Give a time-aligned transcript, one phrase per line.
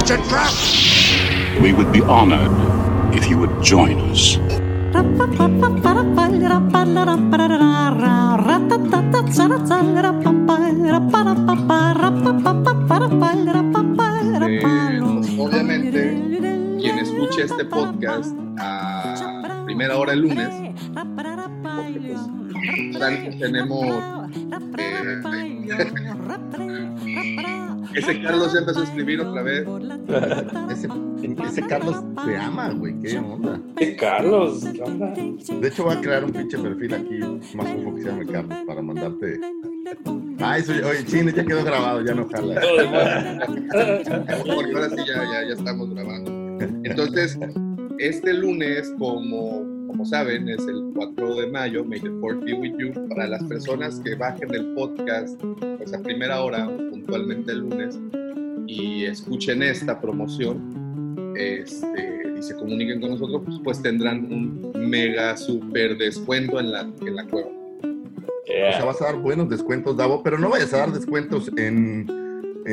[0.00, 0.52] It's a trap!
[1.62, 2.50] We would be honored
[3.14, 4.38] if you would join us.
[14.42, 15.00] Eh,
[15.38, 16.00] obviamente,
[16.80, 20.48] quien escuche este podcast a primera hora el lunes,
[22.54, 23.86] porque pues tenemos
[24.78, 25.22] eh,
[27.94, 29.66] ese Carlos ya empezó a escribir otra vez.
[30.70, 30.88] Ese,
[31.44, 32.98] ese Carlos te ama, güey.
[33.00, 33.60] ¿Qué onda?
[33.76, 34.64] ¿Qué Carlos?
[34.72, 35.12] ¿Qué onda?
[35.12, 37.18] De hecho, voy a crear un pinche perfil aquí,
[37.54, 39.40] más ufo que se llame Carlos, para mandarte.
[40.40, 42.60] Ah, eso, oye, chino, ya quedó grabado, ya no jala.
[44.54, 46.30] Porque ahora sí ya, ya, ya estamos grabando.
[46.84, 47.38] Entonces,
[47.98, 52.74] este lunes, como, como saben, es el 4 de mayo, May the Fourth be with
[52.78, 52.92] you.
[53.08, 55.42] Para las personas que bajen el podcast
[55.78, 57.98] pues a primera hora, puntualmente el lunes,
[58.68, 65.36] y escuchen esta promoción este, y se comuniquen con nosotros, pues, pues tendrán un mega
[65.36, 67.48] super descuento en la, en la cueva.
[67.48, 72.06] O sea, vas a dar buenos descuentos, Davo, pero no vayas a dar descuentos en,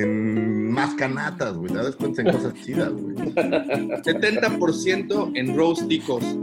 [0.04, 1.74] en más canatas, güey.
[1.74, 3.16] Da descuentos en cosas chidas, güey.
[3.16, 6.24] 70% en roasticos.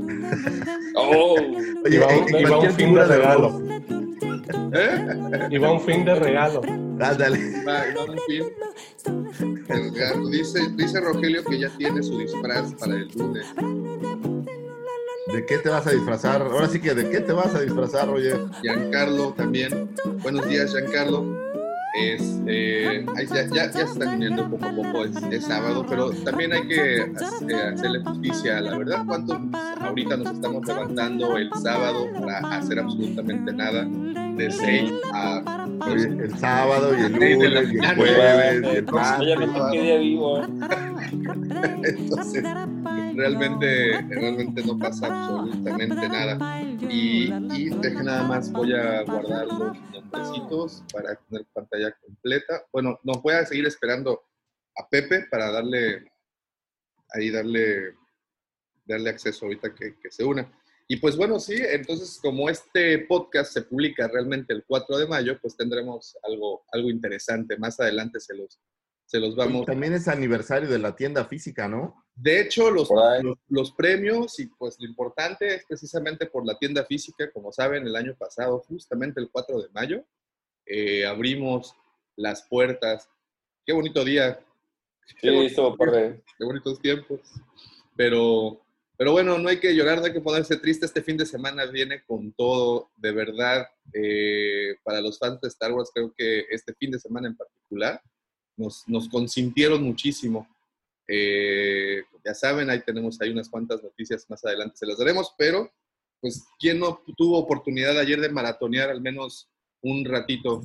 [0.97, 1.34] Oh,
[1.84, 3.60] Oye, Y va en- un- en y va un cualquier fin de regalo.
[4.72, 5.48] ¿Eh?
[5.50, 6.60] Y va un fin de regalo.
[7.00, 7.38] Ándale.
[7.38, 8.44] Un fin.
[10.30, 13.47] Dice, dice Rogelio que ya tiene su disfraz para el lunes.
[15.32, 16.42] ¿De qué te vas a disfrazar?
[16.42, 18.38] Ahora sí que, ¿de qué te vas a disfrazar, Roger?
[18.62, 19.91] Giancarlo también.
[20.22, 21.44] Buenos días, Giancarlo.
[21.94, 25.87] Es, eh, ay, ya, ya, ya se están uniendo poco a poco, es, es sábado,
[25.88, 29.38] pero también hay que hac- hacerle justicia, la verdad, cuántos
[29.81, 36.96] ahorita nos estamos levantando el sábado para hacer absolutamente nada, de 6 a El sábado
[36.96, 39.38] y el lunes y el jueves y el ya martes.
[39.38, 40.42] no sé qué día vivo.
[40.42, 40.48] ¿eh?
[41.84, 42.42] Entonces,
[43.14, 46.62] realmente, realmente no pasa absolutamente nada.
[46.88, 52.64] Y, y deje nada más, voy a guardar los nombrecitos para tener pantalla completa.
[52.72, 54.22] Bueno, nos voy a seguir esperando
[54.76, 56.04] a Pepe para darle,
[57.10, 57.94] ahí darle,
[58.84, 60.50] darle acceso ahorita que, que se una.
[60.87, 65.39] Y pues bueno, sí, entonces como este podcast se publica realmente el 4 de mayo,
[65.41, 67.56] pues tendremos algo, algo interesante.
[67.56, 68.61] Más adelante se los,
[69.06, 72.05] se los vamos También es aniversario de la tienda física, ¿no?
[72.17, 72.89] de hecho, los,
[73.22, 77.87] los, los premios y pues lo importante es precisamente por la tienda física, como saben,
[77.87, 80.05] el año pasado, justamente el 4 de mayo,
[80.66, 81.75] eh, abrimos
[82.15, 83.09] las puertas.
[83.66, 84.39] Qué bonito día,
[85.21, 86.22] Sí, estuvo padre.
[86.39, 87.21] qué bonitos tiempos.
[87.97, 88.63] Pero,
[88.97, 90.87] pero bueno, no hay que llorar, no hay que ponerse triste.
[90.87, 93.66] Este fin de semana viene con todo, de verdad.
[93.93, 98.00] eh, para los fans de Star Wars, creo que este fin de semana en particular
[98.56, 100.49] nos, nos consintieron muchísimo.
[101.09, 105.71] Eh, ya saben, ahí tenemos ahí unas cuantas noticias más adelante, se las daremos, pero
[106.21, 109.50] pues, ¿quién no tuvo oportunidad ayer de maratonear al menos
[109.83, 110.62] un ratito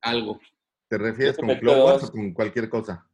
[0.00, 0.40] algo?
[0.88, 3.08] ¿Te refieres con Clone Wars o con cualquier cosa?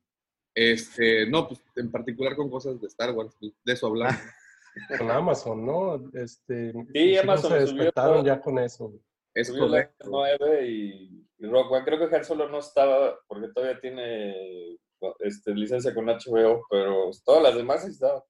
[0.56, 4.16] Este, no, pues en particular con cosas de Star Wars, pues, de eso hablamos.
[4.98, 6.10] Con Amazon, ¿no?
[6.12, 8.26] Este, Sí, Amazon se despertaron todo.
[8.26, 8.92] ya con eso.
[9.34, 10.06] Es Subió la correcto.
[10.10, 11.84] 9 y, y Rock One.
[11.84, 14.78] Creo que Han Solo no estaba porque todavía tiene
[15.20, 18.22] este, licencia con HBO, pero todas las demás sí estaban.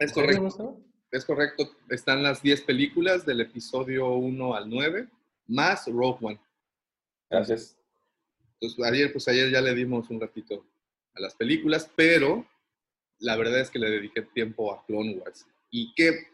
[0.00, 0.80] Es ¿En serio, correcto.
[1.12, 1.70] Es correcto.
[1.88, 5.08] Están las 10 películas del episodio 1 al 9,
[5.46, 6.40] más Rogue One.
[7.30, 7.77] Gracias.
[8.60, 10.66] Entonces, ayer, pues ayer ya le dimos un ratito
[11.14, 12.46] a las películas, pero
[13.20, 15.46] la verdad es que le dediqué tiempo a Clone Wars.
[15.70, 16.26] Y qué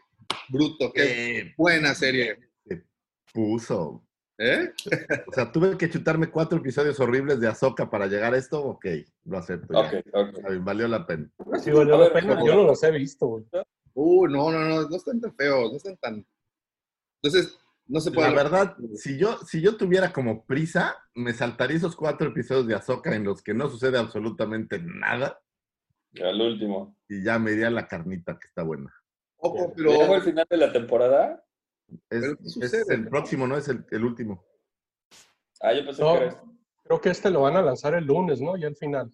[0.49, 2.39] bruto, qué Eh, buena serie.
[3.33, 4.01] puso.
[4.37, 4.69] ¿Eh?
[5.27, 8.61] O sea, tuve que chutarme cuatro episodios horribles de Ahsoka para llegar a esto.
[8.63, 8.85] Ok,
[9.25, 9.73] lo acepto.
[9.73, 9.79] ya.
[9.99, 10.37] Ok, ok.
[10.37, 11.29] Está bien, valió la pena.
[11.61, 12.37] Sí, valió la pena.
[12.45, 13.45] Yo no los he visto, güey.
[13.93, 16.25] Uh, no, no, no, no están tan feos, no están tan...
[17.21, 17.57] Entonces,
[17.87, 18.29] no se puede...
[18.29, 22.75] La verdad, si yo, si yo tuviera como prisa, me saltaría esos cuatro episodios de
[22.75, 25.39] Ahsoka en los que no sucede absolutamente nada
[26.21, 26.97] Al último.
[27.07, 28.93] y ya me iría la carnita, que está buena.
[29.37, 30.15] Ojo, ¿Ya fue pero...
[30.15, 31.45] el final de la temporada?
[32.09, 34.43] Es, Pero ¿qué es el próximo, no es el, el último.
[35.61, 36.11] Ah, yo pensé No.
[36.13, 36.41] que era este.
[36.83, 38.57] Creo que este lo van a lanzar el lunes, ¿no?
[38.57, 39.11] Ya al final.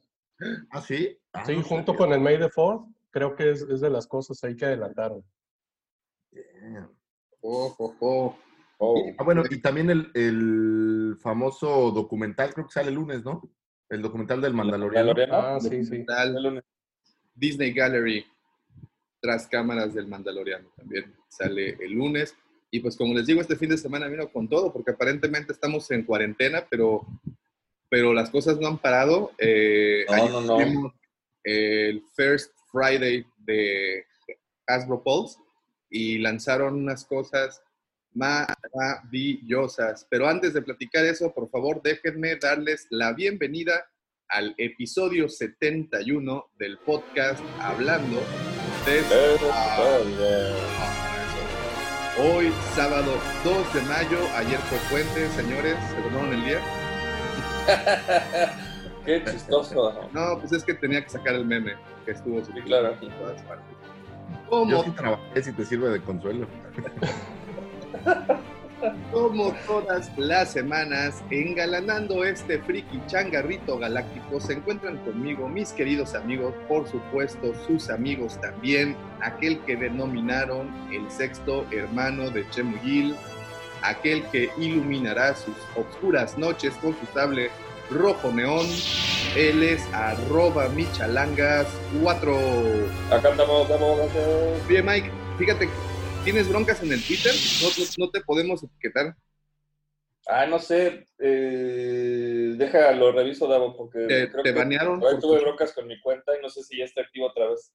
[0.71, 1.17] ¿Ah, sí?
[1.33, 1.97] Ah, Sí, no junto sabía.
[1.97, 5.23] con el May the 4 creo que es, es de las cosas ahí que adelantaron.
[7.41, 8.37] Oh, oh, oh.
[8.83, 9.11] Oh.
[9.19, 13.41] Ah, bueno, y también el, el famoso documental, creo que sale el lunes, ¿no?
[13.89, 15.09] El documental del Mandaloriano.
[15.13, 15.55] Mandaloriano.
[15.55, 15.81] Ah, sí, sí.
[15.83, 16.63] Documental, El lunes.
[17.35, 18.25] Disney Gallery,
[19.21, 22.35] tras cámaras del Mandaloriano, también sale el lunes.
[22.71, 25.91] Y pues como les digo, este fin de semana vino con todo, porque aparentemente estamos
[25.91, 27.05] en cuarentena, pero,
[27.87, 29.31] pero las cosas no han parado.
[29.37, 30.93] Eh, No, no, no.
[31.43, 34.05] el First Friday de
[34.65, 35.37] Hasbro Pulse
[35.89, 37.61] y lanzaron unas cosas
[38.13, 40.05] maravillosas.
[40.09, 43.85] Pero antes de platicar eso, por favor, déjenme darles la bienvenida
[44.29, 48.21] al episodio 71 del podcast Hablando
[48.85, 49.35] desde
[52.19, 53.13] hoy, sábado
[53.43, 54.17] 2 de mayo.
[54.35, 56.59] Ayer fue puente, señores, ¿se tomaron el día?
[59.05, 60.09] Qué chistoso.
[60.13, 61.75] No, pues es que tenía que sacar el meme
[62.05, 62.95] que estuvo Sí, claro.
[63.01, 63.65] en todas partes.
[64.45, 66.47] Yo Como, sí trabajé, si te sirve de consuelo.
[69.11, 76.53] como todas las semanas, engalanando este friki changarrito galáctico, se encuentran conmigo mis queridos amigos,
[76.67, 83.15] por supuesto sus amigos también, aquel que denominaron el sexto hermano de Chemuyil,
[83.83, 87.49] aquel que iluminará sus oscuras noches con su sable
[87.89, 88.67] rojo neón.
[89.35, 91.65] Él es arroba michalangas4.
[93.11, 94.09] Acá estamos, estamos, estamos.
[94.67, 95.69] Oye, Mike, fíjate,
[96.23, 97.33] ¿tienes broncas en el Twitter?
[97.61, 99.15] No, no- no te podemos etiquetar.
[100.27, 101.07] Ah, no sé.
[101.19, 104.99] Eh, déjalo, reviso, Davo, porque Te, creo te que banearon.
[104.99, 107.49] por tuve tu- broncas con mi cuenta y no sé si ya está activo otra
[107.49, 107.71] vez.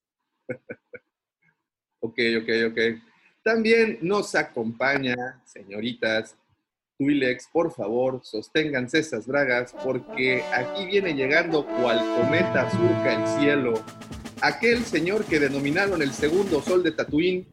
[2.01, 2.79] Ok, ok, ok.
[3.43, 6.37] También nos acompaña, señoritas,
[6.99, 13.75] Twilex, por favor, sosténganse esas bragas, porque aquí viene llegando cual cometa surca el cielo.
[14.41, 17.47] Aquel señor que denominaron el segundo sol de Tatooine,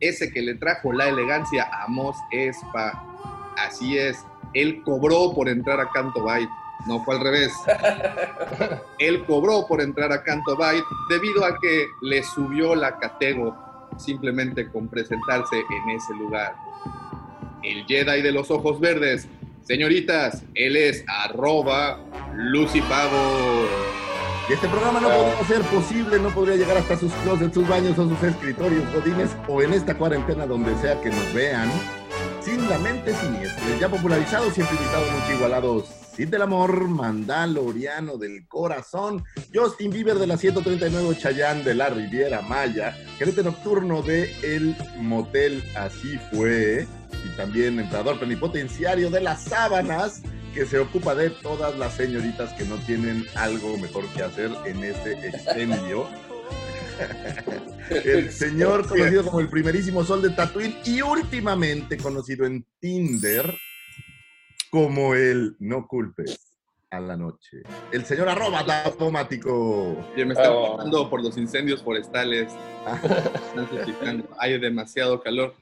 [0.00, 3.04] ese que le trajo la elegancia a Mos Espa.
[3.56, 6.48] Así es, él cobró por entrar a Canto Bight,
[6.86, 7.52] no fue al revés.
[8.98, 13.56] Él cobró por entrar a Canto Bight debido a que le subió la catego
[13.98, 16.54] simplemente con presentarse en ese lugar.
[17.62, 19.28] El Jedi de los ojos verdes.
[19.62, 21.98] Señoritas, él es arroba
[22.34, 24.05] Lucipavo.
[24.48, 27.98] Y este programa no podría ser posible, no podría llegar hasta sus closets, sus baños
[27.98, 31.68] o sus escritorios godines o en esta cuarentena donde sea que nos vean,
[32.40, 33.64] sin la mente siniestra.
[33.80, 35.86] Ya popularizado, siempre invitado, nunca igualados.
[36.14, 42.40] Cid del amor, Mandaloriano del corazón, Justin Bieber de la 139 Chayán de la Riviera
[42.40, 46.86] Maya, gerente nocturno de El Motel Así Fue,
[47.24, 50.22] y también emperador plenipotenciario de las sábanas,
[50.56, 54.82] que se ocupa de todas las señoritas que no tienen algo mejor que hacer en
[54.84, 56.08] este expendio.
[57.90, 63.54] El señor conocido como el primerísimo sol de Tatooine y últimamente conocido en Tinder
[64.70, 66.56] como el no culpes
[66.88, 67.58] a la noche.
[67.92, 69.98] El señor arroba daplomático.
[70.14, 70.78] Oye, me están Oh.
[70.78, 72.50] pasando por los incendios forestales.
[74.38, 75.54] Hay demasiado calor.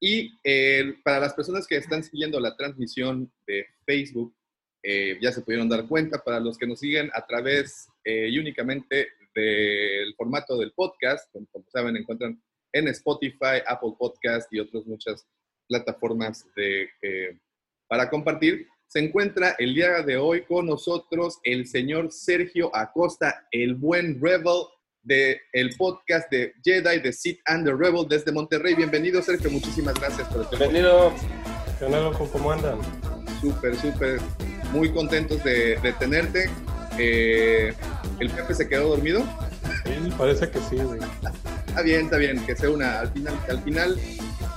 [0.00, 4.34] Y eh, para las personas que están siguiendo la transmisión de Facebook,
[4.82, 6.22] eh, ya se pudieron dar cuenta.
[6.22, 11.46] Para los que nos siguen a través eh, y únicamente del formato del podcast, como,
[11.52, 12.40] como saben, encuentran
[12.72, 15.26] en Spotify, Apple Podcast y otras muchas
[15.68, 17.38] plataformas de, eh,
[17.88, 18.66] para compartir.
[18.86, 24.64] Se encuentra el día de hoy con nosotros el señor Sergio Acosta, el buen Rebel
[25.02, 28.74] de el podcast de Jedi, de Sith and the Rebel desde Monterrey.
[28.74, 29.50] Bienvenido, Sergio.
[29.50, 31.12] Muchísimas gracias por estar Bienvenido.
[31.78, 32.28] ¿Qué onda, loco?
[32.32, 32.78] ¿Cómo andan?
[33.40, 34.20] Súper, súper,
[34.72, 36.50] muy contentos de, de tenerte.
[36.98, 37.72] Eh,
[38.18, 39.22] ¿El Pepe se quedó dormido?
[39.84, 41.00] Sí, parece que sí, güey.
[41.66, 43.00] Está bien, está bien, que sea una.
[43.00, 43.98] Al final, al final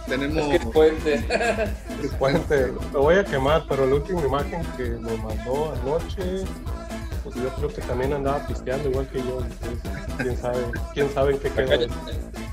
[0.08, 0.38] tenemos.
[0.44, 1.24] Es que es puente.
[2.20, 6.44] Puente, lo voy a quemar, pero la última imagen que me mandó anoche,
[7.24, 9.40] pues yo creo que también andaba pisteando igual que yo.
[9.42, 10.60] entonces, quién sabe,
[10.94, 11.94] quién sabe en qué Acá, quedó.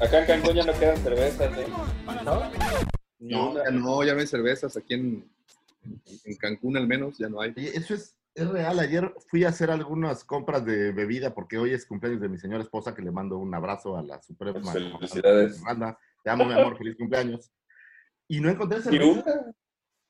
[0.00, 1.58] acá en Cancún ya no quedan cervezas.
[1.58, 1.66] ¿eh?
[2.24, 2.42] ¿No?
[3.18, 5.24] No, ya no, ya no hay cervezas aquí en,
[5.82, 7.52] en Cancún al menos, ya no hay.
[7.56, 8.78] Eso es, es real.
[8.78, 12.62] Ayer fui a hacer algunas compras de bebida porque hoy es cumpleaños de mi señora
[12.62, 14.60] esposa que le mando un abrazo a la suprema.
[14.72, 15.60] Felicidades.
[15.62, 15.98] Banda.
[16.22, 16.76] Te amo, mi amor.
[16.76, 17.50] Feliz cumpleaños.
[18.28, 19.04] Y no encontré ¿Y cerveza.
[19.10, 19.52] una?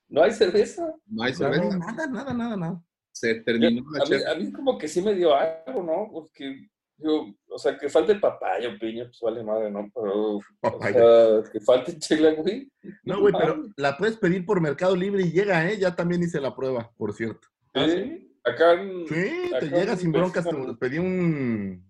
[0.08, 0.94] ¿No hay cerveza?
[1.06, 1.78] No hay No, cerveza.
[1.78, 2.84] nada, nada, nada, nada.
[3.12, 6.08] Se terminó la a, mí, a mí como que sí me dio algo, ¿no?
[6.12, 6.68] Porque,
[7.00, 9.90] digo, o sea, que falte papaya o piña, pues vale madre, ¿no?
[9.94, 10.42] Pero, o
[10.82, 12.70] sea, que falte chela, güey.
[13.04, 15.78] No, güey, pero la puedes pedir por Mercado Libre y llega, ¿eh?
[15.78, 17.48] Ya también hice la prueba, por cierto.
[17.74, 18.26] ¿Ah, ¿Sí?
[18.44, 20.44] Acá en- Sí, te llega sin broncas.
[20.44, 21.84] Te- Pedí un,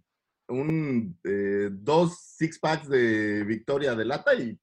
[0.48, 4.58] un eh, dos six packs de Victoria de lata y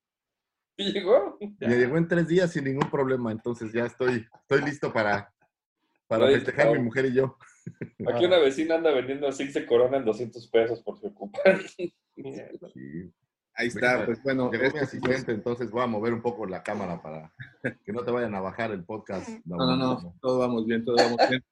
[0.80, 1.38] ¿Y llegó?
[1.60, 3.32] me llegó en tres días sin ningún problema.
[3.32, 5.34] Entonces ya estoy, estoy listo para,
[6.08, 7.38] para festejar mi mujer y yo.
[8.08, 11.60] Aquí una vecina anda vendiendo six de corona en 200 pesos por si ocupan.
[12.74, 13.12] Sí.
[13.54, 14.52] Ahí está, pues bueno.
[14.52, 17.34] Llegó mi asistente, entonces voy a mover un poco la cámara para
[17.84, 19.30] que no te vayan a bajar el podcast.
[19.46, 21.44] No, no, no, todo vamos bien, todo vamos bien.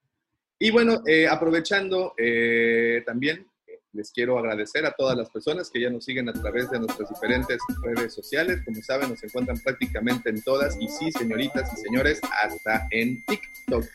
[0.60, 3.48] Y bueno, eh, aprovechando eh, también,
[3.95, 7.09] les quiero agradecer a todas las personas que ya nos siguen a través de nuestras
[7.09, 8.59] diferentes redes sociales.
[8.65, 10.75] Como saben, nos encuentran prácticamente en todas.
[10.79, 13.85] Y sí, señoritas y señores, hasta en TikTok.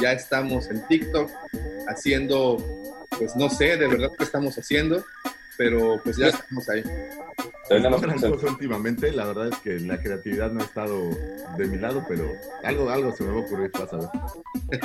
[0.00, 1.30] Ya estamos en TikTok
[1.88, 2.58] haciendo,
[3.18, 5.02] pues no sé de verdad qué estamos haciendo,
[5.56, 6.82] pero pues ya estamos ahí.
[7.68, 11.10] Tenemos cosa últimamente, la verdad es que la creatividad no ha estado
[11.58, 12.24] de mi lado, pero
[12.62, 14.08] algo, algo se me va a ocurrir, vas a ver.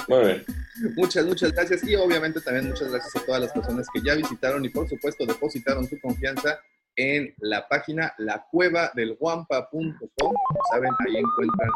[0.08, 0.44] Muy bien.
[0.96, 4.66] Muchas, muchas gracias y obviamente también muchas gracias a todas las personas que ya visitaron
[4.66, 6.60] y por supuesto depositaron su confianza
[6.96, 10.34] en la página lacuevadelguampa.com.
[10.72, 11.70] Saben, ahí encuentran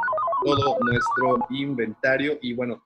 [0.43, 2.83] todo nuestro inventario y bueno,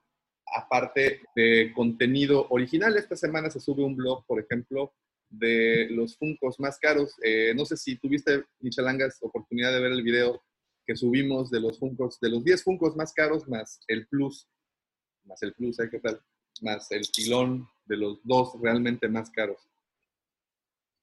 [0.57, 4.93] aparte de contenido original, esta semana se sube un blog, por ejemplo,
[5.29, 7.15] de los Funcos más caros.
[7.24, 10.41] Eh, no sé si tuviste, Michelangas, oportunidad de ver el video
[10.86, 14.48] que subimos de los Funcos, de los 10 Funcos más caros más el Plus
[15.29, 15.89] más el plus, ¿eh?
[15.89, 16.19] ¿qué tal?
[16.62, 19.69] Más el pilón de los dos realmente más caros.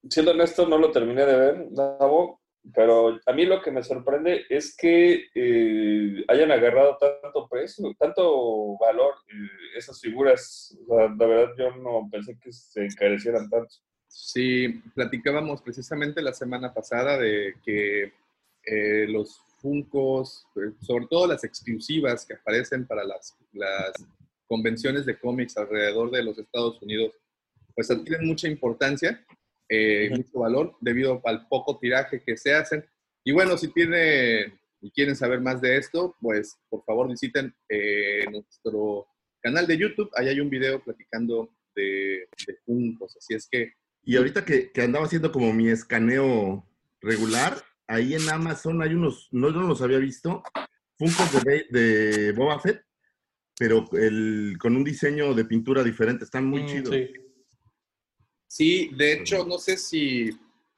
[0.09, 2.41] Siendo honesto, no lo terminé de ver, Davo,
[2.73, 8.77] pero a mí lo que me sorprende es que eh, hayan agarrado tanto precio, tanto
[8.77, 10.77] valor eh, esas figuras.
[10.87, 13.73] La verdad, yo no pensé que se encarecieran tanto.
[14.07, 18.13] Sí, platicábamos precisamente la semana pasada de que
[18.63, 23.91] eh, los Funcos, eh, sobre todo las exclusivas que aparecen para las, las
[24.47, 27.13] convenciones de cómics alrededor de los Estados Unidos,
[27.75, 29.25] pues adquieren mucha importancia,
[29.69, 32.85] eh, mucho valor debido al poco tiraje que se hacen.
[33.23, 38.25] Y bueno, si tienen y quieren saber más de esto, pues por favor visiten eh,
[38.31, 39.07] nuestro
[39.41, 40.11] canal de YouTube.
[40.15, 43.17] Ahí hay un video platicando de, de Funkos.
[43.17, 43.73] Así es que
[44.07, 46.65] Y ahorita que, que andaba haciendo como mi escaneo
[47.01, 50.41] regular, ahí en Amazon hay unos, no, yo no los había visto,
[50.97, 52.83] Funkos de, de Boba Fett,
[53.59, 56.95] pero el, con un diseño de pintura diferente, están muy Mm, chidos.
[56.95, 57.11] sí.
[58.49, 60.29] Sí, de hecho, no sé si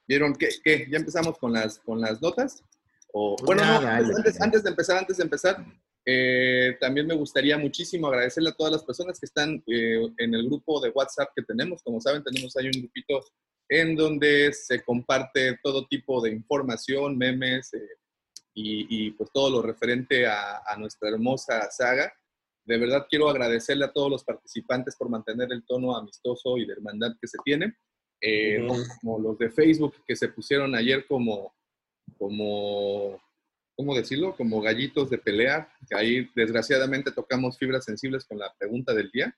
[0.08, 2.64] vieron que, que ya empezamos con las, con las notas.
[3.12, 5.64] O, Pues bueno, no, antes, antes de empezar, antes de empezar,
[6.04, 10.46] eh, también me gustaría muchísimo agradecerle a todas las personas que están eh, en el
[10.46, 11.82] grupo de WhatsApp que tenemos.
[11.82, 13.20] Como saben, tenemos ahí un grupito
[13.68, 17.88] en donde se comparte todo tipo de información, memes eh,
[18.54, 22.12] y, y, pues todo lo referente a, a nuestra hermosa saga.
[22.64, 26.72] De verdad quiero agradecerle a todos los participantes por mantener el tono amistoso y de
[26.72, 27.74] hermandad que se tiene.
[28.20, 28.82] Eh, Ujú.
[29.00, 31.54] Como los de Facebook que se pusieron ayer como,
[32.18, 33.20] como,
[33.80, 34.36] ¿cómo decirlo?
[34.36, 39.34] Como gallitos de pelea, que ahí desgraciadamente tocamos fibras sensibles con la pregunta del día,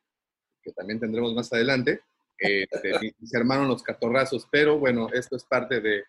[0.64, 2.00] que también tendremos más adelante.
[2.44, 6.02] Eh, se, se armaron los catorrazos, pero bueno, esto es parte de,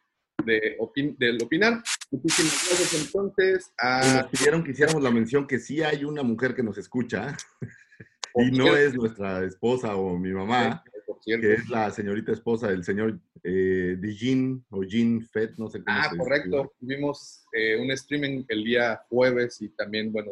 [0.43, 1.83] de opin- del opinar.
[2.09, 4.21] Muchísimas gracias entonces a...
[4.23, 7.37] nos pidieron que hiciéramos la mención que sí hay una mujer que nos escucha
[8.35, 10.83] y no es nuestra esposa o mi mamá,
[11.23, 11.47] cierto.
[11.47, 15.97] que es la señorita esposa del señor eh, Dijin o Jean Fett, no sé cómo
[15.97, 16.73] Ah, se correcto.
[16.79, 20.31] Tuvimos eh, un streaming el día jueves y también, bueno,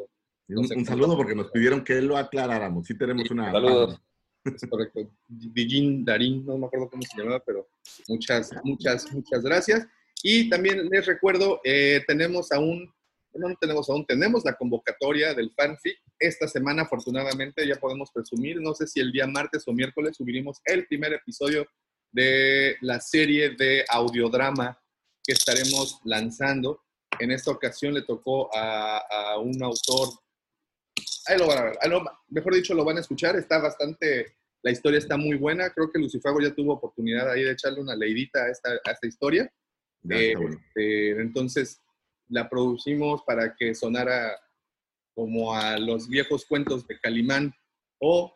[0.50, 2.86] Un, No saludo porque nos pidieron que lo aclaráramos.
[2.88, 3.52] Sí tenemos una...
[3.52, 4.02] Saludos.
[4.46, 5.12] es correcto.
[5.28, 7.68] Dijin Darín, no me acuerdo cómo se llamaba, pero
[8.08, 9.88] muchas, muchas, muchas gracias.
[10.24, 12.94] Y también les recuerdo, eh, tenemos aún,
[13.34, 15.98] no, no tenemos aún, tenemos la convocatoria del fanfic.
[16.20, 20.60] Esta semana, afortunadamente, ya podemos presumir, no sé si el día martes o miércoles subiremos
[20.66, 21.68] el primer episodio
[22.12, 24.78] de la serie de audiodrama
[25.24, 26.82] que estaremos lanzando.
[27.20, 30.10] En esta ocasión le tocó a, a un autor
[31.28, 31.78] ahí lo van a ver.
[31.90, 33.36] Lo- mejor dicho, lo van a escuchar.
[33.36, 35.70] Está bastante, la historia está muy buena.
[35.72, 39.08] Creo que Lucifago ya tuvo oportunidad ahí de echarle una leidita a esta, a esta
[39.08, 39.52] historia.
[40.04, 40.60] Ya Eh, bueno.
[40.76, 41.80] eh, entonces,
[42.32, 44.36] la producimos para que sonara
[45.14, 47.54] como a los viejos cuentos de Calimán
[48.00, 48.34] o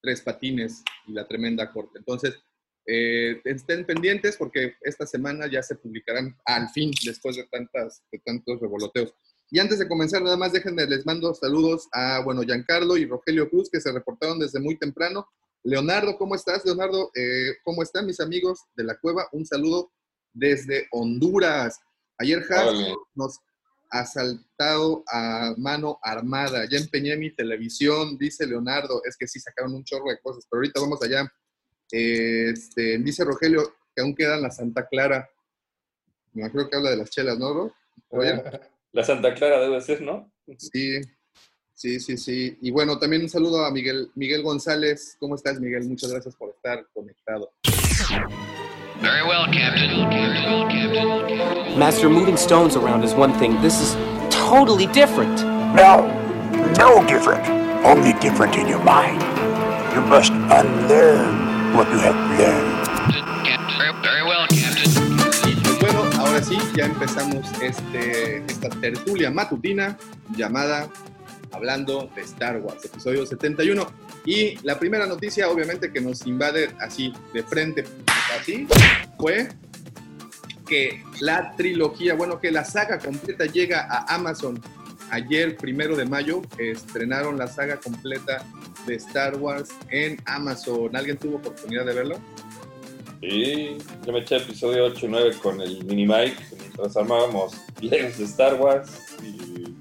[0.00, 1.98] Tres Patines y la Tremenda Corte.
[1.98, 2.34] Entonces,
[2.86, 8.60] eh, estén pendientes porque esta semana ya se publicarán al fin, después de, tantas, tantos
[8.60, 9.14] revoloteos.
[9.50, 13.50] Y antes de comenzar, nada más déjenme, les mando saludos a, bueno, Giancarlo y Rogelio
[13.50, 15.26] Cruz, que se reportaron desde muy temprano.
[15.64, 16.64] Leonardo, ¿cómo estás?
[16.64, 19.28] Leonardo, eh, ¿cómo están mis amigos de la cueva?
[19.32, 19.90] Un saludo
[20.32, 21.80] desde Honduras.
[22.18, 22.94] Ayer Has Órale.
[23.14, 23.40] nos
[23.90, 26.66] asaltado a mano armada.
[26.68, 29.02] Ya empeñé mi televisión, dice Leonardo.
[29.04, 31.32] Es que sí sacaron un chorro de cosas, pero ahorita vamos allá.
[31.90, 35.28] Este, dice Rogelio que aún quedan la Santa Clara.
[36.32, 37.74] Me imagino que habla de las chelas, ¿no, bro?
[38.08, 38.42] Oye,
[38.92, 40.32] La Santa Clara debe ser, ¿no?
[40.56, 41.00] sí,
[41.74, 42.58] sí, sí, sí.
[42.62, 45.16] Y bueno, también un saludo a Miguel, Miguel González.
[45.18, 45.84] ¿Cómo estás, Miguel?
[45.84, 47.52] Muchas gracias por estar conectado.
[51.76, 53.60] Master, moving stones around is one thing.
[53.60, 53.96] This is
[54.30, 55.42] totally different.
[55.74, 56.06] No,
[56.78, 57.44] no different.
[57.84, 59.20] Only different in your mind.
[59.92, 62.84] You must unlearn what you have learned.
[65.48, 69.98] Y pues bueno, ahora sí, ya empezamos este, esta tertulia matutina
[70.36, 70.88] llamada
[71.50, 73.84] Hablando de Star Wars, episodio 71.
[74.24, 77.84] Y la primera noticia, obviamente, que nos invade así de frente,
[78.38, 78.68] así,
[79.18, 79.48] fue
[80.66, 84.60] que la trilogía, bueno, que la saga completa llega a Amazon.
[85.10, 88.44] Ayer, primero de mayo, estrenaron la saga completa
[88.86, 90.96] de Star Wars en Amazon.
[90.96, 92.16] ¿Alguien tuvo oportunidad de verlo?
[93.20, 98.18] Sí, yo me eché episodio 8 y 9 con el mini Mike mientras armábamos Legos
[98.18, 98.90] de Star Wars
[99.22, 99.74] y,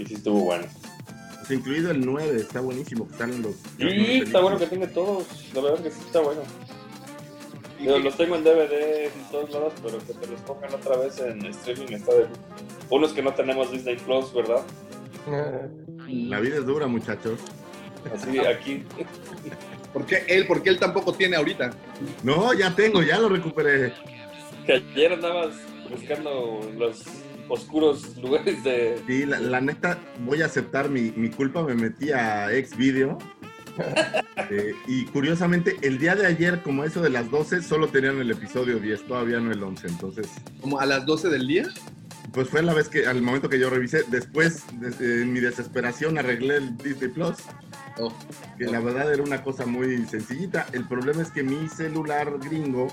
[0.00, 0.66] y sí estuvo bueno.
[1.38, 3.06] Pues incluido el 9, está buenísimo.
[3.06, 3.56] que Están los.
[3.76, 6.42] Sí, está bueno que tiene todos, la verdad que sí está bueno.
[7.82, 11.18] Yo los tengo en DVD en todos lados, pero que te los pongan otra vez
[11.18, 12.26] en streaming está de
[12.90, 14.62] Unos que no tenemos Disney Plus, ¿verdad?
[16.08, 17.38] La vida es dura, muchachos.
[18.12, 18.84] Así aquí.
[19.92, 20.46] ¿Por qué él?
[20.46, 21.70] Porque él tampoco tiene ahorita.
[22.22, 23.92] No, ya tengo, ya lo recuperé.
[24.66, 25.54] Que ayer andabas
[25.90, 27.02] buscando los
[27.48, 29.00] oscuros lugares de.
[29.06, 31.62] Sí, la, la neta, voy a aceptar mi, mi culpa.
[31.62, 33.18] Me metí a Xvideo.
[34.52, 38.32] Eh, y curiosamente, el día de ayer, como eso de las 12, solo tenían el
[38.32, 39.86] episodio 10, todavía no el 11.
[39.86, 40.26] Entonces,
[40.60, 41.68] Como a las 12 del día.
[42.32, 46.18] pues fue la vez que, al momento que yo revisé, después, de- en mi desesperación,
[46.18, 47.36] arreglé el Disney Plus.
[47.98, 48.12] Oh,
[48.58, 50.66] que la verdad era una cosa muy sencillita.
[50.72, 52.88] El problema es que mi celular gringo,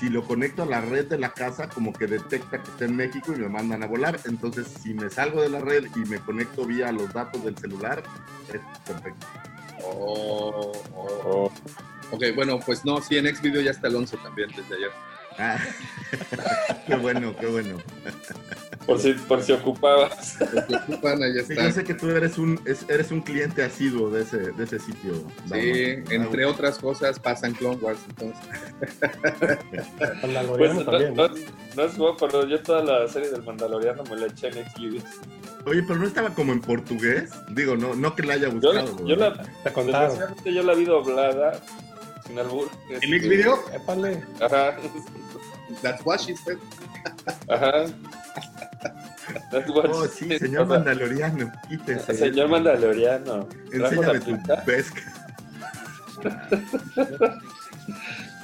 [0.00, 2.96] si lo conecto a la red de la casa, como que detecta que está en
[2.96, 4.18] México y me mandan a volar.
[4.24, 8.02] Entonces, si me salgo de la red y me conecto vía los datos del celular,
[8.52, 9.26] es perfecto.
[9.84, 11.52] Oh, oh.
[12.10, 14.90] Ok, bueno, pues no, sí, en Xvideo ya está el 11 también desde ayer.
[15.38, 15.58] Ah,
[16.86, 17.76] qué bueno, qué bueno.
[18.86, 20.38] Por si, por si ocupabas.
[20.52, 21.70] Los que ocupan, yo está.
[21.72, 25.12] sé que tú eres un, es- eres un cliente asiduo de ese, de ese sitio.
[25.52, 26.14] Sí, Dama.
[26.14, 28.42] entre otras cosas pasan Clone Wars, entonces.
[30.22, 31.14] Mandaloriano Pues, no, también.
[31.14, 35.04] no, no es pero yo toda la serie del Mandaloriano me la eché en Xvideos.
[35.66, 37.30] Oye, pero no estaba como en portugués.
[37.50, 39.06] Digo, no, no que la haya Yo, buscado.
[39.06, 39.44] yo la,
[40.50, 41.60] yo la vi doblada,
[42.28, 42.70] sin albur.
[42.88, 43.58] ¿En este, Xvideo?
[43.74, 44.22] Épale.
[44.40, 44.76] Ajá,
[45.82, 46.58] That's what she said.
[47.48, 47.86] ajá.
[49.50, 50.38] That's what Oh, she sí, said.
[50.40, 52.14] señor O sea, Mandaloriano, quítese.
[52.14, 53.48] Señor Mandaloriano.
[53.72, 55.02] Enséñame tu pesca.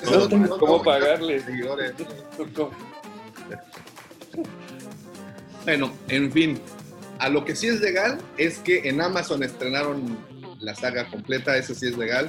[0.02, 1.40] Eso No, no- ¿Cómo no- pagarle?
[1.40, 1.92] seguidores.
[2.54, 2.70] ¿Cómo?
[5.64, 6.60] Bueno, en fin,
[7.18, 10.18] a lo que sí es legal es que en Amazon estrenaron
[10.60, 12.26] la saga completa, eso sí es legal.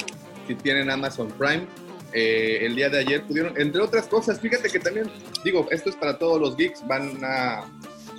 [0.48, 1.66] Si tienen Amazon Prime,
[2.14, 5.10] eh, el día de ayer pudieron, entre otras cosas, fíjate que también,
[5.44, 7.66] digo, esto es para todos los geeks, van a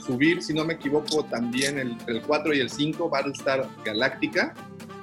[0.05, 4.55] subir, si no me equivoco, también el, el 4 y el 5, Battlestar Galactica.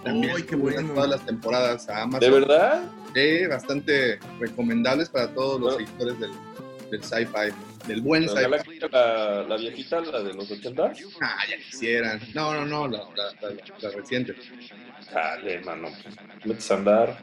[0.03, 0.93] También ¡Ay, qué bueno!
[0.93, 2.19] todas las temporadas a Amazon.
[2.19, 2.83] ¿De verdad?
[3.15, 6.31] Sí, bastante recomendables para todos los seguidores del,
[6.91, 7.53] del sci-fi,
[7.87, 8.41] del buen ¿La, sci-fi.
[8.43, 10.91] Galáctica, la, la viejita, la de los 80?
[11.21, 12.19] Ah, ya quisieran.
[12.33, 14.35] No, no, no, la, la, la- la reciente.
[15.11, 15.89] Dale, mano.
[16.45, 17.17] Metes a andar.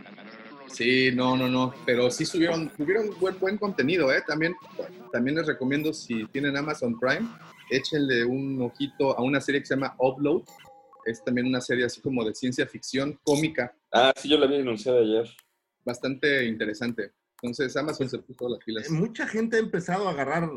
[0.68, 1.74] Sí, no, no, no.
[1.84, 4.22] Pero sí subieron, tuvieron buen, buen contenido, ¿eh?
[4.26, 4.54] También,
[5.12, 7.28] también les recomiendo, si tienen Amazon Prime,
[7.70, 10.42] échenle un ojito a una serie que se llama Upload.
[11.06, 14.56] Es también una serie así como de ciencia ficción cómica, Ah, sí, yo la vi
[14.56, 15.28] anunciada ayer.
[15.84, 17.12] bastante interesante.
[17.42, 18.86] Entonces, Amazon se puso las pilas.
[18.86, 20.48] Eh, Mucha gente ha empezado a agarrar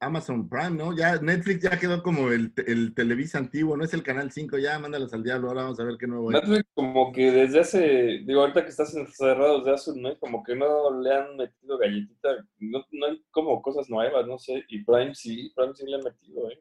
[0.00, 0.94] Amazon Prime, ¿no?
[0.94, 4.78] Ya Netflix ya quedó como el, el Televisa antiguo, no es el Canal 5, ya
[4.78, 6.34] mándalos al diablo, ahora vamos a ver qué nuevo hay.
[6.34, 10.54] Netflix como que desde hace, digo, ahorita que estás encerrado desde hace mes, como que
[10.54, 12.28] no le han metido galletita,
[12.58, 16.04] no, no hay como cosas nuevas, no sé, y Prime sí, Prime sí le han
[16.04, 16.60] metido, ¿eh?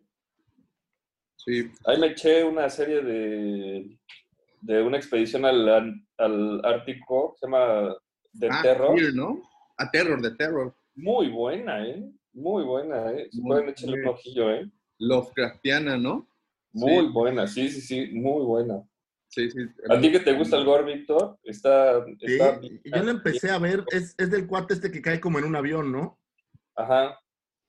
[1.35, 3.99] Sí, Ahí me eché una serie de,
[4.61, 7.95] de una expedición al, al Ártico, se llama
[8.39, 9.41] The ah, Terror, ¿no?
[9.77, 10.73] A Terror, de Terror.
[10.95, 12.09] muy buena, ¿eh?
[12.35, 13.29] Muy buena, ¿eh?
[13.31, 14.69] Si Muy pueden echarle un ojillo, ¿eh?
[14.99, 16.27] Lovecraftiana, ¿no?
[16.73, 17.11] Muy Sí.
[17.13, 18.83] buena, sí, sí, sí, muy buena.
[19.29, 19.59] Sí, sí.
[19.89, 21.39] ¿A ti que te gusta el gore, Víctor?
[21.43, 25.01] Está, Sí, está y yo lo empecé a ver, es, es del cuate este que
[25.01, 26.19] cae como en un avión, ¿no?
[26.75, 27.17] Ajá.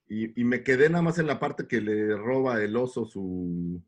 [0.08, 3.80] Y, y me quedé nada más en la parte que le roba el oso su,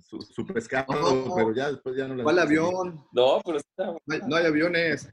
[0.00, 0.92] su, su pescado,
[1.26, 1.34] No.
[1.36, 2.42] pero ya después ya no la ¿Cuál vi.
[2.42, 3.04] avión?
[3.12, 3.86] No, pero está.
[4.06, 5.12] No hay, no hay aviones.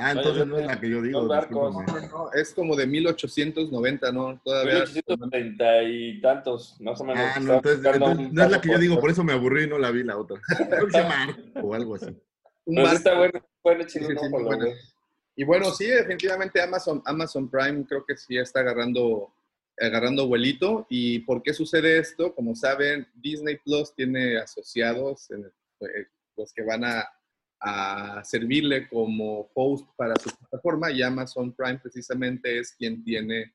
[0.00, 1.34] Ah, entonces no es la que yo digo.
[1.34, 2.08] Discúlpame.
[2.08, 4.40] No, es como de 1890, ¿no?
[4.44, 4.84] Todavía.
[4.84, 7.22] 1830 y tantos, más o menos.
[7.36, 8.00] Ah, no, entonces,
[8.32, 10.16] no es la que yo digo, por- eso me aburrí y no la vi la
[10.18, 10.40] otra.
[11.62, 12.06] O algo así.
[12.64, 14.66] Un Pero sí está bueno, bueno, Sí, sí, no, bueno.
[15.36, 19.32] Y bueno, sí, definitivamente Amazon, Amazon Prime creo que sí está agarrando,
[19.78, 20.86] agarrando vuelito.
[20.90, 22.34] ¿Y por qué sucede esto?
[22.34, 25.46] Como saben, Disney Plus tiene asociados, en-
[25.80, 27.08] eh, los que van a,
[27.60, 33.54] a servirle como host para su plataforma y Amazon Prime precisamente es quien tiene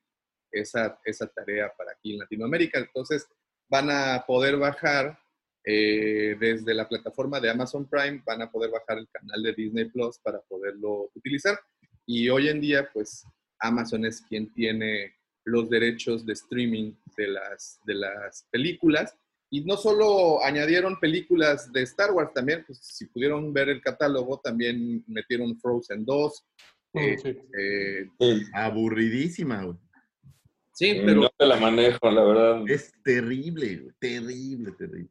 [0.50, 2.78] esa, esa tarea para aquí en Latinoamérica.
[2.78, 3.26] Entonces
[3.68, 5.18] van a poder bajar
[5.64, 9.86] eh, desde la plataforma de Amazon Prime, van a poder bajar el canal de Disney
[9.86, 11.58] Plus para poderlo utilizar.
[12.06, 13.24] Y hoy en día, pues
[13.58, 19.16] Amazon es quien tiene los derechos de streaming de las, de las películas.
[19.56, 24.38] Y no solo añadieron películas de Star Wars, también, pues si pudieron ver el catálogo,
[24.44, 26.44] también metieron Frozen 2.
[26.92, 27.28] Mm, eh, sí.
[27.58, 29.78] eh, Aburridísima, güey.
[30.72, 32.64] sí, pero no te la manejo, la verdad.
[32.68, 33.94] Es terrible, güey.
[33.98, 35.10] Terrible, terrible.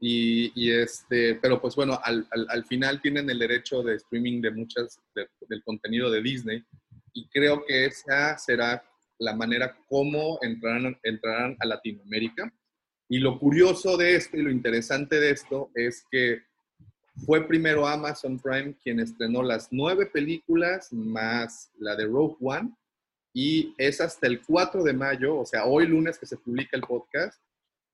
[0.00, 4.40] Y, y este, pero pues bueno, al, al, al final tienen el derecho de streaming
[4.40, 6.64] de muchas de- del contenido de Disney
[7.12, 8.82] y creo que esa será
[9.18, 12.52] la manera como entrarán, entrarán a Latinoamérica.
[13.12, 16.44] Y lo curioso de esto y lo interesante de esto es que
[17.26, 22.74] fue primero Amazon Prime quien estrenó las nueve películas más la de Rogue One
[23.34, 26.84] y es hasta el 4 de mayo, o sea, hoy lunes que se publica el
[26.84, 27.38] podcast,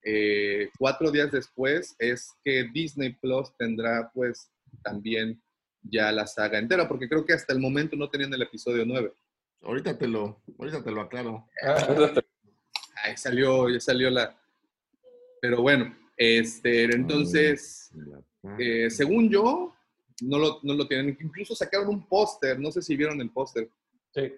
[0.05, 4.53] eh, cuatro días después es que Disney Plus tendrá pues
[4.85, 5.43] también
[5.83, 9.13] ya la saga entera, porque creo que hasta el momento no tenían el episodio 9.
[9.63, 11.49] Ahorita te lo, ahorita te lo aclaro.
[11.67, 12.15] Ah,
[13.03, 14.38] Ahí salió, ya salió la...
[15.41, 17.91] Pero bueno, este, entonces,
[18.59, 19.75] eh, según yo,
[20.23, 21.17] no lo, no lo tienen.
[21.21, 23.71] Incluso sacaron un póster, no sé si vieron el póster.
[24.15, 24.33] sí.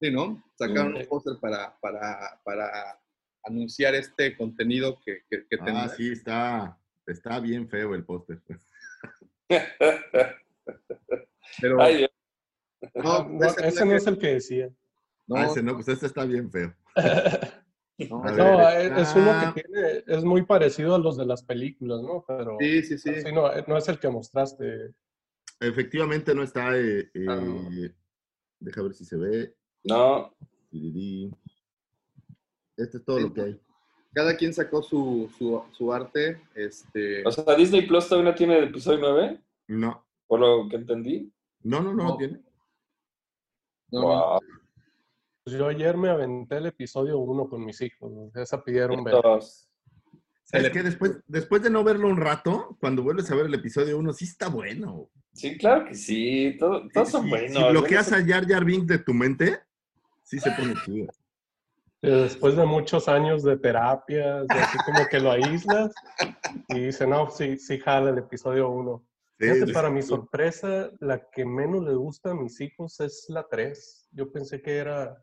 [0.00, 0.40] Sí, ¿no?
[0.56, 1.00] Sacaron Sí.
[1.00, 3.00] un póster para, para, para
[3.42, 8.40] anunciar este contenido que, que, que Ah, sí, está, está bien feo el póster.
[11.60, 12.10] Pero, Ay, Dios.
[12.94, 14.70] no, no, ese ese no es el que decía.
[15.26, 16.72] no, Ah, ese no, pues este está bien feo.
[18.10, 22.24] no, ver, es, uno que tiene, es muy parecido a los de las películas, ¿no?
[22.26, 23.12] Pero Sí, sí, sí.
[23.22, 24.94] sí, no, no es el que mostraste.
[25.60, 26.76] Efectivamente no está.
[26.78, 27.40] eh, eh, Ah.
[28.60, 29.54] Deja ver si se ve.
[29.84, 30.32] No.
[32.76, 33.60] Este es todo lo que hay.
[34.12, 36.40] Cada quien sacó su, su, su arte.
[36.54, 40.76] Este, o sea, Disney Plus todavía no tiene el episodio 9, No, por lo que
[40.76, 41.32] entendí.
[41.62, 42.16] no, no, no, No.
[42.16, 42.40] tiene.
[43.90, 44.40] no, Wow.
[45.48, 48.12] Pues yo ayer me aventé el episodio 1 con mis hijos.
[48.36, 49.14] Esa pidieron ver.
[49.14, 49.66] Dos.
[50.52, 53.96] Es que después, después de no verlo un rato, cuando vuelves a ver el episodio
[53.98, 55.08] 1, sí está bueno.
[55.32, 56.54] Sí, claro que sí.
[56.60, 57.62] todo- todos son Si- buenos.
[57.64, 59.58] Si bloqueas sé- a Jar Jar Binks de tu mente,
[60.22, 61.06] sí se pone chido.
[62.02, 65.94] Eh, Después de muchos años de terapias, así como que lo aíslas
[66.68, 69.02] y dice, no, sí, sí jala el episodio 1.
[69.40, 69.94] Sí, Fíjate, sí, para sí.
[69.94, 74.10] mi sorpresa, la que menos le gusta a mis hijos es la 3.
[74.12, 75.16] Yo pensé que era...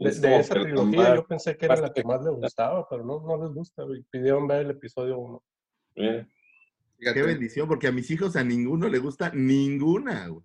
[0.00, 3.20] De, esa trilogía más- yo pensé que era la que más le gustaba, pero no,
[3.20, 3.82] no les gusta.
[3.84, 4.02] güey.
[4.10, 5.42] Pidieron ver el episodio 1.
[5.96, 6.26] Mira.
[6.98, 7.20] fíjate.
[7.20, 10.28] Qué bendición, porque a mis hijos a ninguno le gusta ninguna.
[10.28, 10.44] güey.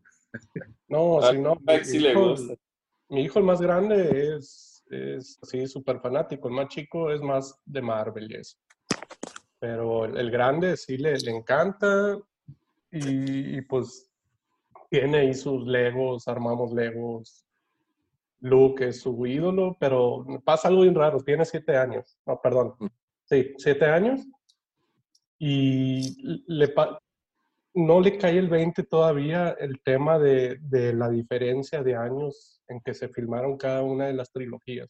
[0.90, 1.58] No, si no.
[1.84, 2.54] Sí le hijo- gusta.
[3.10, 6.48] Mi hijo el más grande es, es sí, súper fanático.
[6.50, 8.58] El más chico es más de Marvel y eso.
[9.60, 12.18] Pero el, el grande sí le, le encanta
[12.92, 14.12] y, y, pues
[14.90, 17.45] tiene ahí sus Legos, armamos Legos.
[18.46, 21.20] Luke es su ídolo, pero pasa algo bien raro.
[21.20, 22.16] Tiene siete años.
[22.28, 22.76] No, perdón.
[23.24, 24.22] Sí, siete años.
[25.40, 26.72] Y le,
[27.74, 32.82] no le cae el 20 todavía el tema de, de la diferencia de años en
[32.82, 34.90] que se filmaron cada una de las trilogías.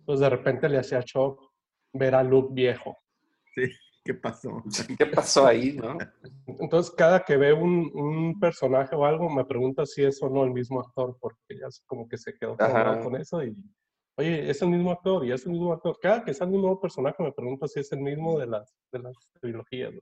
[0.00, 1.40] Entonces de repente le hacía shock
[1.92, 2.98] ver a Luke viejo.
[4.06, 4.62] ¿Qué pasó?
[4.96, 5.98] ¿Qué pasó ahí, no?
[6.46, 10.44] Entonces cada que ve un, un personaje o algo me pregunta si es o no
[10.44, 12.56] el mismo actor, porque ya es como que se quedó
[13.02, 13.56] con eso y,
[14.16, 15.98] oye, es el mismo actor y es el mismo actor.
[16.00, 19.00] Cada que sale un nuevo personaje me pregunta si es el mismo de las, de
[19.00, 19.92] las trilogías.
[19.92, 20.00] ¿no?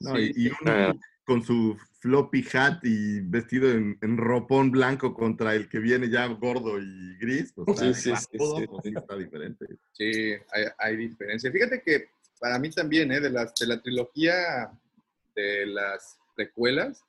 [0.00, 0.56] No, Sí, y, y sí.
[0.62, 0.94] uno
[1.24, 6.26] con su floppy hat y vestido en, en ropón blanco contra el que viene ya
[6.26, 8.12] gordo y gris, pues Sí, sí.
[8.30, 9.66] sí está diferente.
[9.92, 11.50] Sí, hay, hay diferencia.
[11.50, 12.08] Fíjate que
[12.44, 13.20] para mí también, ¿eh?
[13.20, 14.70] de, las, de la trilogía
[15.34, 17.02] de las precuelas,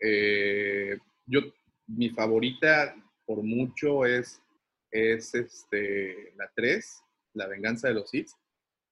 [0.00, 1.40] eh, yo,
[1.86, 4.42] mi favorita por mucho es
[4.90, 7.00] es este, la 3,
[7.34, 8.30] La venganza de los Sith.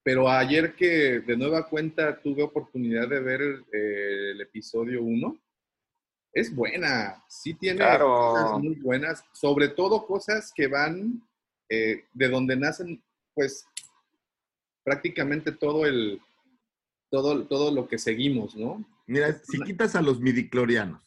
[0.04, 5.36] Pero ayer que de nueva cuenta tuve oportunidad de ver eh, el episodio 1,
[6.34, 8.06] es buena, sí tiene Claro.
[8.06, 11.20] cosas muy buenas, sobre todo cosas que van
[11.68, 13.02] eh, de donde nacen,
[13.34, 13.66] pues,
[14.84, 16.20] prácticamente todo el,
[17.10, 18.84] todo, todo lo que seguimos, ¿no?
[19.06, 21.02] Mira, si quitas a los midiclorianos,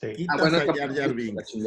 [0.00, 0.14] Sí.
[0.16, 1.48] quitas Ah, bueno, a esta Jar Jar Binks.
[1.50, 1.60] Sí,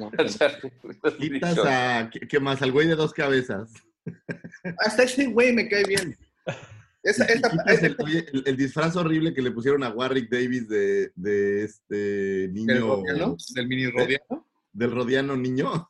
[0.00, 0.10] no,
[1.18, 2.62] quitas a, ¿qué, más?
[2.62, 3.72] Al güey de dos cabezas.
[4.78, 6.16] Hasta ese güey me cae bien.
[7.04, 10.68] Esa, esta- quitas el, oye, el- el disfraz horrible que le pusieron a Warwick Davis
[10.68, 14.48] de, de este del niño, Rodiano, del mini Rodiano.
[14.72, 15.88] del Rodiano niño.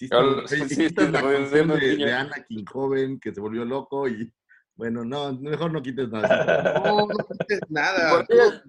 [0.00, 0.64] Sí, está Claro, muy feo.
[0.64, 4.32] Y sí, sí, la canción de, de Anakin joven que se volvió loco y
[4.74, 6.82] bueno, no, mejor no quites nada.
[6.86, 8.24] No, no quites nada.
[8.26, 8.62] Todo,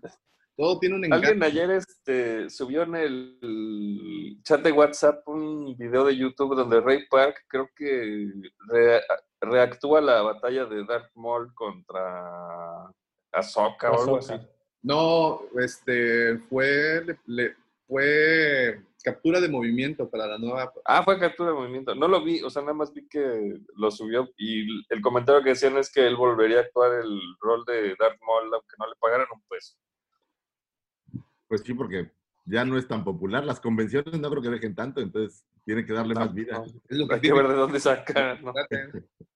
[0.58, 1.28] todo tiene un encanto.
[1.28, 7.08] Alguien ayer este, subió en el chat de WhatsApp un video de YouTube donde Ray
[7.10, 8.30] Park creo que
[8.68, 9.02] re-
[9.40, 12.92] reactúa la batalla de Darth Maul contra
[13.32, 14.34] Ahsoka o algo así.
[14.34, 14.50] Ahsoka.
[14.84, 17.56] No, este, fue, le- le-
[17.88, 20.72] fue captura de movimiento para la nueva.
[20.86, 21.96] Ah, fue captura de movimiento.
[21.96, 25.50] No lo vi, o sea, nada más vi que lo subió y el comentario que
[25.50, 28.96] decían es que él volvería a actuar el rol de Darth Maul aunque no le
[29.00, 29.76] pagaran un peso.
[31.48, 32.12] Pues sí, porque
[32.46, 33.44] ya no es tan popular.
[33.46, 36.58] Las convenciones no creo que dejen tanto, entonces tiene que darle No, más vida.
[36.58, 36.64] no.
[36.66, 38.36] Es lo que Hay que tiene ver de dónde saca.
[38.42, 38.54] ¿no?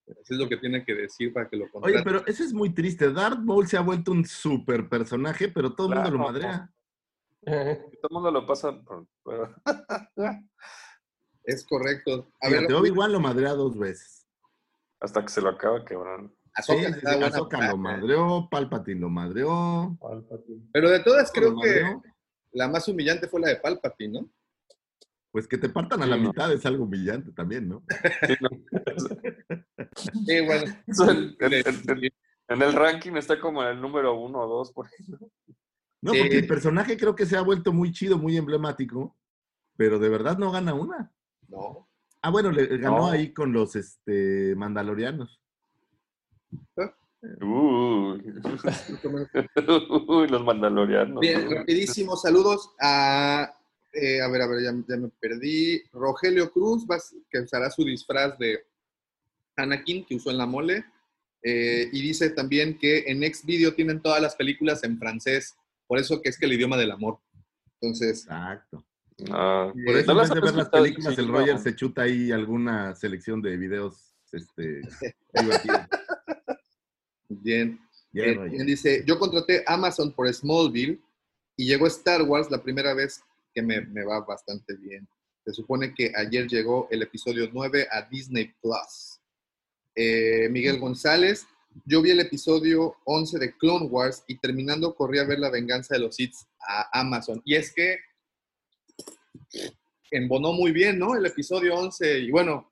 [0.08, 2.04] Eso es lo que tiene que decir para que lo Oye, contraten.
[2.04, 3.12] pero eso es muy triste.
[3.12, 6.72] Darth Maul se ha vuelto un super personaje, pero todo el mundo lo madrea.
[8.02, 9.08] Todo el mundo lo pasa por...
[11.44, 12.28] Es correcto.
[12.42, 14.26] A Fíjate, ver, Obi-Wan lo madrea dos veces.
[15.00, 16.34] hasta que se lo acaba quebrando.
[16.56, 17.72] Ahsoka Sí, patada.
[17.72, 19.96] lo madreó, Palpatine lo madreó.
[20.00, 20.68] Palpatine.
[20.74, 21.84] Pero de todas creo que
[22.54, 24.30] la más humillante fue la de Palpatine, ¿no?
[25.32, 26.30] Pues que te partan a la Sí, no.
[26.30, 27.84] mitad es algo humillante también, ¿no?
[28.26, 28.50] Sí, no.
[30.26, 30.74] Sí, bueno.
[30.88, 32.12] Eso en, en- en-
[32.48, 35.30] en el ranking está como en el número uno o dos, por ejemplo.
[36.02, 36.20] No, Sí.
[36.20, 39.16] porque el personaje creo que se ha vuelto muy chido, muy emblemático,
[39.76, 41.12] pero de verdad no gana una.
[41.48, 41.88] No.
[42.22, 43.10] Ah, bueno, le ganó No.
[43.12, 45.42] ahí con los este, mandalorianos.
[47.42, 48.22] Uy.
[50.08, 51.20] Uy, los mandalorianos.
[51.20, 53.52] Bien, rapidísimo, saludos a,
[53.94, 55.82] eh, a ver, a ver, ya, ya me perdí.
[55.92, 58.60] Rogelio Cruz, vas- que usará su disfraz de
[59.56, 60.86] Anakin que usó en la mole.
[61.42, 65.56] Eh, y dice también que en Xvideo tienen todas las películas en francés,
[65.88, 67.20] por eso que es que el idioma del amor.
[67.80, 68.86] Entonces, Exacto.
[69.32, 71.28] Ah, Por eso no en vez de ver las películas, el.
[71.30, 74.82] Roger se chuta ahí alguna selección de videos este,
[75.34, 75.82] divertidos.
[77.30, 77.80] bien.
[78.12, 81.02] Bien, Eh, bien, dice, yo contraté Amazon por Smallville
[81.58, 83.22] y llegó Star Wars la primera vez
[83.54, 85.08] que me, me va bastante bien.
[85.46, 89.20] Se supone que ayer llegó el episodio 9 a Disney Plus.
[89.96, 91.46] Eh, Miguel González,
[91.84, 95.96] yo vi el episodio 11 de Clone Wars y terminando corrí a ver La venganza
[95.96, 97.42] de los Sith a Amazon.
[97.44, 97.98] Y es que
[100.12, 101.16] embonó muy bien, ¿no?
[101.16, 102.72] El episodio 11 y bueno,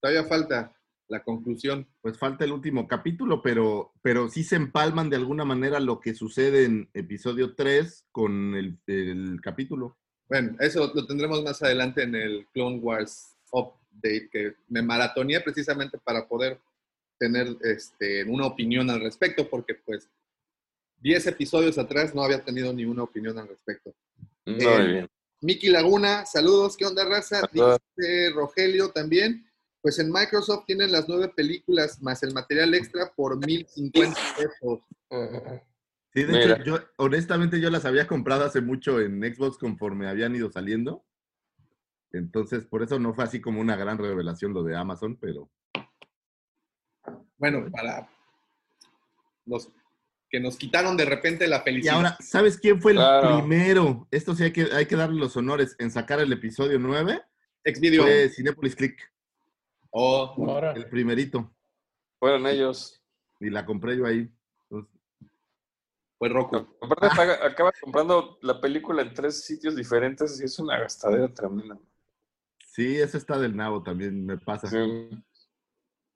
[0.00, 0.74] todavía falta
[1.08, 1.88] la conclusión.
[2.02, 6.14] Pues falta el último capítulo, pero, pero sí se empalman de alguna manera lo que
[6.14, 9.96] sucede en episodio 3 con el, el capítulo.
[10.28, 15.96] Bueno, eso lo tendremos más adelante en el Clone Wars Update, que me maratoneé precisamente
[15.98, 16.60] para poder
[17.18, 20.08] tener este, una opinión al respecto, porque pues
[21.00, 23.94] 10 episodios atrás no había tenido ni una opinión al respecto.
[24.46, 25.08] Muy Eh, bien.
[25.40, 27.42] Miki Laguna, saludos, ¿qué onda, raza?
[27.52, 29.44] Dice Rogelio también.
[29.80, 34.80] Pues en Microsoft tienen las nueve películas más el material extra por 1050 pesos.
[36.12, 36.54] Sí, de Mira.
[36.56, 41.04] hecho, yo honestamente yo las había comprado hace mucho en Xbox conforme habían ido saliendo.
[42.10, 45.48] Entonces, por eso no fue así como una gran revelación lo de Amazon, pero
[47.36, 48.08] Bueno, para
[49.46, 49.70] los
[50.30, 51.94] que nos quitaron de repente la Y felicidad.
[51.96, 53.38] ahora, ¿sabes quién fue el Claro.
[53.38, 54.08] primero?
[54.10, 57.22] Esto sí hay que, hay que darle los honores en sacar el episodio 9.
[57.64, 58.02] Xvideo.
[58.02, 58.98] Fue Cinepolis Click,
[59.90, 61.50] Oh, Ahora, el primerito.
[62.18, 63.00] Fueron ellos.
[63.40, 64.30] Y la compré yo ahí.
[64.64, 64.92] Entonces,
[66.18, 66.56] fue Roku.
[66.82, 71.78] Aparte, acabas comprando la película en tres sitios diferentes y es una gastadera tremenda.
[72.66, 74.68] sí, eso está del nabo también, me pasa.
[74.68, 75.10] Sí.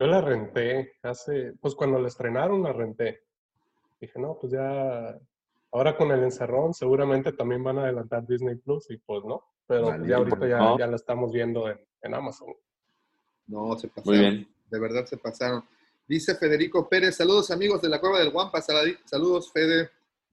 [0.03, 3.21] Yo la renté hace, pues cuando la estrenaron la renté.
[4.01, 5.17] Dije, no, pues ya,
[5.71, 9.45] ahora con el encerrón seguramente también van a adelantar Disney Plus y pues no.
[9.67, 10.79] Pero Vale, ya ahorita ya, no.
[10.79, 12.49] ya la estamos viendo en, en Amazon.
[13.47, 14.05] No, se pasaron.
[14.07, 14.49] Muy bien.
[14.69, 15.65] De verdad se pasaron.
[16.09, 19.91] Dice Federico Pérez, saludos amigos de la Cueva del Guampa, saludos Fede.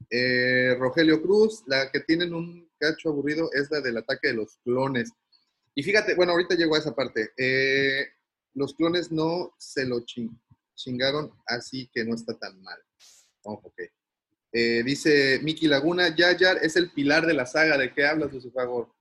[0.09, 4.57] Eh, Rogelio Cruz, la que tienen un cacho aburrido es la del ataque de los
[4.63, 5.11] clones.
[5.75, 7.31] Y fíjate, bueno, ahorita llegó a esa parte.
[7.37, 8.07] Eh,
[8.59, 10.37] los clones no se lo chin-
[10.75, 12.77] chingaron, así que no está tan mal.
[13.43, 13.79] Oh, ok.
[14.51, 17.77] Eh, dice Miki Laguna, Jar es el pilar de la saga.
[17.77, 18.93] ¿De qué hablas, por favor?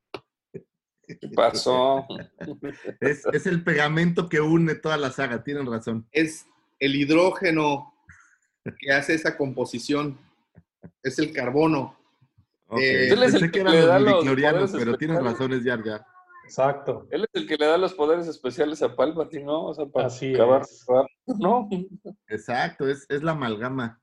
[0.52, 2.06] ¿Qué pasó?
[3.00, 6.06] Es, es el pegamento que une toda la saga, tienen razón.
[6.12, 6.46] Es
[6.78, 7.94] el hidrógeno
[8.78, 10.18] que hace esa composición.
[11.02, 11.98] Es el carbono.
[12.68, 15.22] Ok, Eh, Pensé que eran los poderes pero tienen especiales.
[15.24, 16.06] razón, es Jar Jar.
[16.48, 17.06] Exacto.
[17.10, 19.66] Él es el que le da los poderes especiales a Palpatine, ¿no?
[19.66, 20.84] O sea, para Así acabar es.
[20.88, 21.68] rápido, ¿no?
[22.26, 24.00] Exacto, es, es la amalgama.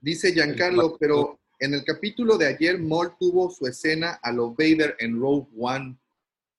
[0.00, 4.94] Dice Giancarlo, pero en el capítulo de ayer, Maul tuvo su escena a lo Vader
[5.00, 5.98] en Rogue One.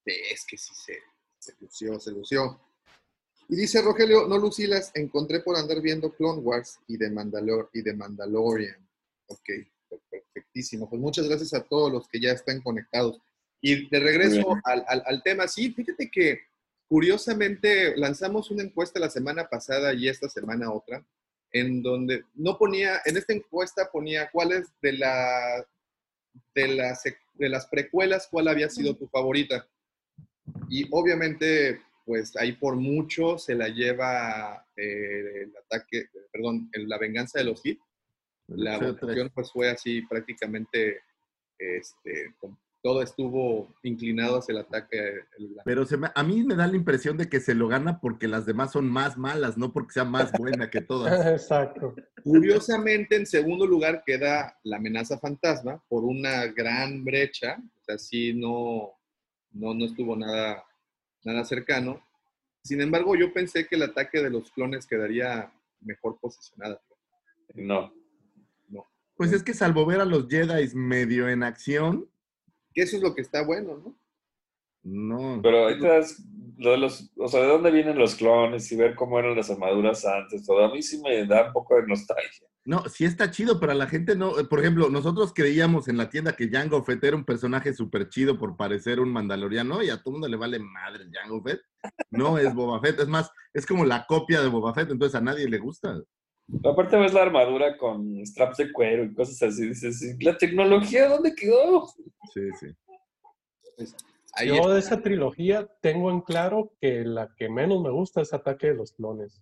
[0.04, 0.97] Es que sí se,
[1.38, 2.60] se lució, se lució.
[3.47, 7.82] Y dice Rogelio, no Lucilas, encontré por andar viendo Clone Wars y de, Mandalor y
[7.82, 8.88] de Mandalorian.
[9.28, 9.49] Ok,
[10.10, 10.89] perfectísimo.
[10.89, 13.21] Pues muchas gracias a todos los que ya están conectados.
[13.62, 16.41] Y de regreso al, al- al tema, sí, fíjate que
[16.88, 21.06] curiosamente lanzamos una encuesta la semana pasada y esta semana otra,
[21.52, 25.65] en donde no ponía, en esta encuesta ponía cuáles de, la,
[26.56, 29.67] de, las, de las precuelas, cuál había sido tu favorita.
[30.69, 36.98] Y obviamente, pues ahí por mucho se la lleva eh, el ataque, perdón, el- la
[36.98, 37.84] venganza de los hits.
[38.48, 38.93] La tres.
[39.00, 41.02] votación pues fue así prácticamente,
[41.60, 44.98] este, con- todo estuvo inclinado hacia el ataque.
[45.65, 48.28] Pero se me- a mí me da la impresión de que se lo gana porque
[48.28, 51.10] las demás son más malas, no porque sea más buena que todas.
[51.28, 51.96] Exacto.
[52.24, 57.58] Curiosamente, en segundo lugar queda la amenaza fantasma por una gran brecha.
[57.82, 58.92] O sea, sí, no,
[59.52, 60.63] no, no estuvo nada,
[61.24, 62.02] nada cercano.
[62.63, 66.82] Sin embargo, yo pensé que el ataque de los clones quedaría mejor posicionada.
[67.56, 67.94] No.
[69.15, 72.10] Pues es que salvo ver a los Jedi medio en acción,
[72.80, 73.96] Que eso es lo que está bueno, ¿no?
[74.84, 75.42] no.
[75.42, 76.24] Pero ahí te das
[76.58, 79.50] lo de los, o sea, de dónde vienen los clones y ver cómo eran las
[79.50, 80.63] armaduras antes, todo.
[80.63, 82.48] A mí sí me da un poco de nostalgia.
[82.65, 84.34] No, sí está chido, pero a la gente no.
[84.50, 88.38] Por ejemplo, nosotros creíamos en la tienda que Jango Fett era un personaje súper chido
[88.38, 91.62] por parecer un mandaloriano y a todo mundo le vale madre Jango Fett.
[92.12, 95.22] No es Boba Fett, es más, es como la copia de Boba Fett, entonces a
[95.22, 96.00] nadie le gusta.
[96.63, 101.07] Aparte ves la armadura con straps de cuero y cosas así, dices, "¿Y ¿la tecnología
[101.07, 101.88] dónde quedó?
[102.33, 102.67] Sí, sí.
[103.77, 103.95] Pues,
[104.33, 104.73] ahí Yo está.
[104.73, 108.73] de esa trilogía tengo en claro que la que menos me gusta es Ataque de
[108.75, 109.41] los Clones.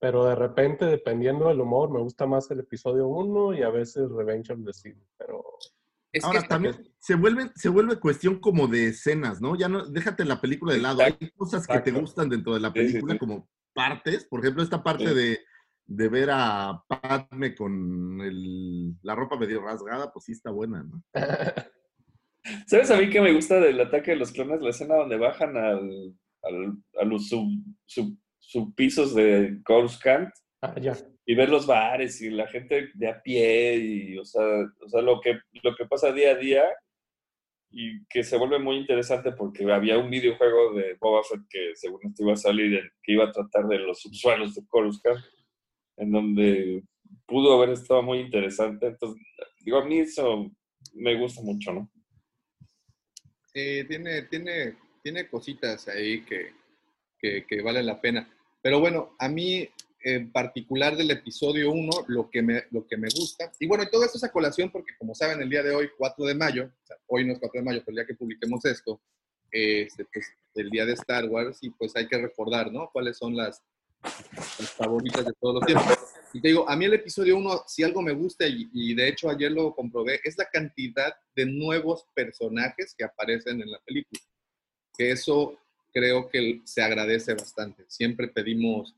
[0.00, 4.10] Pero de repente, dependiendo del humor, me gusta más el episodio 1 y a veces
[4.10, 4.96] Revenge of the Sith.
[5.16, 5.42] Pero
[6.14, 9.56] Es Ahora que también se vuelve, se vuelve cuestión como de escenas, ¿no?
[9.56, 11.00] Ya no, déjate la película de lado.
[11.02, 12.00] Hay cosas que te Exacto.
[12.00, 13.18] gustan dentro de la Sí, sí, película sí.
[13.18, 14.24] como partes.
[14.26, 15.14] Por ejemplo, esta parte Sí.
[15.14, 15.38] de,
[15.86, 21.02] de ver a Padme con el- la ropa medio rasgada, pues sí está buena, ¿no?
[22.66, 24.60] ¿Sabes a mí que me gusta del ataque de los clones?
[24.60, 27.46] La escena donde bajan al, al- a los sub,
[27.84, 30.28] sub- subpisos de Coruscant
[30.62, 30.96] ah, ya.
[31.24, 34.42] y ver los bares y la gente de a pie y, o sea,
[34.84, 36.64] o sea lo, que, lo que pasa día a día
[37.70, 42.00] y que se vuelve muy interesante porque había un videojuego de Boba Fett que según
[42.04, 45.20] esto iba a salir, que iba a tratar de los subsuelos de Coruscant,
[46.02, 46.82] en donde
[47.26, 48.86] pudo haber estado muy interesante.
[48.86, 49.22] Entonces,
[49.60, 50.50] digo, a mí eso
[50.94, 51.90] me gusta mucho, ¿no?
[53.54, 56.52] Eh, tiene, tiene, tiene cositas ahí que,
[57.18, 58.28] que, que valen la pena.
[58.62, 59.68] Pero bueno, a mí
[60.04, 63.90] en particular del episodio 1, lo que me, lo que me gusta, y bueno, y
[63.90, 66.64] todo esto es a colación porque como saben, el día de hoy, 4 de mayo,
[66.64, 69.00] o sea, hoy no es 4 de mayo, pero el día que publiquemos esto,
[69.50, 72.90] este, pues, el día de Star Wars, y pues hay que recordar, ¿no?
[72.92, 73.62] Cuáles son las,
[74.02, 75.98] las favoritas de todos los tiempos.
[76.34, 79.08] Y te digo, a mí el episodio 1, si algo me gusta, y, y de
[79.08, 84.20] hecho ayer lo comprobé, es la cantidad de nuevos personajes que aparecen en la película.
[84.96, 85.58] Que eso
[85.92, 87.84] creo que se agradece bastante.
[87.88, 88.94] Siempre pedimos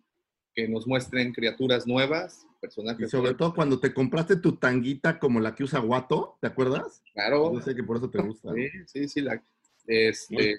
[0.55, 3.39] que nos muestren criaturas nuevas, Y personajes sobre nuevos.
[3.39, 7.03] todo cuando te compraste tu tanguita como la que usa Guato, ¿te acuerdas?
[7.13, 7.53] Claro.
[7.53, 8.53] Yo sé que por eso te gusta.
[8.55, 9.21] Sí, sí, sí.
[9.23, 9.43] la-
[9.87, 10.57] este,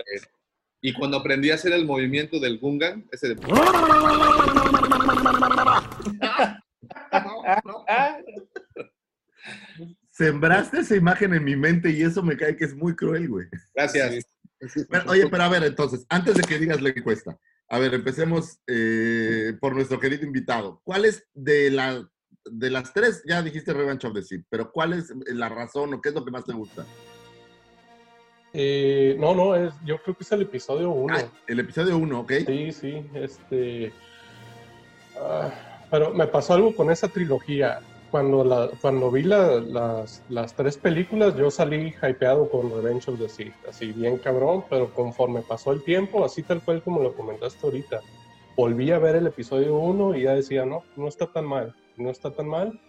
[0.81, 3.35] y cuando aprendí a hacer el movimiento del Gungan, ese de...
[10.11, 13.47] Sembraste esa imagen en mi mente y eso me cae que es muy cruel, güey.
[13.73, 14.25] Gracias.
[14.89, 17.37] Pero, oye, pero a ver, entonces, antes de que digas la encuesta,
[17.67, 20.81] a ver, empecemos eh, por nuestro querido invitado.
[20.83, 22.07] ¿Cuál es de, la,
[22.45, 26.01] de las tres, ya dijiste Revenge of the Sith, pero cuál es la razón o
[26.01, 26.85] qué es lo que más te gusta?
[28.57, 31.13] Eh, no, no, es, yo creo que es el episodio 1.
[31.17, 32.31] Ah, el episodio 1, ¿ok?
[32.45, 33.91] Sí, sí, este...
[35.19, 35.49] ah,
[35.91, 37.79] pero me pasó algo con esa trilogía.
[38.11, 43.19] cuando, la, cuando vi la- las, las tres películas, yo salí hypeado con Revenge of
[43.19, 47.13] the Sith, así bien cabrón, pero conforme pasó el tiempo, así tal cual como lo
[47.13, 47.99] comentaste ahorita,
[48.55, 52.09] volví a ver el episodio 1 y ya decía, no, no está tan mal, no
[52.09, 52.79] está tan mal.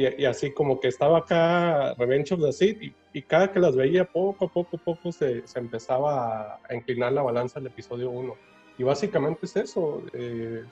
[0.00, 3.60] Y, y así como que estaba acá Revenge of the Sith y, y cada que
[3.60, 8.10] las veía poco a poco, poco se, se empezaba a, inclinar la balanza al episodio
[8.10, 8.34] 1.
[8.78, 10.64] Y básicamente es eso, eh,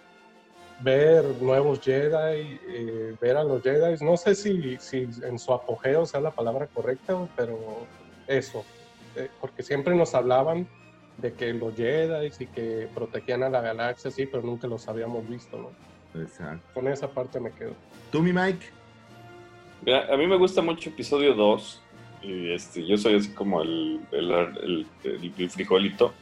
[0.80, 6.06] ver nuevos Jedi, eh, ver a los Jedi, no sé si, si en su apogeo
[6.06, 7.58] sea la palabra correcta, pero
[8.26, 8.64] eso,
[9.14, 10.66] eh, porque siempre nos hablaban
[11.18, 15.28] de que los Jedi y que protegían a la galaxia, sí, pero nunca los habíamos
[15.28, 16.22] visto, ¿no?
[16.22, 16.64] Exacto.
[16.72, 17.74] Con esa parte me quedo.
[18.10, 18.77] ¿Tú, mi Mike?
[19.82, 21.82] Mira, a mí me gusta mucho episodio 2.
[22.22, 26.12] Y este, yo soy así como el, el, el- frijolito.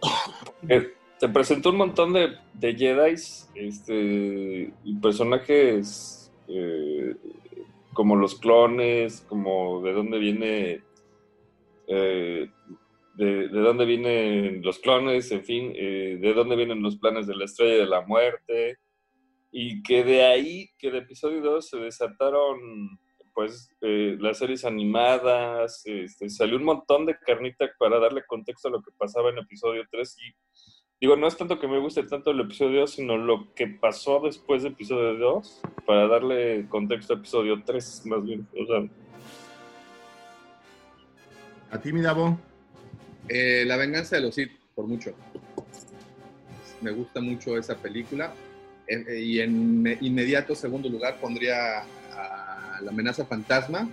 [0.68, 3.12] Eh, te presentó un montón de, de Jedi
[3.54, 7.14] este, y personajes eh,
[7.92, 10.82] como los clones, como de dónde viene.
[11.86, 12.48] eh,
[13.14, 17.36] de, de dónde vienen los clones, en fin, eh, de dónde vienen los planes de
[17.36, 18.78] la estrella de la muerte,
[19.56, 22.98] y que de ahí, que de episodio 2 se desataron
[23.32, 28.72] pues eh, las series animadas, este, salió un montón de carnita para darle contexto a
[28.72, 30.34] lo que pasaba en episodio 3 y
[31.00, 34.18] digo, no es tanto que me guste tanto el episodio 2, sino lo que pasó
[34.18, 38.88] después de episodio 2 para darle contexto a episodio 3 más bien, o sea,
[41.70, 42.38] ¿A ti, mi Davo?
[43.28, 45.12] Eh, la venganza de los Sith, por mucho.
[46.80, 48.32] Me gusta mucho esa película.
[48.86, 51.80] Eh, y en me- inmediato segundo lugar pondría
[52.12, 53.88] a La amenaza fantasma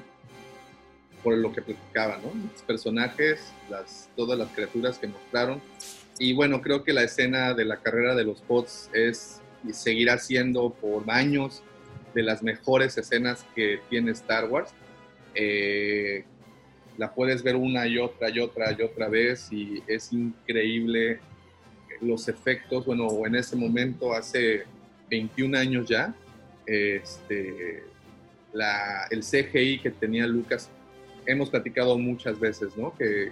[1.23, 2.31] por lo que platicaba, ¿no?
[2.51, 5.61] Los personajes, las, todas las criaturas que mostraron.
[6.17, 10.17] Y bueno, creo que la escena de la carrera de los bots es y seguirá
[10.17, 11.61] siendo por años
[12.15, 14.71] de las mejores escenas que tiene Star Wars.
[15.35, 16.25] Eh,
[16.97, 21.19] la puedes ver una y otra y otra y otra vez y es increíble
[22.01, 24.63] los efectos, bueno, en ese momento, hace
[25.11, 26.15] 21 años ya,
[26.65, 27.83] este,
[29.11, 30.69] el CGI que tenía Lucas,
[31.25, 32.95] hemos platicado muchas veces, ¿no?
[32.97, 33.31] Que,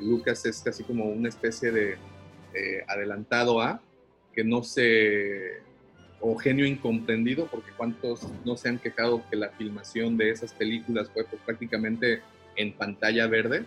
[0.00, 1.92] Lucas es casi como una especie de
[2.54, 3.80] eh, adelantado a,
[4.34, 5.60] que no se,
[6.20, 11.10] o genio incomprendido, porque cuántos no se han quejado que la filmación de esas películas
[11.12, 12.22] fue pues, prácticamente
[12.56, 13.64] en pantalla verde,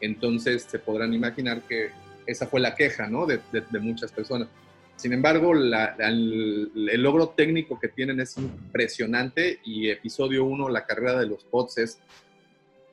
[0.00, 1.90] entonces se podrán imaginar que
[2.26, 3.26] esa fue la queja, ¿no?
[3.26, 3.40] De
[3.80, 4.48] muchas personas.
[4.96, 11.26] Sin embargo, el, logro técnico que tienen es impresionante y episodio 1, la carrera de
[11.26, 11.98] los bots, es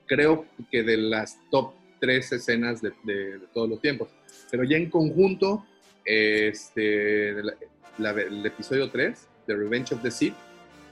[0.08, 4.10] creo que de las top tres escenas de, todos los tiempos.
[4.50, 5.66] Pero ya en conjunto,
[6.04, 10.34] este, el episodio 3, The Revenge of the Sith,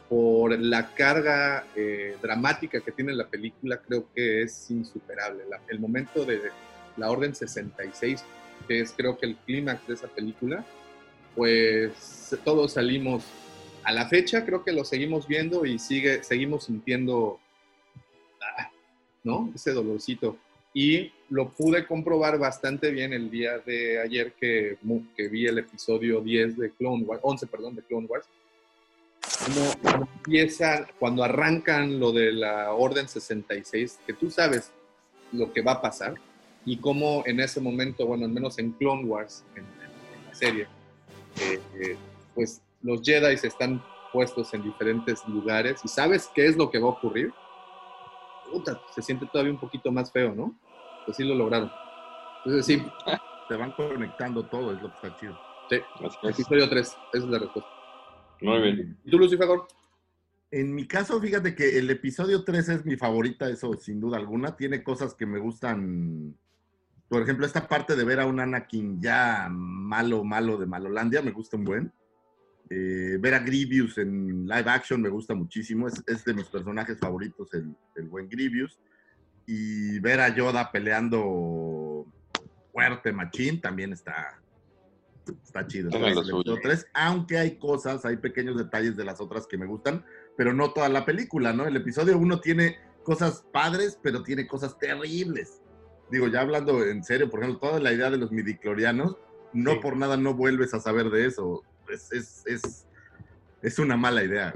[0.07, 5.43] por la carga eh, dramática que tiene la película, creo que es insuperable.
[5.67, 6.41] El momento de
[6.97, 8.23] la Orden 66,
[8.67, 10.65] que es creo que el clímax de esa película,
[11.39, 13.23] pues todos salimos
[13.85, 17.39] a la fecha, creo que lo seguimos viendo y sigue, seguimos sintiendo,
[18.41, 18.69] ah,
[19.23, 19.49] ¿no?
[19.55, 20.35] Ese dolorcito.
[20.73, 24.77] Y lo pude comprobar bastante bien el día de ayer que,
[25.31, 28.27] vi el episodio 10 de Clone Wars, 11, perdón, de Clone Wars.
[29.45, 34.73] Como, empieza, cuando arrancan lo de la Orden 66, que tú sabes
[35.31, 36.15] lo que va a pasar
[36.65, 39.63] y cómo en ese momento, bueno, al menos en Clone Wars, en
[40.27, 40.67] la serie,
[41.41, 41.97] eh, eh,
[42.35, 46.87] pues los Jedi están puestos en diferentes lugares y sabes qué es lo que va
[46.87, 47.33] a ocurrir.
[48.51, 50.57] Puta, se siente todavía un poquito más feo, ¿no?
[51.05, 51.71] Pues sí lo lograron.
[52.43, 52.81] Entonces sí,
[53.49, 55.39] Se van conectando todo, es lo que está chido.
[55.71, 55.77] sí,
[56.21, 57.71] episodio 3, esa es la respuesta.
[58.41, 58.97] muy bien.
[59.03, 59.47] ¿Y tú, Lucifer?
[60.51, 64.55] En mi caso, fíjate que el episodio 3 es mi favorita, eso sin duda alguna.
[64.55, 66.37] Tiene cosas que me gustan.
[67.09, 71.31] Por ejemplo, esta parte de ver a un Anakin ya malo, malo de Malolandia, me
[71.31, 71.91] gusta un buen.
[72.69, 75.87] Eh, ver a Grievous en live action me gusta muchísimo.
[75.87, 78.79] Es, es de mis personajes favoritos, el, el buen Grievous.
[79.47, 82.05] Y ver a Yoda peleando
[82.71, 84.39] fuerte, machín, también está,
[85.43, 85.89] está chido.
[86.61, 90.05] Tres, aunque hay cosas, hay pequeños detalles de las otras que me gustan,
[90.37, 91.65] pero no toda la película, ¿no?
[91.65, 95.61] El episodio 1 tiene cosas padres, pero tiene cosas terribles.
[96.09, 99.17] Digo, ya hablando en serio, por ejemplo, toda la idea de los midiclorianos,
[99.53, 99.79] no Sí.
[99.81, 101.63] por nada no vuelves a saber de eso.
[101.87, 102.87] Es, es, es,
[103.61, 104.53] es una mala idea.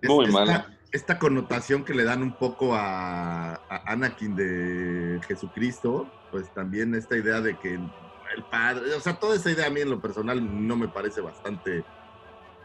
[0.00, 0.74] Es- Muy esta- mala.
[0.90, 7.14] Esta connotación que le dan un poco a, a Anakin de Jesucristo, pues también esta
[7.14, 10.40] idea de que el padre, o sea, toda esa idea a mí en lo personal
[10.66, 11.84] no me parece bastante,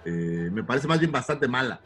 [0.05, 1.81] eh, me parece más bien bastante mala.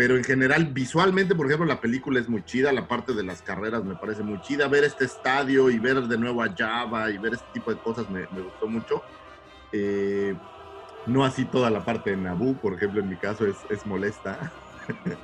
[0.00, 3.42] Pero en general, visualmente, por ejemplo, la película es muy chida, la parte de las
[3.42, 7.18] carreras me parece muy chida, ver este estadio y ver de nuevo a Java y
[7.18, 9.04] ver este tipo de cosas me, me gustó mucho.
[9.70, 10.40] Eh,
[11.04, 14.54] no así toda la parte de Naboo, por ejemplo, en mi caso es, es molesta.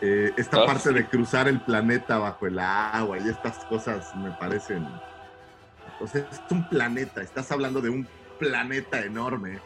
[0.00, 0.94] Eh, esta Ah, parte sí.
[0.94, 5.00] de cruzar el planeta bajo el agua y estas cosas me parecen...
[5.98, 9.60] O sea, es un planeta, estás hablando de un planeta enorme.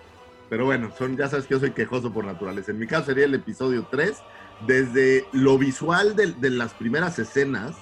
[0.49, 2.73] Pero bueno, son, ya sabes que yo soy quejoso por naturaleza.
[2.73, 4.23] En mi caso sería el episodio 3,
[4.67, 7.77] desde lo visual de, de las primeras escenas,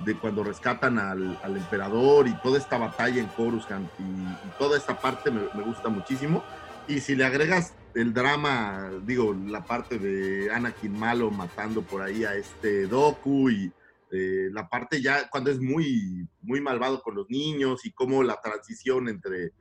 [0.00, 4.76] de cuando rescatan al, al emperador y toda esta batalla en Coruscant y, y toda
[4.76, 6.44] esta parte me, me gusta muchísimo.
[6.86, 12.24] Y si le agregas el drama, digo, la parte de Anakin malo matando por ahí
[12.24, 13.72] a este Doku y
[14.10, 18.38] eh, la parte ya cuando es muy, muy malvado con los niños y cómo la
[18.42, 19.52] transición entre,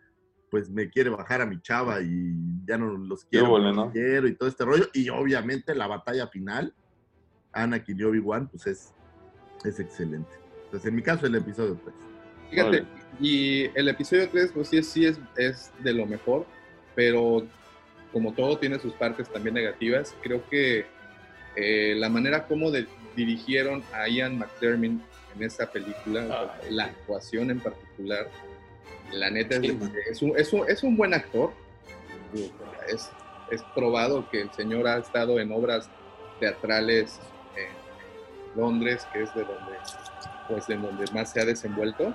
[0.54, 2.32] pues me quiere bajar a mi chava y
[2.64, 4.88] ya no los quiero, húbole, no quiero y todo este rollo.
[4.94, 6.72] Y obviamente la batalla final,
[7.52, 8.94] Anakin y Obi-Wan, pues es,
[9.66, 10.30] es excelente.
[10.66, 11.96] Entonces, en mi caso, el episodio 3.
[12.52, 12.86] Fíjate,
[13.20, 16.46] y el episodio 3, pues sí, es- sí es, es de lo mejor,
[16.96, 17.48] pero
[18.12, 20.86] como todo tiene sus partes también negativas, creo que
[21.56, 25.02] eh, la manera como de- dirigieron a Ian McDermott
[25.36, 28.30] en esta película, Ah, la actuación en particular,
[29.14, 29.72] la neta es, Sí.
[29.72, 31.52] un, es, un, es un buen actor.
[32.88, 33.12] Es,
[33.52, 35.90] es probado que el señor ha estado en obras
[36.40, 37.20] teatrales
[37.56, 39.78] en Londres, que es de donde,
[40.48, 42.14] pues, de donde más se ha desenvuelto.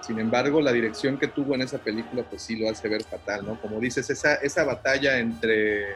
[0.00, 3.46] Sin embargo, la dirección que tuvo en esa película, pues sí lo hace ver fatal,
[3.46, 3.60] ¿no?
[3.60, 5.94] Como dices, esa, esa batalla entre,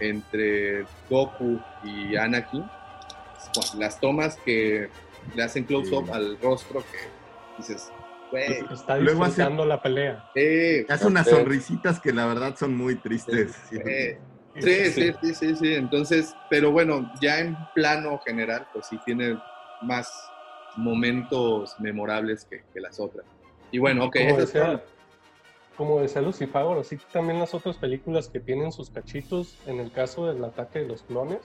[0.00, 2.64] entre Goku y Anakin,
[3.52, 4.88] pues, las tomas que
[5.34, 6.12] le hacen close-up Sí.
[6.12, 6.98] al rostro, que
[7.58, 7.90] dices,
[8.46, 10.24] güey, Está Luego hace- disfrutando la pelea.
[10.34, 13.54] eh, Hace unas sonrisitas que la verdad son muy tristes.
[13.68, 13.76] Sí.
[13.84, 14.20] eh,
[14.60, 15.74] Sí, sí, sí, sí, sí.
[15.74, 19.40] Entonces, pero bueno, ya en plano general, pues sí tiene
[19.80, 20.32] más
[20.76, 23.26] momentos memorables que, que las otras.
[23.72, 24.84] Y bueno, ok, como, decía,
[25.76, 30.26] como decía Lucifagor, así también las otras películas que tienen sus cachitos, en el caso
[30.26, 31.40] del ataque de los clones,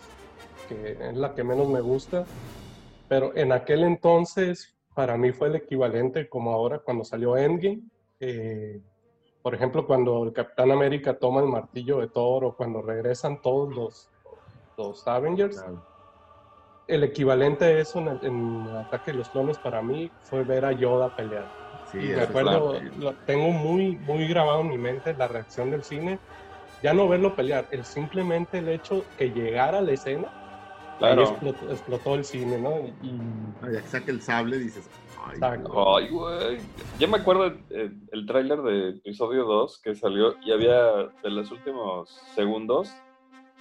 [0.67, 2.25] que es la que menos me gusta,
[3.07, 7.83] pero en aquel entonces para mí fue el equivalente como ahora cuando salió Endgame.
[8.19, 8.81] eh,
[9.41, 13.73] por ejemplo, cuando el Capitán América toma el martillo de Thor o cuando regresan todos
[13.73, 14.11] los,
[14.75, 15.81] los Avengers, Claro.
[16.85, 20.43] el equivalente a eso en el, en el ataque de los clones para mí fue
[20.43, 21.49] ver a Yoda pelear.
[21.85, 25.85] Sí, Y me acuerdo, lo tengo muy, muy grabado en mi mente la reacción del
[25.85, 26.19] cine.
[26.81, 30.29] Ya no verlo pelear, el simplemente el hecho que llegara a la escena,
[31.01, 31.21] ahí Claro.
[31.23, 32.71] explotó, explotó el cine, ¿no?
[33.01, 33.21] Y, y-
[33.61, 34.89] Ah, ya que saque el sable, dices,
[35.25, 35.39] ay.
[35.41, 36.59] Ay, güey.
[36.99, 40.81] Yo me acuerdo eh, el tráiler de episodio 2 que salió y había
[41.23, 42.93] de los últimos segundos.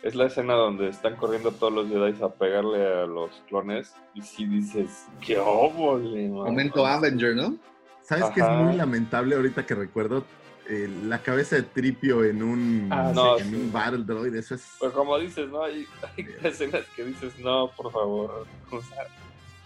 [0.03, 3.95] Es la escena donde están corriendo todos los Jedi a pegarle a los clones.
[4.15, 7.57] Y si dices, qué óvole, momento Avenger, ¿no?
[8.03, 8.63] ¿Sabes qué es Ajá.
[8.63, 10.23] muy lamentable ahorita que recuerdo?
[10.71, 13.55] Eh, la cabeza de Tripio en un, Ah, No, en sí.
[13.55, 14.63] un Battle Droid, eso es...
[14.79, 15.63] Pues como dices, ¿no?
[15.65, 18.47] Hay, hay escenas que dices, no, por favor.
[18.71, 18.99] O sea,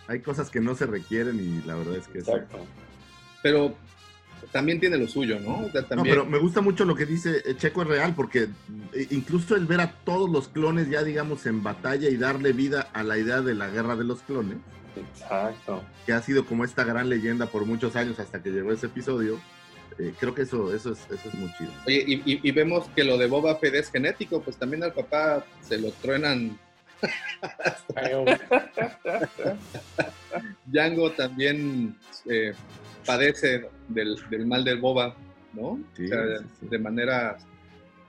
[0.06, 2.20] Hay cosas que no se requieren y la verdad es que...
[2.20, 2.58] exacto.
[3.42, 3.74] Pero
[4.52, 5.66] también tiene lo suyo, ¿no?
[5.66, 8.14] O sea, No, también, pero me gusta mucho lo que dice eh, Checo es real,
[8.14, 8.48] porque
[8.92, 12.88] eh, incluso el ver a todos los clones ya, digamos, en batalla y darle vida
[12.92, 14.58] a la idea de la guerra de los clones,
[14.96, 15.82] Exacto.
[16.06, 19.40] que ha sido como esta gran leyenda por muchos años hasta que llegó ese episodio,
[19.98, 21.70] eh, creo que eso, eso, es, eso es muy chido.
[21.86, 24.92] Oye, y, y- y vemos que lo de Boba Fett es genético, pues también al
[24.92, 26.58] papá se lo truenan.
[30.66, 32.52] Django también eh,
[33.04, 35.14] padece del, del mal del Boba,
[35.52, 35.80] ¿no?
[35.96, 36.66] Sí, o sea, sí, sí.
[36.68, 37.44] de maneras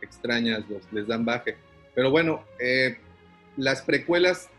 [0.02, 1.58] extrañas los, les dan baje.
[1.96, 2.98] Pero bueno, eh,
[3.58, 4.50] las precuelas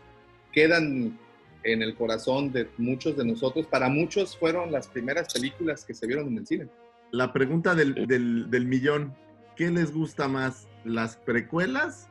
[0.51, 1.17] quedan
[1.63, 3.65] en el corazón de muchos de nosotros.
[3.67, 6.67] Para muchos fueron las primeras películas que se vieron en el cine.
[7.15, 8.05] La pregunta del, Sí.
[8.07, 9.15] del, del millón,
[9.55, 12.09] ¿qué les gusta más, las precuelas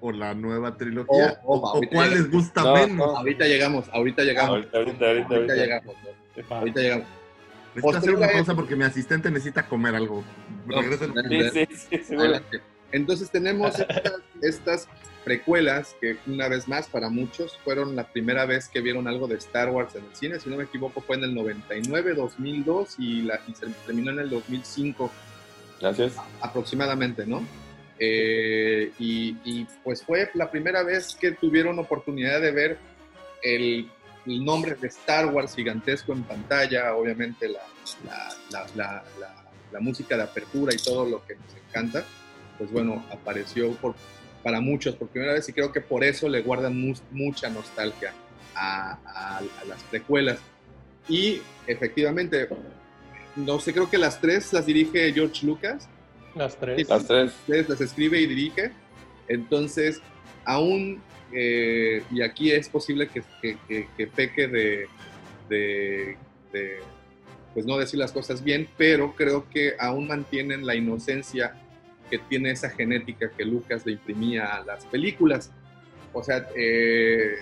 [0.00, 1.40] o la nueva trilogía?
[1.44, 2.96] Oh, oh, ¿O- ¿O, ahorita cuál les gusta No, menos?
[2.96, 3.04] no.
[3.16, 4.50] Ahorita llegamos, ahorita llegamos.
[4.50, 5.54] Ahorita, ahorita, ahorita, Ahorita ahorita.
[5.54, 5.94] llegamos,
[6.50, 6.56] ¿no?
[6.56, 7.06] ahorita llegamos.
[7.74, 10.22] Necesito hacer una pausa porque mi asistente necesita comer algo.
[11.30, 12.16] Sí, sí, sí.
[12.92, 14.88] Entonces tenemos estas, estas
[15.24, 19.36] precuelas que una vez más para muchos fueron la primera vez que vieron algo de
[19.36, 23.22] Star Wars en el cine, si no me equivoco fue en el 99, 2002 y,
[23.22, 25.10] la, y se terminó en el 2005
[25.80, 26.14] Gracias.
[26.40, 27.46] aproximadamente, ¿no?
[27.98, 32.78] Eh, y, y, pues fue la primera vez que tuvieron oportunidad de ver
[33.42, 33.88] el,
[34.26, 37.60] el nombre de Star Wars gigantesco en pantalla, obviamente la,
[38.50, 39.04] la, la,
[39.70, 42.04] la, música de apertura y todo lo que nos encanta,
[42.58, 43.94] pues bueno, apareció por
[44.42, 48.12] para muchos por primera vez y creo que por eso le guardan mu- mucha nostalgia
[48.54, 50.38] a, a- a las precuelas.
[51.08, 52.48] Y efectivamente,
[53.36, 55.88] no sé, creo que las tres las dirige George Lucas.
[56.34, 56.88] Las tres.
[56.88, 57.32] Las tres.
[57.40, 58.72] Ustedes las escribe y dirige.
[59.28, 60.00] Entonces,
[60.44, 61.00] aún,
[61.32, 64.86] eh, y aquí es posible que, que- que- que peque de,
[65.48, 66.16] de-
[66.52, 66.78] de,
[67.54, 71.54] pues no decir las cosas bien, pero creo que aún mantienen la inocencia
[72.12, 75.50] que tiene esa genética que Lucas le imprimía a las películas.
[76.12, 77.36] O sea, eh,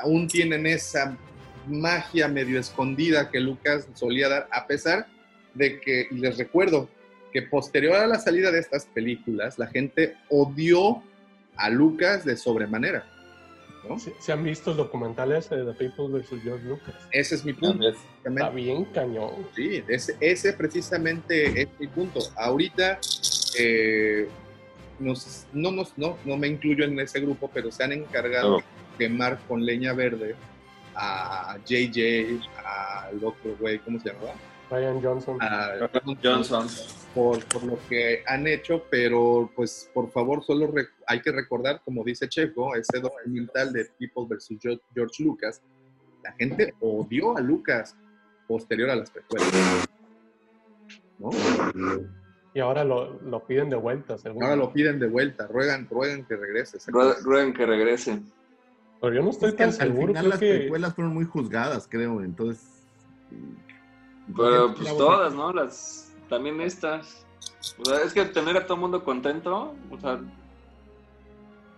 [0.00, 1.18] aún tienen esa
[1.66, 5.08] magia medio escondida que Lucas solía dar, a pesar
[5.54, 6.88] de que, y les recuerdo,
[7.32, 11.02] que posterior a la salida de estas películas, la gente odió
[11.56, 13.04] a Lucas de sobremanera.
[13.88, 13.98] ¿No?
[13.98, 16.42] ¿Se, se han visto el documental ese de The People vs.
[16.42, 16.94] George Lucas?
[17.10, 17.88] Ese es mi punto.
[18.24, 19.46] Está bien cañón.
[19.54, 22.20] Sí, ese, ese precisamente es mi punto.
[22.36, 22.98] Ahorita
[23.58, 24.28] eh,
[24.98, 28.64] nos, no, nos, no, no me incluyo en ese grupo, pero se han encargado de
[28.98, 30.34] quemar con leña verde
[30.94, 34.34] a JJ, al otro güey, ¿cómo se llamaba?
[34.72, 35.38] Ryan Johnson.
[35.42, 35.72] A
[36.22, 36.66] Johnson.
[37.14, 40.72] Por, por lo que han hecho, pero pues por favor solo
[41.06, 44.48] hay que recordar, como dice Checo, ese documental de People vs.
[44.94, 45.60] George Lucas,
[46.24, 47.94] la gente odió a Lucas
[48.48, 49.50] posterior a las precuelas.
[51.18, 51.30] ¿no?
[52.54, 54.42] Y ahora lo, lo piden de vuelta, según.
[54.42, 56.78] Ahora lo piden de vuelta, ruegan, ruegan que regrese.
[56.90, 58.20] Rue- Rueguen que regrese.
[59.00, 60.06] Pero yo no estoy Es que tan al, al seguro.
[60.08, 62.22] final creo las que precuelas fueron muy juzgadas, creo.
[62.22, 62.64] Entonces.
[64.36, 65.52] Pero pues todas, ¿no?
[65.52, 67.24] Las, también estas.
[67.78, 70.20] O sea, es que tener a todo el mundo contento, o sea,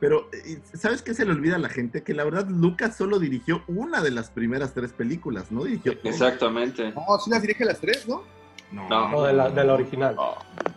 [0.01, 2.03] Pero, eh, ¿sabes qué se le olvida a la gente?
[2.03, 6.15] Que la verdad, Lucas solo dirigió una de las primeras tres películas, no dirigió todas.
[6.15, 6.93] exactamente.
[6.93, 8.23] No, sí las dirige las tres, ¿no?
[8.71, 9.09] No, No.
[9.09, 10.17] no, de la, de la original.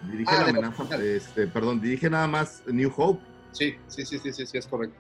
[0.09, 1.01] dirige Ah, la de la amenaza, original.
[1.05, 3.21] este, perdón, dirige nada más New Hope.
[3.51, 4.95] Sí, sí, sí, sí, sí, sí, es correcto.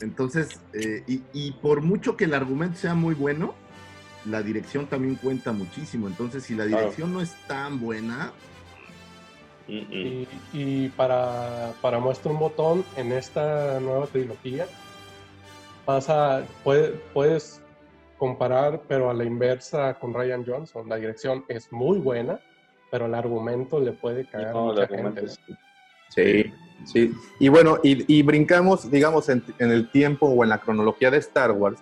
[0.00, 3.54] Entonces, eh, y, y por mucho que el argumento sea muy bueno,
[4.26, 6.06] la dirección también cuenta muchísimo.
[6.08, 6.82] Entonces, si la Claro.
[6.82, 8.32] dirección no es tan buena,
[9.66, 10.06] Mm, mm.
[10.06, 14.66] Y, y para, para muestra un botón, en esta nueva trilogía,
[15.86, 17.62] pasa, puede- puedes
[18.18, 20.88] comparar, pero a la inversa con Ryan Johnson.
[20.88, 22.40] La dirección es muy buena,
[22.90, 25.24] pero el argumento le puede cagar a No, mucha gente.
[25.24, 25.40] es-
[26.10, 26.52] Sí,
[26.84, 27.12] sí.
[27.40, 31.16] Y bueno, y, y brincamos, digamos, en, en el tiempo o en la cronología de
[31.18, 31.80] Star Wars,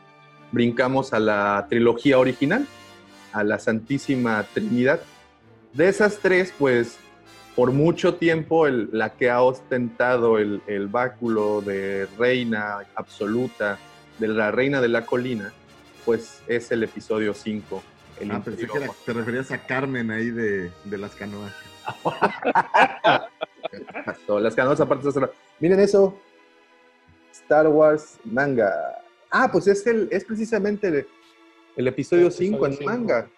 [0.52, 2.66] brincamos a la trilogía original,
[3.32, 5.00] a la Santísima Trinidad.
[5.72, 6.96] De esas tres, pues,
[7.56, 13.78] por mucho tiempo, el- la que ha ostentado el, el báculo de reina absoluta,
[14.18, 15.52] de la reina de la colina,
[16.04, 17.82] pues es el episodio 5.
[18.20, 21.52] El ah, pensé que era- te referías a Carmen ahí de, de las canoas.
[24.28, 25.28] Las canoas aparte de
[25.60, 26.16] Miren eso.
[27.32, 29.01] Star Wars manga.
[29.32, 31.06] Ah, pues es el, es precisamente el,
[31.76, 33.30] el episodio El episodio 5 en manga.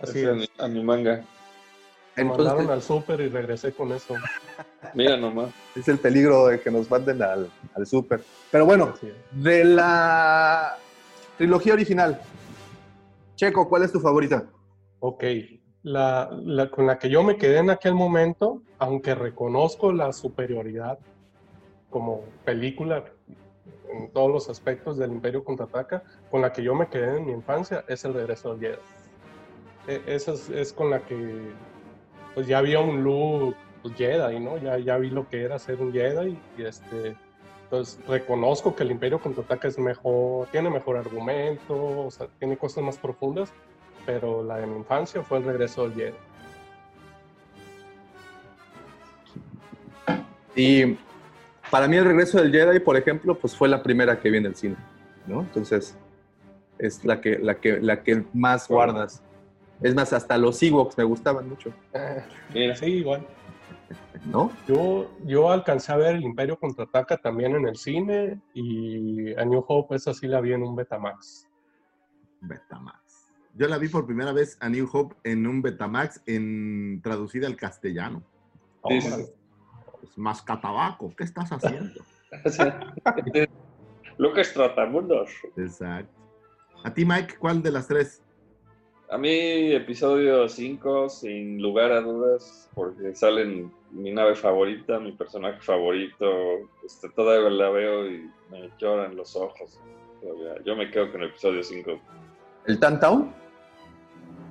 [0.00, 0.50] Así Ese a, mi, es.
[0.58, 1.24] a mi manga.
[2.16, 4.16] Me Entonces, mandaron al súper y regresé con eso.
[4.94, 5.50] Mira nomás.
[5.76, 8.22] es el peligro de que nos manden al, al súper.
[8.50, 8.94] Pero bueno,
[9.30, 10.76] de la
[11.38, 12.20] trilogía original.
[13.36, 14.46] Checo, ¿cuál es tu favorita?
[14.98, 15.22] Ok,
[15.82, 20.98] la, la- con la que yo me quedé en aquel momento, aunque reconozco la superioridad
[21.90, 23.04] como película
[23.92, 27.32] en todos los aspectos del Imperio Contraataca, con la que yo me quedé en mi
[27.32, 28.78] infancia es El Regreso del Jedi.
[29.88, 31.52] E- esa es, es con la que
[32.34, 34.58] pues ya había un look pues, Jedi, ¿no?
[34.58, 37.16] Ya, ya vi lo que era ser un Jedi y este...
[37.64, 42.84] Entonces reconozco que el Imperio Contraataca es mejor, tiene mejor argumento, o sea, tiene cosas
[42.84, 43.52] más profundas,
[44.04, 46.16] pero la de mi infancia fue el regreso del Jedi.
[50.54, 50.96] Y
[51.70, 54.46] para mí el regreso del Jedi, por ejemplo, pues fue la primera que vi en
[54.46, 54.76] el cine,
[55.26, 55.40] ¿no?
[55.40, 55.96] Entonces
[56.78, 59.22] es la que, la que, la que más guardas.
[59.82, 61.72] Es más, hasta los Ewoks me gustaban mucho,
[62.54, 62.76] Mira.
[62.76, 63.26] Sí, igual.
[64.24, 64.50] ¿no?
[64.66, 69.64] Yo, yo alcancé a ver el Imperio Contraataca también en el cine y a New
[69.66, 71.46] Hope esa sí la vi en un Betamax.
[72.40, 73.32] Betamax.
[73.54, 77.56] Yo la vi por primera vez a New Hope en un Betamax en traducida al
[77.56, 78.22] castellano.
[80.06, 82.00] Pues, Mascatabaco, ¿qué estás haciendo?
[84.18, 85.30] Lucas Tratamundos.
[85.56, 86.12] Exacto.
[86.84, 88.22] A ti, Mike, ¿cuál de las tres?
[89.10, 95.60] A mí, episodio 5, sin lugar a dudas, porque salen mi nave favorita, mi personaje
[95.60, 96.26] favorito.
[96.84, 99.80] Este, todavía la veo y me lloran los ojos.
[100.64, 102.00] Yo me quedo con el episodio 5.
[102.66, 103.32] ¿El Tantown?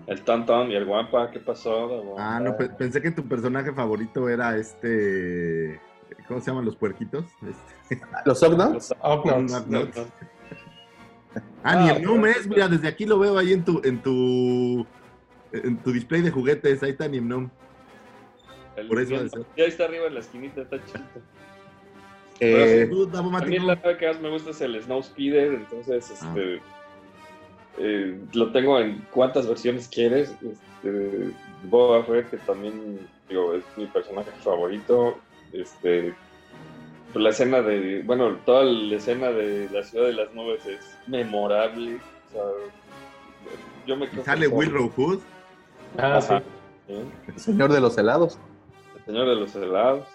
[0.08, 2.16] El Tantan y el Guampa, ¿qué pasó?
[2.18, 5.80] Ah, no, pe- pensé que tu personaje favorito era este.
[6.28, 7.26] ¿Cómo se llaman los puerquitos?
[7.48, 8.94] Este, ¿Los Ognots?
[9.02, 9.64] Ognots.
[11.64, 14.86] Ah, ni el Gnome es, mira, desde aquí lo veo ahí en tu, en tu,
[15.52, 17.50] en tu display de juguetes, ahí está Nimnom.
[18.76, 21.20] El Por eso bien- ya está arriba en la esquinita, está chiquito.
[22.40, 26.12] Eh, Tú, Davo A mí la que más me gusta es el Snow Speeder, entonces
[26.22, 26.34] Ah.
[26.36, 26.62] este,
[27.78, 30.34] eh, lo tengo en cuántas versiones quieres.
[30.42, 31.32] Este,
[31.64, 33.00] Boba Fett, que también
[33.30, 35.18] digo, es mi personaje favorito.
[35.54, 36.14] Este,
[37.14, 41.96] la escena de, bueno, toda la escena de la ciudad de las nubes es memorable.
[41.96, 42.42] O sea,
[43.88, 45.20] yo me sale con- Willow Hood.
[45.98, 46.34] Ah, sí,
[47.28, 48.38] el señor de los helados.
[48.98, 50.06] el señor de los helados.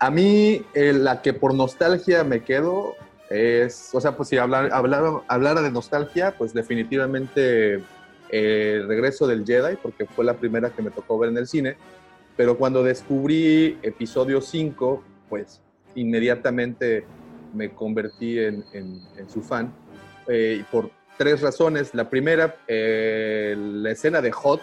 [0.00, 2.94] A mí, eh, la que por nostalgia me quedo
[3.30, 7.76] es, o sea, pues si hablar, hablar, hablara de nostalgia, pues definitivamente
[8.28, 11.46] eh, el regreso del Jedi, porque fue la primera que me tocó ver en el
[11.46, 11.76] cine,
[12.36, 15.62] pero cuando descubrí episodio 5, pues
[15.94, 17.06] inmediatamente
[17.54, 18.64] me convertí en,
[19.28, 19.72] su fan,
[20.26, 21.94] eh, por tres razones.
[21.94, 24.60] La primera, eh, la escena de Hot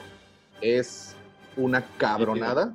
[0.59, 1.15] es
[1.55, 2.73] una cabronada.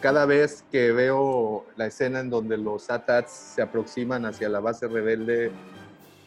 [0.00, 4.88] Cada vez que veo la escena en donde los ATATs se aproximan hacia la base
[4.88, 5.50] rebelde,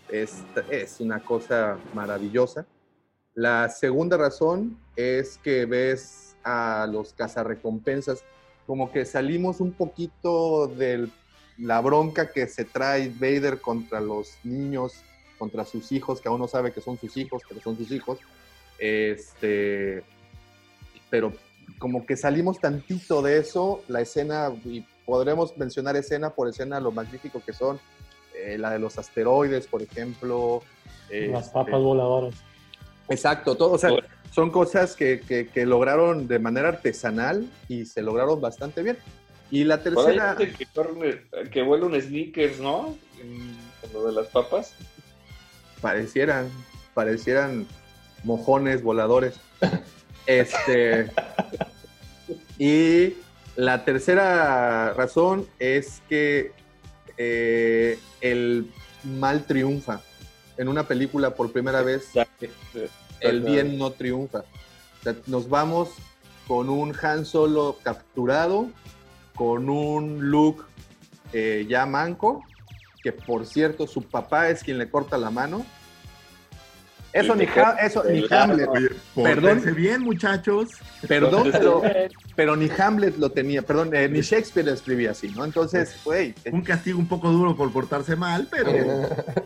[0.10, 2.66] es, es una cosa maravillosa.
[3.34, 8.24] La segunda razón es que ves a los cazarrecompensas,
[8.68, 11.10] como que salimos un poquito de
[11.58, 15.02] la bronca que se trae Vader contra los niños,
[15.38, 18.20] contra sus hijos, que aún no sabe que son sus hijos, pero son sus hijos.
[18.78, 20.04] Este,
[21.10, 21.34] pero
[21.78, 26.92] como que salimos tantito de eso, la escena, y podremos mencionar escena por escena lo
[26.92, 27.80] magnífico que son,
[28.36, 30.62] eh, la de los asteroides, por ejemplo.
[31.10, 32.36] Las este, papas voladoras.
[33.10, 33.92] Exacto, todo, o sea,
[34.32, 38.98] son cosas que, que- que lograron de manera artesanal y se lograron bastante bien.
[39.52, 40.56] Y la tercera, dicen
[41.52, 42.98] que, vuela un sneakers, ¿no?
[43.22, 44.74] En- con lo de las papas.
[45.82, 46.50] parecieran,
[46.96, 47.68] parecieran
[48.24, 49.40] mojones voladores.
[50.26, 51.12] Este,
[52.58, 53.14] y
[53.56, 56.52] la tercera razón es que
[57.18, 58.72] eh, el
[59.04, 60.02] mal triunfa.
[60.58, 62.10] En una película por primera vez,
[63.20, 64.40] el bien no triunfa.
[64.40, 65.90] O sea, nos vamos
[66.48, 68.70] con un Han Solo capturado,
[69.36, 70.64] con un Luke
[71.34, 72.44] eh, ya manco,
[73.04, 75.66] que por cierto su papá es quien le corta la mano.
[77.16, 78.68] Eso ni, Ha- eso, ni Hamlet.
[78.68, 80.70] Oye, Perdón, bien, muchachos.
[81.08, 81.82] perdón, pero,
[82.36, 85.46] pero ni Hamlet lo tenía, perdón, eh, ni Shakespeare lo escribía así, ¿no?
[85.46, 88.70] Entonces, güey, eh, Un castigo un poco duro por portarse mal, pero.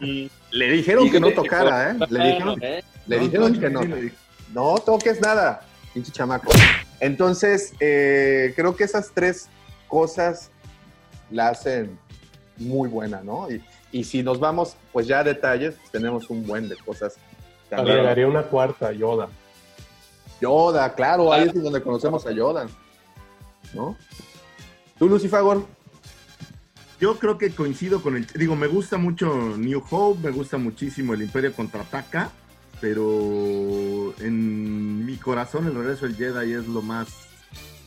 [0.51, 1.95] le dijeron que no tocara, ¿eh?
[2.09, 2.84] Le dijeron, le
[3.17, 3.82] No, dijeron no, que no.
[4.51, 5.61] No toques nada,
[5.93, 6.51] pinche chamaco.
[6.99, 9.47] Entonces, eh, creo que esas tres
[9.88, 10.49] cosas
[11.30, 11.99] la hacen
[12.57, 13.47] muy buena, ¿no?
[13.51, 17.13] Y, y si nos vamos, pues ya a detalles, pues tenemos un buen de cosas.
[17.70, 17.97] También.
[17.97, 19.30] Agregaría una cuarta, Yoda.
[20.41, 22.67] Yoda, claro, ahí es donde conocemos a Yoda,
[23.74, 23.95] ¿no?
[24.97, 25.65] ¿Tú, Lucifagor?
[26.99, 28.28] Yo creo que coincido con el.
[28.28, 32.32] Digo, me gusta mucho New Hope, me gusta muchísimo el Imperio contraataca,
[32.82, 37.07] pero en mi corazón el regreso del Jedi es lo más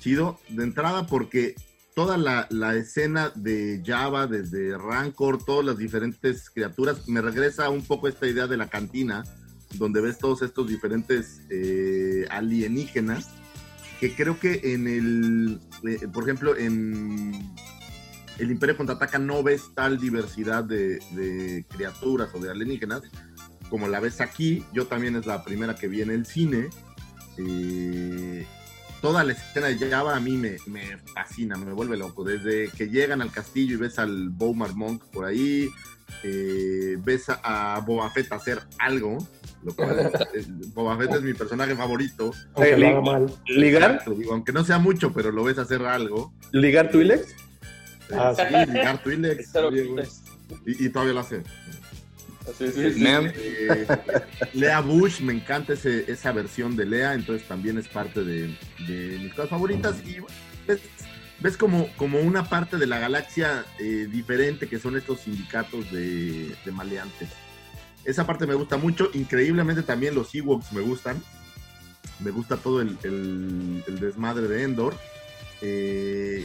[0.01, 0.39] chido.
[0.49, 1.55] De entrada, porque
[1.95, 7.83] toda la, la escena de Java, desde Rancor, todas las diferentes criaturas, me regresa un
[7.83, 9.25] poco esta idea de la cantina,
[9.79, 13.31] donde ves todos estos diferentes eh, alienígenas,
[14.01, 17.55] que creo que en el, eh, por ejemplo, en
[18.39, 23.03] el Imperio contraataca no ves tal diversidad de, criaturas o de alienígenas
[23.71, 24.65] como la ves aquí.
[24.73, 26.69] Yo también es la primera que vi en el cine.
[27.39, 28.45] Eh,
[29.01, 32.25] toda la escena de Java a mí me, me fascina, me vuelve loco.
[32.25, 35.71] Desde que llegan al castillo y ves al Bowmar Monk por ahí,
[36.23, 39.19] eh, ves a, a Boba Fett hacer algo.
[39.65, 40.45] Lo cual, eh,
[40.75, 42.33] Boba Fett es mi personaje favorito.
[42.55, 43.33] Aunque mal.
[43.47, 44.03] ¿Ligar?
[44.17, 46.33] Digo, aunque no sea mucho, pero lo ves hacer algo.
[46.53, 47.35] ¿Ligar Twi'leks?
[48.13, 49.01] Ah, sí, ligar
[50.01, 50.23] es.
[50.67, 51.43] Y, y todavía lo hace.
[52.59, 53.01] Sí, sí, sí.
[53.37, 53.87] Eh,
[54.53, 58.49] Lea Bush, me encanta ese- esa versión de Lea, entonces también es parte de,
[58.89, 59.95] de mis cosas favoritas.
[60.05, 60.37] Y bueno,
[60.67, 60.81] ves,
[61.39, 66.53] ves como, como una parte de la galaxia eh, diferente que son estos sindicatos de,
[66.65, 67.29] de maleantes.
[68.05, 69.11] Esa parte me gusta mucho.
[69.15, 71.23] Increíblemente también los Ewoks me gustan.
[72.21, 74.95] Me gusta todo el, el- el desmadre de Endor.
[75.61, 76.45] Eh,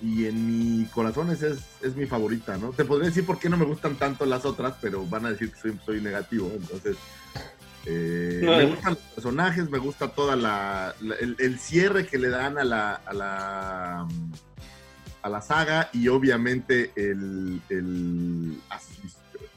[0.00, 2.70] y en mi corazón es, es mi favorita, ¿no?
[2.70, 5.52] Te podría decir por qué no me gustan tanto las otras, pero van a decir
[5.52, 6.96] que soy, soy negativo, entonces
[7.84, 8.56] Eh, No.
[8.56, 12.56] me gustan los personajes, me gusta toda la, la- el, el cierre que le dan
[12.58, 14.08] a la, a la
[15.22, 19.48] a la saga y obviamente el, el a sister,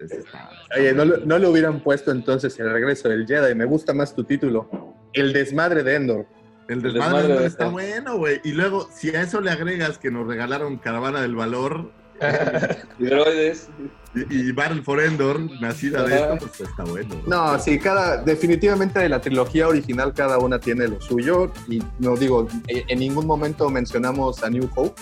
[0.00, 3.54] está- Oye, no, lo- no le hubieran puesto entonces el regreso del Jedi.
[3.54, 4.94] Me gusta más tu título.
[5.12, 6.26] El desmadre de Endor.
[6.68, 6.92] El desmadre
[7.22, 7.72] desmadre de de está Endor.
[7.82, 8.40] bueno, güey.
[8.44, 11.90] Y luego, si a eso le agregas que nos regalaron Caravana del Valor
[12.98, 13.68] Droides.
[14.14, 17.14] y, y Battle for Endor, nacida de esto, pues está bueno.
[17.26, 22.16] No, sí, cada, definitivamente de la trilogía original cada una tiene lo suyo y no
[22.16, 25.00] digo, en ningún momento mencionamos a New Hope.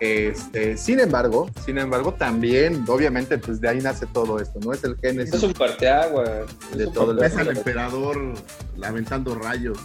[0.00, 4.72] Este, sin embargo, sin embargo, también, obviamente, pues de ahí nace todo esto, ¿no?
[4.72, 6.28] Es el Es génesis un parteaguas.
[6.76, 8.34] de Es todo el Ves al emperador
[8.76, 9.78] lamentando rayos.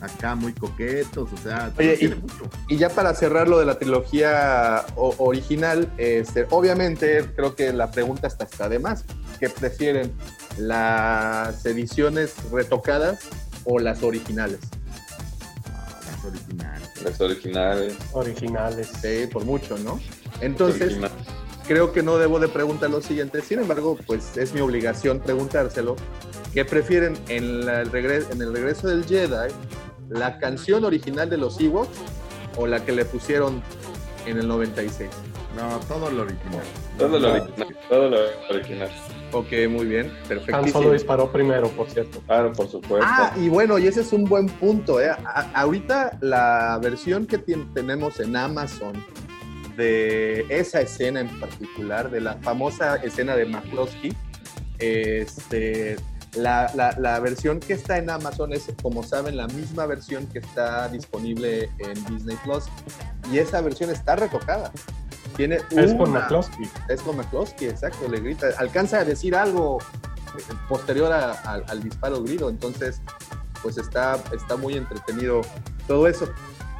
[0.00, 2.50] Acá muy coquetos, o sea, Oye, tiene y- mucho.
[2.68, 7.90] Y ya para cerrar lo de la trilogía o- original, este, obviamente creo que la
[7.92, 9.04] pregunta está, está de más.
[9.38, 10.10] ¿Qué prefieren?
[10.58, 13.20] ¿Las ediciones retocadas
[13.64, 14.58] o las originales?
[15.72, 16.88] Ah, las originales.
[17.04, 17.96] Las originales.
[18.12, 18.88] Originales.
[19.00, 20.00] Sí, por mucho, ¿no?
[20.40, 20.96] Entonces,
[21.66, 23.40] creo que no debo de preguntar lo siguiente.
[23.42, 25.96] Sin embargo, pues es mi obligación preguntárselo.
[26.52, 29.52] ¿Qué prefieren en, la- en el regreso del Jedi?
[30.10, 31.88] ¿La canción original de los Ewoks
[32.56, 33.62] o la que le pusieron
[34.26, 35.08] en el 96?
[35.56, 36.62] No, todo lo original.
[36.98, 37.68] Todo lo original.
[37.88, 38.18] Todo lo
[38.50, 38.90] original.
[39.32, 40.82] Ok, muy bien, Han perfectísimo.
[40.82, 42.20] solo disparó primero, por cierto.
[42.26, 43.06] Claro, por supuesto.
[43.08, 45.00] Ah, y bueno, y ese es un buen punto.
[45.00, 45.08] ¿eh?
[45.10, 48.92] A- ahorita la versión que tenemos en Amazon
[49.76, 54.14] de esa escena en particular, de la famosa escena de McCloskey,
[54.78, 55.96] este,
[56.34, 60.40] la, la- la versión que está en Amazon es, como saben, la misma versión que
[60.40, 62.64] está disponible en Disney Plus.
[63.32, 64.70] Y esa versión está retocada.
[65.36, 66.70] Tiene Es con McCloskey.
[66.88, 68.48] es con McCloskey, exacto, le grita.
[68.58, 73.00] Alcanza a decir algo eh, posterior a- al- al disparo grido, entonces
[73.62, 75.42] pues está, está muy entretenido
[75.86, 76.28] todo eso.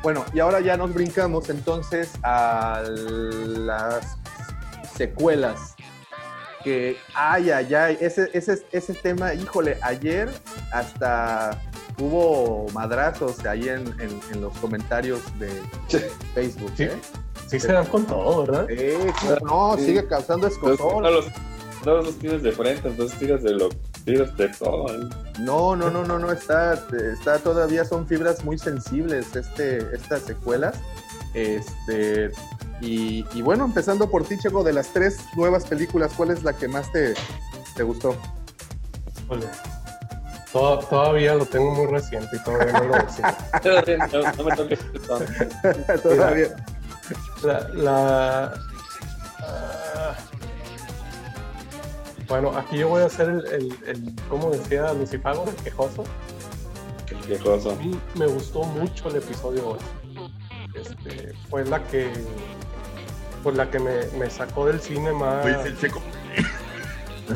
[0.02, 4.16] Bueno, y ahora ya nos brincamos entonces a las
[4.96, 5.74] secuelas.
[6.64, 10.28] Que, ay, ay, ay, ese, ese, ese tema, híjole, ayer
[10.72, 11.60] hasta
[11.98, 15.50] hubo madrazos ahí en, en- en los comentarios de
[16.34, 16.72] Facebook.
[16.76, 16.84] Sí.
[16.84, 16.92] ¿eh?
[17.52, 18.66] Sí se dan con todo, ¿verdad?
[18.70, 19.12] Eh,
[19.44, 19.84] no, Sí.
[19.86, 21.02] sigue causando escosor.
[21.02, 21.26] no, los,
[21.84, 23.68] no los tires de frente, entonces tiras de lo
[24.04, 24.88] tiras de todo.
[24.94, 25.08] ¿eh?
[25.40, 26.74] No, no, no, no, no, está,
[27.12, 30.74] está todavía, son fibras muy sensibles este, estas secuelas.
[31.34, 32.30] Este,
[32.80, 36.52] y, y bueno, empezando por ti, Checo, de las tres nuevas películas, ¿cuál es la
[36.54, 37.14] que más te,
[37.76, 38.16] te gustó?
[40.52, 44.22] Todavía lo tengo muy reciente y todavía no lo decido.
[44.22, 44.78] No, no me toques
[46.02, 46.48] todavía.
[47.42, 48.54] La, la-
[49.40, 50.14] ah,
[52.28, 56.04] bueno, aquí yo voy a hacer el, el, el como decía Lucifagor, el quejoso.
[57.26, 57.72] Qué cosa.
[57.72, 59.76] A mí me gustó mucho el episodio
[60.14, 60.30] 8.
[60.74, 62.10] Este, fue la que
[63.42, 65.44] pues la que me, me sacó del cine más.
[65.44, 66.00] Oye, el checo.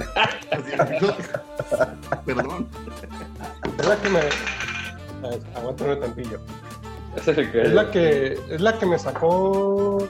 [2.24, 2.68] Perdón.
[3.78, 4.20] Es la que me.
[5.56, 6.40] Aguántame tantillo.
[7.16, 10.08] Es el que- Es la que, es la que me sacó,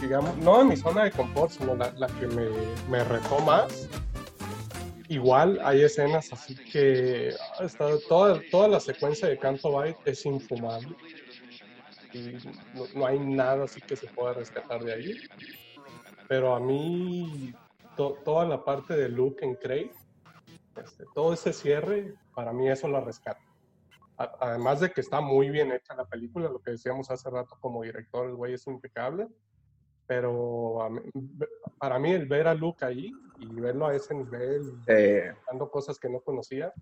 [0.00, 2.46] digamos, no de mi zona de confort, sino la, la que me,
[2.88, 3.88] me retó más.
[5.08, 10.26] Igual hay escenas así que ah, está, toda, toda la secuencia de Canto Bight es
[10.26, 10.94] infumable.
[12.12, 12.36] Y
[12.74, 15.14] no, no hay nada así que se pueda rescatar de ahí.
[16.28, 17.54] Pero a mí,
[17.96, 19.90] to- toda la parte de Luke en Cray,
[20.82, 23.40] este, todo ese cierre, para mí eso la rescata.
[24.18, 27.82] Además de que está muy bien hecha la película, lo que decíamos hace rato como
[27.82, 29.28] director, el güey es impecable.
[30.06, 31.02] Pero mí-
[31.78, 35.98] para mí el ver a Luke ahí y verlo a ese nivel, Eh, dando cosas
[36.00, 36.72] que no conocía,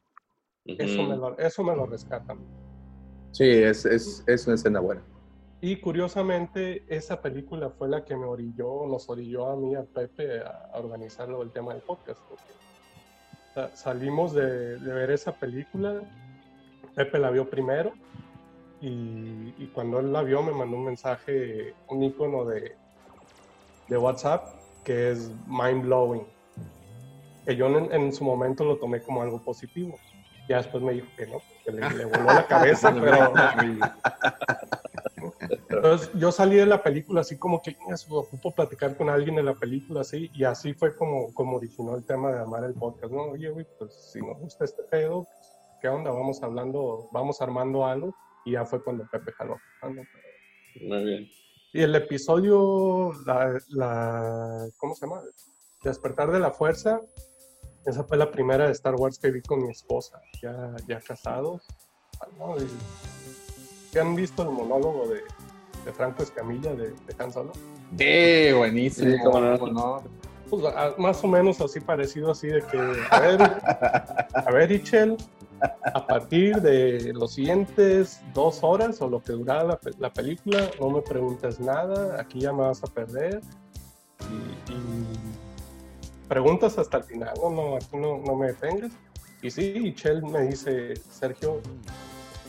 [0.65, 1.11] eso, Ujú.
[1.11, 2.35] me lo, eso me lo rescata.
[3.33, 5.03] sí, es, es, es una escena buena.
[5.61, 10.41] Y curiosamente, esa película fue la que me orilló, nos orilló a mí, a Pepe,
[10.41, 12.21] a, a organizar lo del tema del podcast.
[12.29, 16.03] porque, o sea, salimos de, de ver esa película,
[16.97, 17.93] Pepe la vio primero,
[18.81, 22.75] y, y cuando él la vio me mandó un mensaje, un icono de,
[23.89, 24.49] de WhatsApp,
[24.83, 26.27] que es mind blowing.
[27.45, 29.97] Que yo en, en su momento lo tomé como algo positivo.
[30.49, 33.33] Ya después me dijo que no, que le, le voló la cabeza, pero...
[35.69, 39.43] Entonces yo salí de la película así como que "Chingas, ocupo platicar con alguien de
[39.43, 43.13] la película así y así fue como, como originó el tema de amar el podcast,
[43.13, 43.23] ¿no?
[43.23, 46.11] Oye, güey, pues si nos gusta este pedo, pues, ¿qué onda?
[46.11, 48.15] Vamos hablando, vamos armando algo
[48.45, 49.57] y ya fue cuando Pepe jaló.
[49.83, 49.89] Ah,
[50.81, 51.29] Muy bien.
[51.73, 55.21] Y el episodio, la, la- ¿cómo se llama?
[55.83, 57.01] Despertar de la Fuerza,
[57.85, 61.67] esa fue la primera de Star Wars que vi con mi esposa, ya, ya casados.
[62.21, 62.57] Ah, ¿no?
[62.57, 62.69] Y-
[63.93, 65.23] ¿Ya han visto el monólogo de,
[65.85, 67.53] de Franco Escamilla de, de Han Solo?
[67.97, 69.11] Sí, buenísimo.
[69.11, 69.59] Sí, cómo no.
[69.59, 70.03] ¿cómo no?
[70.51, 72.79] Pues, a- más o menos así parecido así de que,
[73.11, 73.43] a ver,
[74.35, 75.17] a ver, Ichel,
[75.61, 80.91] a partir de los siguientes dos horas o lo que duraba la, la película, no
[80.91, 83.41] me preguntes nada, aquí ya me vas a perder.
[84.21, 85.17] Y, y
[86.29, 88.93] preguntas hasta el final, no, no, aquí no, no me detengas.
[89.43, 91.61] Y sí, Ichel me dice, Sergio,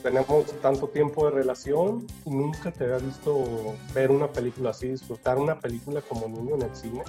[0.01, 3.43] tenemos tanto tiempo de relación y nunca te había visto
[3.93, 7.03] ver una película así, disfrutar una película como niño en el cine.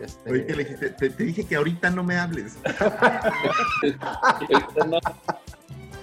[0.00, 0.90] Este, Oye, ¿qué le dijiste?
[0.90, 2.56] Te, te dije que ahorita no me hables.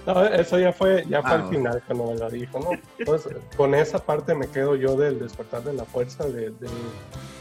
[0.06, 1.58] No, eso ya fue, ya fue Ah, al bueno.
[1.58, 2.70] final cuando me lo dijo, ¿no?
[2.98, 6.66] Entonces, con esa parte me quedo yo del despertar de la fuerza, de, de,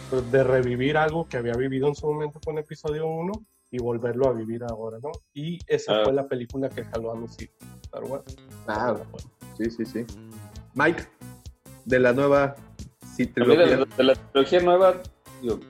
[0.10, 3.32] pues, de revivir algo que había vivido en su momento con episodio 1
[3.72, 5.12] y volverlo a vivir ahora, ¿no?
[5.34, 6.02] Y esa Ah.
[6.04, 8.36] fue la película que jaló a mis hijos, Star Wars.
[8.66, 9.02] Claro.
[9.58, 10.06] Sí, sí, sí.
[10.74, 11.04] Mike,
[11.86, 12.56] de la nueva
[13.16, 14.96] sí, de, de la trilogía nueva,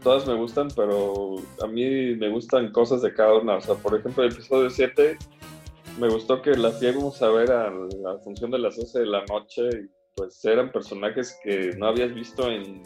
[0.02, 3.56] todas me gustan, pero a mí me gustan cosas de cada una.
[3.58, 5.18] O sea, por ejemplo, el episodio 7,
[6.00, 9.24] me gustó que las íbamos a ver a la función de las 12 de la
[9.26, 12.82] noche y pues eran personajes que no habías visto en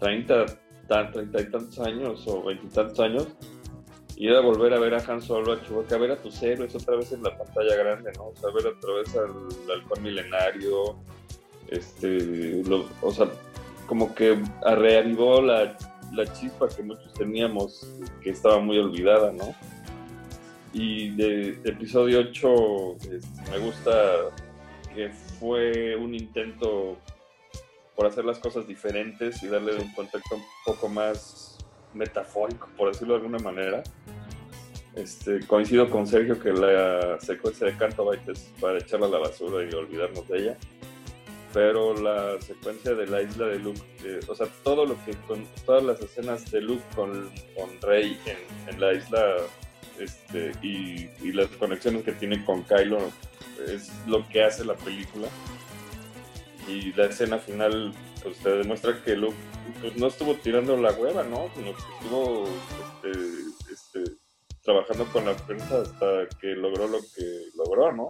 [0.00, 0.46] 30,
[0.88, 3.28] tan, 30 y tantos años o 20 y tantos años.
[4.16, 6.74] Y era volver a ver a Han Solo, a Chewbacca, a ver a tus héroes
[6.76, 8.26] otra vez en la pantalla grande, ¿no?
[8.28, 10.96] O sea, ver otra vez al halcón milenario,
[11.68, 13.28] este, lo- o sea,
[13.86, 15.76] como que reavivó la,
[16.12, 17.86] la chispa que muchos teníamos,
[18.22, 19.54] que estaba muy olvidada, ¿no?
[20.72, 23.92] Y de, episodio 8 este, me gusta
[24.94, 26.96] que fue un intento
[27.94, 31.58] por hacer las cosas diferentes y darle un contexto un poco más
[31.92, 33.82] metafórico, por decirlo de alguna manera.
[34.96, 39.68] Este, coincido con Sergio que la secuencia de Cantobite es para echarla a la basura
[39.68, 40.56] y olvidarnos de ella
[41.54, 45.46] pero la secuencia de la isla de Luke, eh, o sea, todo lo que, con
[45.64, 49.36] todas las escenas de Luke con, con Rey en, en la isla
[50.00, 52.98] este, y, y las conexiones que tiene con Kylo
[53.68, 55.28] es lo que hace la película.
[56.66, 59.36] Y la escena final, pues te demuestra que Luke
[59.80, 61.48] pues, no estuvo tirando la hueva, ¿no?
[61.54, 62.48] Sino que estuvo
[63.04, 64.16] este, este,
[64.64, 68.08] trabajando con la prensa hasta que logró lo que logró, ¿no?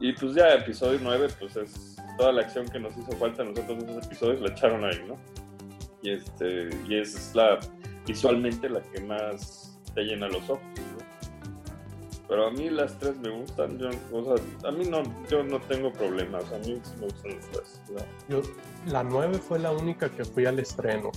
[0.00, 3.46] Y pues ya episodio 9, pues es toda la acción que nos hizo falta a
[3.46, 5.16] nosotros en esos episodios, la echaron ahí, ¿no?
[6.02, 7.58] Y, este, y es la
[8.06, 11.04] visualmente la que más te llena los ojos, ¿no?
[12.26, 15.60] Pero a mí las tres me gustan, yo, o sea, a mí no, yo no
[15.60, 17.82] tengo problemas, a mí sí me gustan las tres.
[17.90, 18.00] ¿no?
[18.28, 18.42] Yo,
[18.86, 21.10] la 9 fue la única que fui al estreno.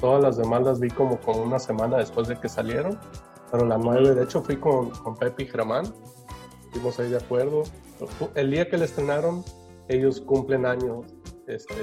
[0.00, 2.98] Todas las demás las vi como con una semana después de que salieron.
[3.52, 5.84] Pero la 9, de hecho, fui con, con Pepe y Germán.
[6.64, 7.62] Estuvimos ahí de acuerdo.
[8.34, 9.44] El día que la estrenaron,
[9.88, 11.06] ellos cumplen años
[11.46, 11.74] este,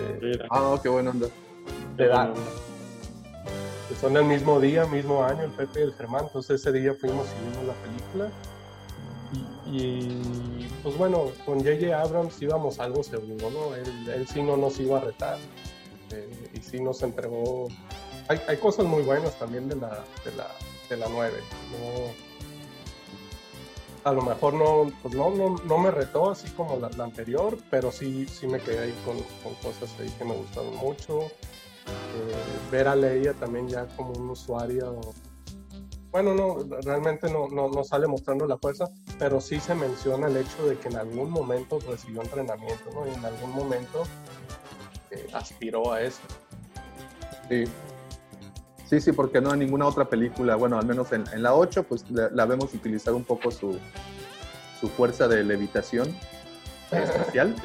[0.50, 1.28] Ah, qué buena onda.
[1.98, 2.34] de edad.
[4.00, 6.24] Son el mismo día, mismo año, el Pepe y el Germán.
[6.26, 8.32] Entonces ese día fuimos y vimos la película.
[9.68, 12.02] Y, y, pues bueno, con J.J.
[12.02, 13.76] Abrams íbamos algo seguro, ¿no?
[13.76, 15.38] Él, él sí no nos iba a retar.
[16.14, 17.68] eh, y sí nos entregó.
[18.28, 20.48] Hay, hay cosas muy buenas también de la, de la,
[20.90, 21.34] de la 9.
[21.72, 22.31] No,
[24.04, 27.92] a lo mejor no, pues no, no, no me retó así como la, anterior, pero
[27.92, 31.24] sí, sí me quedé ahí con, con cosas ahí que me gustaron mucho.
[31.88, 35.00] Eh, ver a Leia también ya como un usuario.
[36.12, 40.38] Bueno, no, realmente no, no, no sale mostrando la fuerza, pero sí se menciona el
[40.38, 43.08] hecho de que en algún momento recibió entrenamiento, ¿no?
[43.08, 44.04] Y en algún momento
[45.12, 46.22] eh, aspiró a eso.
[47.48, 47.64] Sí.
[48.92, 51.84] Sí, sí, porque no en ninguna otra película, bueno, al menos en, en la 8,
[51.84, 53.80] pues la, la vemos utilizar un poco su,
[54.82, 56.10] su fuerza de levitación
[56.92, 57.56] eh, especial.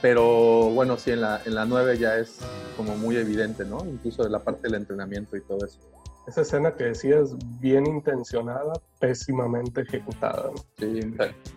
[0.00, 2.38] Pero bueno, sí, en la, en la 9 ya es
[2.76, 3.84] como muy evidente, ¿no?
[3.84, 5.80] Incluso de la parte del entrenamiento y todo eso.
[6.28, 10.52] Esa escena que decías, bien intencionada, pésimamente ejecutada.
[10.54, 10.62] ¿no?
[10.78, 11.00] Sí,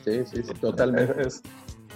[0.03, 1.27] sí, sí, sí, totalmente.
[1.27, 1.43] Es-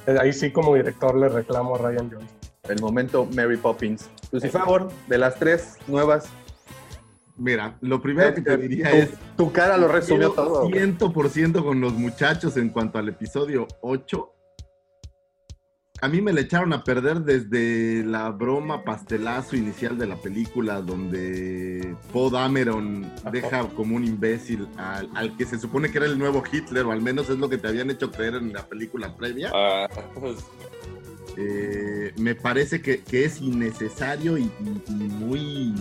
[0.06, 2.38] es- ahí sí como director le reclamo a Ryan Johnson.
[2.68, 4.08] El momento Mary Poppins.
[4.32, 4.62] Lucifer,
[5.08, 6.30] de las tres nuevas.
[7.40, 9.10] Mira, lo primero que te diría tu, es.
[9.38, 10.68] Tu cara lo resumió todo.
[10.68, 10.74] güey.
[10.74, 14.34] 100% con los muchachos en cuanto al episodio 8.
[16.02, 20.82] A mí me le echaron a perder desde la broma pastelazo inicial de la película,
[20.82, 26.18] donde Poe Dameron deja como un imbécil al, al que se supone que era el
[26.18, 29.14] nuevo Hitler, o al menos es lo que te habían hecho creer en la película
[29.16, 29.52] previa.
[29.54, 29.88] Ah,
[30.18, 30.38] pues,
[31.38, 35.74] Eh, me parece que, que es innecesario y, y- y muy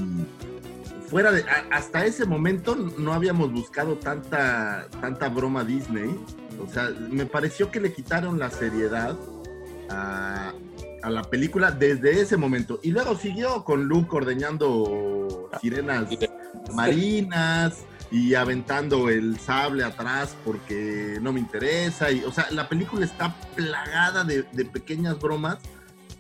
[1.08, 6.18] fuera de, a- hasta ese momento no habíamos buscado tanta, tanta broma Disney.
[6.64, 9.16] O sea, me pareció que le quitaron la seriedad
[9.90, 10.52] a,
[11.02, 12.80] a la película desde ese momento.
[12.82, 16.06] Y luego siguió con Luke ordeñando sirenas
[16.74, 22.10] marinas y aventando el sable atrás porque no me interesa.
[22.10, 25.58] Y, o sea, la película está plagada de, de pequeñas bromas,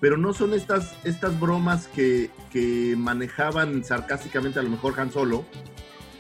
[0.00, 5.44] pero no son estas, estas bromas que, que manejaban sarcásticamente a lo mejor Han Solo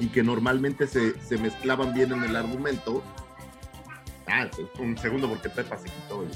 [0.00, 3.02] y que normalmente se, se mezclaban bien en el argumento.
[4.26, 4.46] Ah,
[4.78, 6.22] un segundo porque Pepa se quitó.
[6.22, 6.28] el-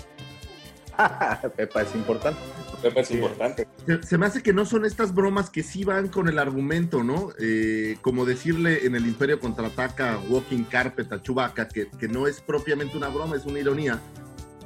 [1.57, 2.41] Pepa es importante.
[2.83, 3.67] Pepa es importante.
[3.87, 7.03] Se, se me hace que no son estas bromas que sí van con el argumento,
[7.03, 7.31] ¿no?
[7.39, 12.41] Eh, como decirle en el Imperio contraataca Walking Carpet a Chewbacca, que, que no es
[12.41, 14.01] propiamente una broma, es una ironía.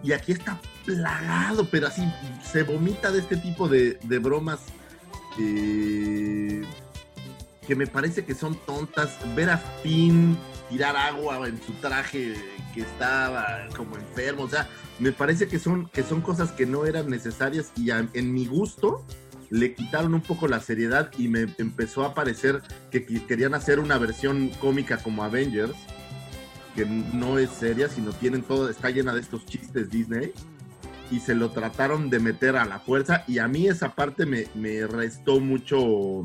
[0.02, 2.02] Y aquí está plagado, pero así
[2.44, 4.60] se vomita de este tipo de, de bromas
[5.38, 6.62] eh,
[7.66, 9.16] que me parece que son tontas.
[9.34, 10.36] Ver a Finn
[10.68, 12.34] tirar agua en su traje
[12.74, 14.68] que estaba como enfermo, o sea,
[14.98, 19.04] me parece que son, que son cosas que no eran necesarias y en mi gusto
[19.50, 23.98] le quitaron un poco la seriedad y me empezó a parecer que querían hacer una
[23.98, 25.74] versión cómica como Avengers,
[26.74, 30.32] que no es seria, sino tienen todo, está llena de estos chistes Disney
[31.10, 34.46] y se lo trataron de meter a la fuerza y a mí esa parte me,
[34.54, 36.22] me restó mucho,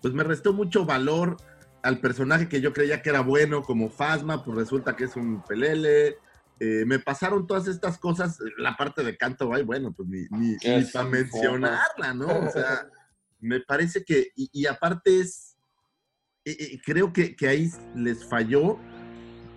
[0.00, 1.36] pues me restó mucho valor
[1.82, 5.42] al personaje que yo creía que era bueno como Fasma, pues resulta que es un
[5.42, 6.18] pelele.
[6.58, 10.56] Eh, me pasaron todas estas cosas, la parte de canto, ay, bueno, pues ni, ni,
[10.62, 12.26] Es para mencionarla, ¿no?
[12.26, 12.86] O sea,
[13.40, 15.56] me parece que, y, y aparte es,
[16.44, 18.78] eh, eh, creo que, que ahí les falló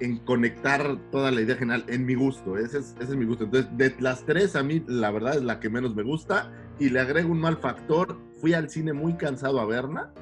[0.04, 3.46] en conectar toda la idea general, en mi gusto, ese es, ese es mi gusto.
[3.46, 6.90] Entonces, de las tres, a mí la verdad es la que menos me gusta, y
[6.90, 10.14] le agrego un mal factor, fui al cine muy cansado a verla,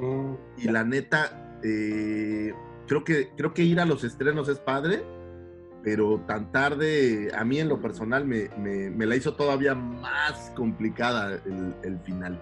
[0.00, 2.52] Mm, y la neta, eh,
[2.86, 5.02] creo, que, creo que ir a los estrenos es padre,
[5.82, 10.52] pero tan tarde, a mí en lo personal me, me- me la hizo todavía más
[10.54, 12.40] complicada el, el final.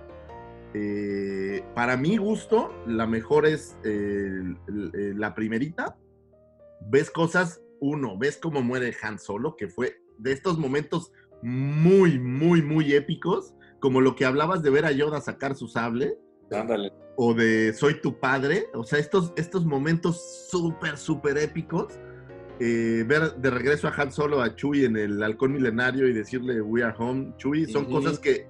[0.74, 5.96] Eh, para mi gusto, la mejor es eh, la primerita.
[6.88, 11.12] Ves cosas, uno, ves cómo muere Han Solo, que fue de estos momentos
[11.42, 16.16] muy, muy, muy épicos, como lo que hablabas de ver a Yoda sacar su sable
[16.50, 16.92] Ándale.
[17.16, 21.98] o de Soy tu padre, o sea, estos, estos momentos súper, súper épicos,
[22.58, 26.62] eh, ver de regreso a Han Solo, a Chewie en el halcón milenario y decirle
[26.62, 27.92] We are home, Chewie, son Ujú.
[27.92, 28.46] cosas que,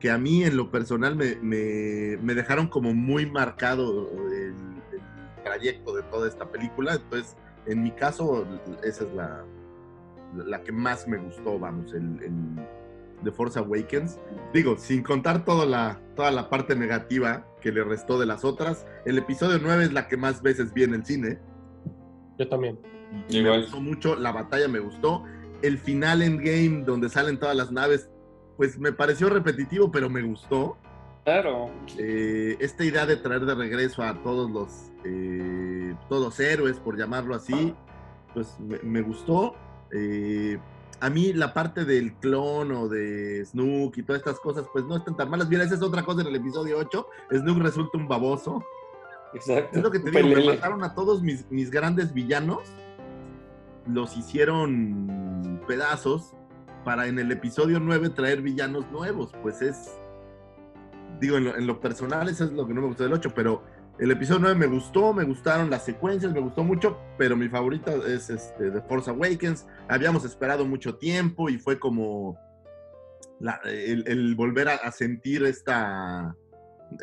[0.00, 4.54] que a mí en lo personal me, me- me dejaron como muy marcado el,
[4.92, 7.36] el trayecto de toda esta película, entonces
[7.66, 8.46] en mi caso
[8.82, 9.44] esa es la,
[10.34, 12.32] la que más me gustó, vamos, el, el
[13.24, 14.18] The Force Awakens.
[14.52, 18.86] Digo, sin contar toda la, toda la parte negativa que le restó de las otras,
[19.04, 21.38] el episodio 9 es la que más veces vi en el cine.
[22.38, 22.78] yo también.
[23.28, 25.24] Y me gustó mucho, la batalla me gustó.
[25.62, 28.10] El final endgame, donde salen todas las naves,
[28.56, 30.76] pues me pareció repetitivo, pero me gustó.
[31.24, 31.70] Claro.
[31.98, 36.98] Eh, esta idea de traer de regreso a todos los, eh, todos los héroes, por
[36.98, 37.74] llamarlo así,
[38.34, 39.54] pues me, me gustó.
[39.90, 40.58] Eh,
[41.00, 44.96] a mí la parte del clon o de Snook y todas estas cosas, pues no
[44.96, 45.48] están tan malas.
[45.48, 47.06] Mira, esa es otra cosa en el episodio 8.
[47.32, 48.62] Snook resulta un baboso.
[49.32, 49.78] Exacto.
[49.78, 52.62] Es lo que te digo, me mataron a todos mis, mis grandes villanos.
[53.86, 56.34] Los hicieron pedazos
[56.84, 59.32] para en el episodio 9 traer villanos nuevos.
[59.42, 59.98] Pues es.
[61.20, 63.32] Digo, en lo, en lo personal, eso es lo que no me gustó del 8,
[63.34, 63.62] pero
[63.98, 67.92] el episodio 9 me gustó, me gustaron las secuencias, me gustó mucho, pero mi favorita
[68.06, 69.66] es este, The Force Awakens.
[69.88, 72.36] Habíamos esperado mucho tiempo y fue como
[73.64, 76.36] el, volver a, sentir esta,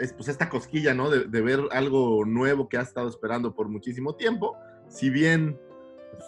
[0.02, 1.10] es, pues esta cosquilla, ¿no?
[1.10, 4.57] De, de ver algo nuevo que has estado esperando por muchísimo tiempo.
[4.90, 5.57] Si bien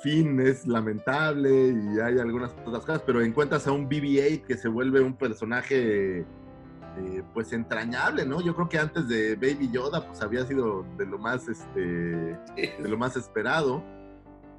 [0.02, 4.70] Finn es lamentable y hay algunas otras cosas, pero encuentras a un BB-8 que se
[4.70, 6.26] vuelve un personaje
[6.98, 8.42] eh, pues entrañable, ¿no?
[8.42, 12.88] Yo creo que antes de Baby Yoda pues había sido de lo más este de
[12.88, 13.84] lo más esperado.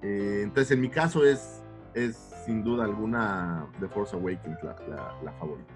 [0.02, 1.62] Eh, entonces en mi caso es
[1.94, 5.72] es sin duda alguna The Force Awakens la, favorita.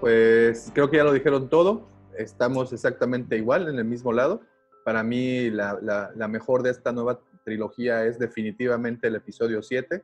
[0.00, 1.88] Pues creo que ya lo dijeron todo.
[2.16, 4.42] Estamos exactamente igual, en el mismo lado.
[4.84, 10.02] Para mí, la, la- la mejor de esta nueva trilogía es definitivamente el episodio 7,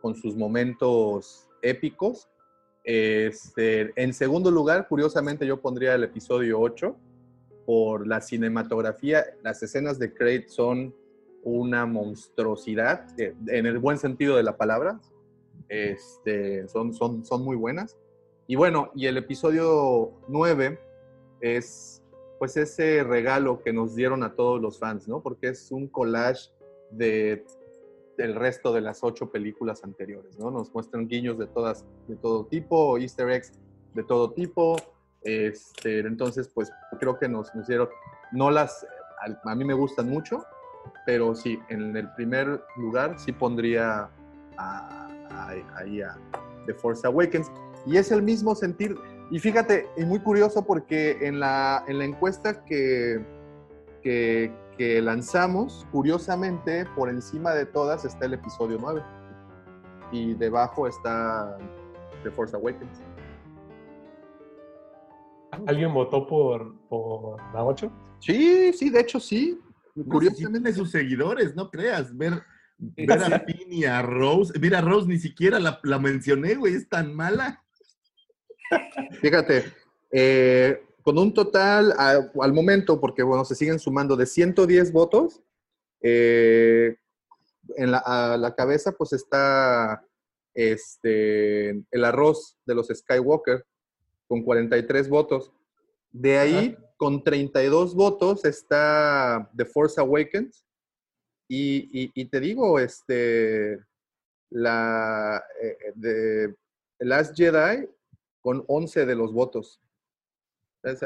[0.00, 2.28] con sus momentos épicos.
[2.86, 6.96] Este, en segundo lugar, curiosamente, yo pondría el episodio 8
[7.66, 9.26] por la cinematografía.
[9.42, 10.94] Las escenas de Crate son
[11.42, 15.00] una monstruosidad, eh, en el buen sentido de la palabra.
[15.68, 16.94] Este, son
[17.40, 17.96] muy buenas.
[18.46, 20.78] Y bueno, y el episodio 9
[21.40, 22.04] es
[22.38, 25.22] pues ese regalo que nos dieron a todos los fans, ¿no?
[25.22, 26.50] Porque es un collage
[26.90, 27.44] de
[28.16, 30.50] del resto de las ocho películas anteriores, ¿no?
[30.50, 33.52] Nos muestran guiños de todas, de todo tipo, easter eggs
[33.94, 34.76] de todo tipo,
[35.22, 36.70] este, entonces, pues
[37.00, 37.88] creo que nos, nos dieron,
[38.32, 38.86] no las,
[39.44, 40.44] a, mí me gustan mucho,
[41.04, 44.08] pero sí, en el primer lugar sí pondría
[44.58, 46.16] a- a- ahí a
[46.66, 47.50] The Force Awakens.
[47.86, 48.96] Y es el mismo sentir,
[49.30, 53.24] y fíjate, y muy curioso porque en la, en la encuesta que,
[54.02, 59.02] que, que lanzamos, curiosamente, por encima de todas está el episodio 9.
[60.12, 61.56] Y debajo está
[62.22, 63.00] The Force Awakens.
[65.66, 67.90] ¿Alguien votó por, por la 8?
[68.20, 69.58] Sí, sí, de hecho sí.
[70.08, 72.16] Curiosamente sus seguidores, no creas.
[72.16, 72.42] Ver,
[72.78, 74.58] ver a Finn y a Rose.
[74.60, 77.64] Mira, Rose ni siquiera la, la mencioné, güey, es tan mala.
[79.20, 79.72] Fíjate,
[80.10, 85.40] eh, con un total a- al momento, porque bueno, se siguen sumando de 110 votos,
[86.02, 86.96] eh,
[87.76, 90.04] en la, a la cabeza pues está
[90.52, 93.64] este, el arroz de los Skywalker
[94.26, 95.52] con 43 votos.
[96.10, 100.64] De ahí, con 32 votos, está The Force Awakens.
[101.48, 103.78] Y, y- y te digo, este,
[104.50, 106.56] la eh, de
[106.98, 107.88] Last Jedi
[108.40, 109.80] con 11 de los votos.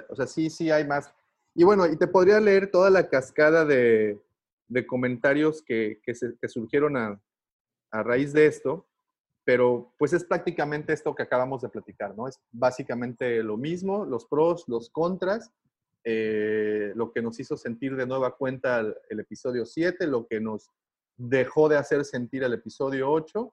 [0.08, 1.12] O sea, sí, sí hay más.
[1.54, 4.20] Y bueno, y te podría leer toda la cascada de,
[4.86, 7.20] comentarios que, que se- surgieron a,
[7.90, 8.86] a raíz de esto,
[9.44, 12.28] pero pues es prácticamente esto que acabamos de platicar, ¿no?
[12.28, 15.50] Es básicamente lo mismo, los pros, los contras,
[16.04, 20.40] eh, lo que nos hizo sentir de nueva cuenta el, el episodio 7, lo que
[20.40, 20.70] nos
[21.16, 23.52] dejó de hacer sentir el episodio 8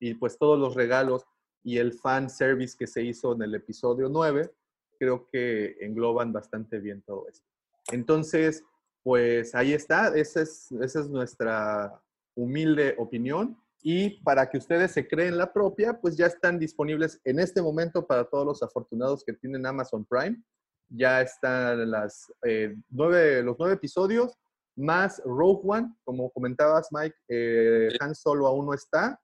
[0.00, 1.24] y pues todos los regalos
[1.62, 4.50] y el fan service que se hizo en el episodio 9,
[4.98, 7.46] creo que engloban bastante bien todo esto.
[7.92, 8.64] Entonces,
[9.02, 12.00] pues ahí está, esa es, esa es nuestra
[12.34, 13.56] humilde opinión.
[13.82, 18.04] Y para que ustedes se creen la propia, pues ya están disponibles en este momento
[18.06, 20.42] para todos los afortunados que tienen Amazon Prime.
[20.88, 24.36] Ya están las, eh, nueve, los nueve episodios,
[24.76, 29.20] más Rogue One, como comentabas, Mike, eh, Han Solo aún no está,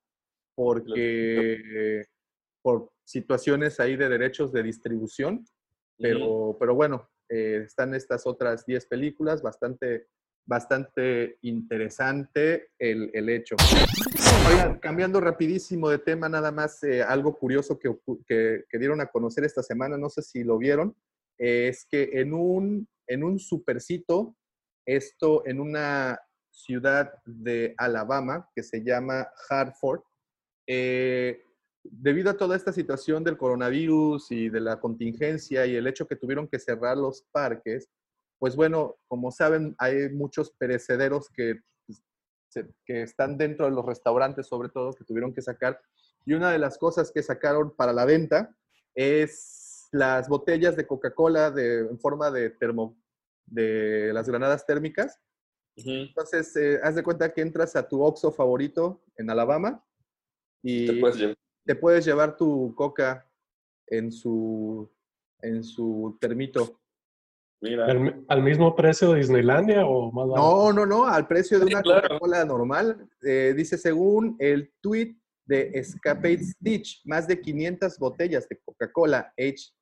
[0.55, 2.05] porque
[2.62, 5.44] por situaciones ahí de derechos de distribución,
[6.03, 10.09] pero, pero bueno, eh, están estas otras 10 películas, bastante,
[10.45, 13.57] bastante interesante el, el hecho.
[14.81, 17.97] Cambiando rapidísimo de tema, nada más eh, algo curioso que,
[18.27, 20.95] que, que dieron a conocer esta semana, no sé si lo vieron,
[21.39, 24.37] eh, es que en un, en un supercito,
[24.87, 26.20] esto en una
[26.51, 30.03] ciudad de Alabama que se llama Hartford,
[30.66, 31.45] eh,
[31.85, 36.17] debido a toda esta situación del coronavirus y de la contingencia y el hecho que
[36.17, 37.89] tuvieron que cerrar los parques,
[38.39, 42.03] pues bueno, como saben, hay muchos perecederos que, pues,
[42.85, 45.81] que están dentro de los restaurantes, sobre todo, que tuvieron que sacar.
[46.25, 48.55] Y una de las cosas que sacaron para la venta
[48.95, 52.97] es las botellas de Coca-Cola en forma de termo,
[53.47, 55.21] de las granadas térmicas.
[55.77, 59.85] Entonces, eh, haz de cuenta que entras a tu Oxxo favorito en Alabama
[60.63, 61.37] y Te puedes.
[61.64, 63.28] Te puedes llevar tu coca
[63.86, 64.90] en su,
[65.40, 66.80] en su termito.
[67.60, 67.86] Mira.
[67.86, 70.48] ¿Al, al mismo precio de Disneylandia o más barato?
[70.48, 72.09] No, no, no, al precio de Sí, una claro.
[72.09, 73.09] Coca-Cola normal.
[73.22, 79.72] Eh, dice, según el tweet de Escapade Stitch, más de 500 botellas de Coca-Cola Edge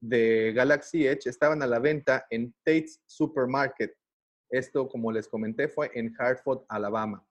[0.00, 3.92] de Galaxy Edge estaban a la venta en Tate's Supermarket.
[4.50, 7.26] Esto, como les comenté, fue en Hartford, Alabama.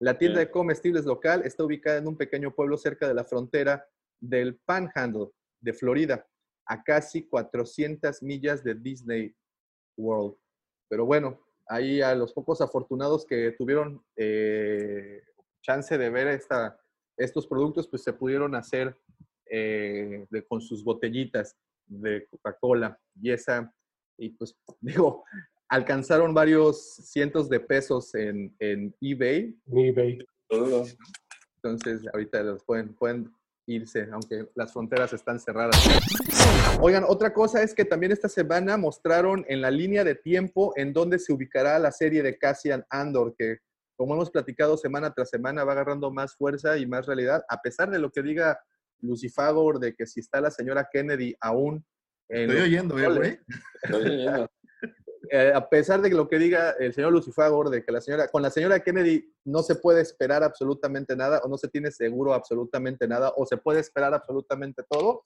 [0.00, 3.84] La tienda de comestibles local está ubicada en un pequeño pueblo cerca de la frontera
[4.20, 5.30] del Panhandle
[5.60, 6.26] de Florida,
[6.66, 9.34] a casi 400 millas de Disney
[9.96, 10.36] World.
[10.88, 15.22] Pero bueno, ahí a los pocos afortunados que tuvieron eh,
[15.62, 16.80] chance de ver esta,
[17.16, 18.96] estos productos, pues se pudieron hacer
[19.50, 21.56] eh, de- con sus botellitas
[21.86, 23.74] de Coca-Cola y esa,
[24.16, 25.24] y pues digo,
[25.68, 29.56] alcanzaron varios cientos de pesos en, en eBay.
[29.66, 30.18] eBay.
[31.56, 33.30] Entonces, ahorita los pueden, pueden
[33.66, 35.76] irse, aunque las fronteras están cerradas.
[36.80, 40.92] Oigan, otra cosa es que también esta semana mostraron en la línea de tiempo en
[40.92, 43.58] donde se ubicará la serie de Cassian Andor, que
[43.96, 47.90] como hemos platicado semana tras semana va agarrando más fuerza y más realidad, a pesar
[47.90, 48.58] de lo que diga
[49.00, 51.84] Lucifagor de que si está la señora Kennedy aún
[52.28, 53.38] en Estoy oyendo, ¿eh, güey?
[55.30, 58.42] Eh, a pesar de lo que diga el señor Lucifagor, de que la señora, con
[58.42, 63.06] la señora Kennedy no se puede esperar absolutamente nada, o no se tiene seguro absolutamente
[63.08, 65.24] nada, o se puede esperar absolutamente todo.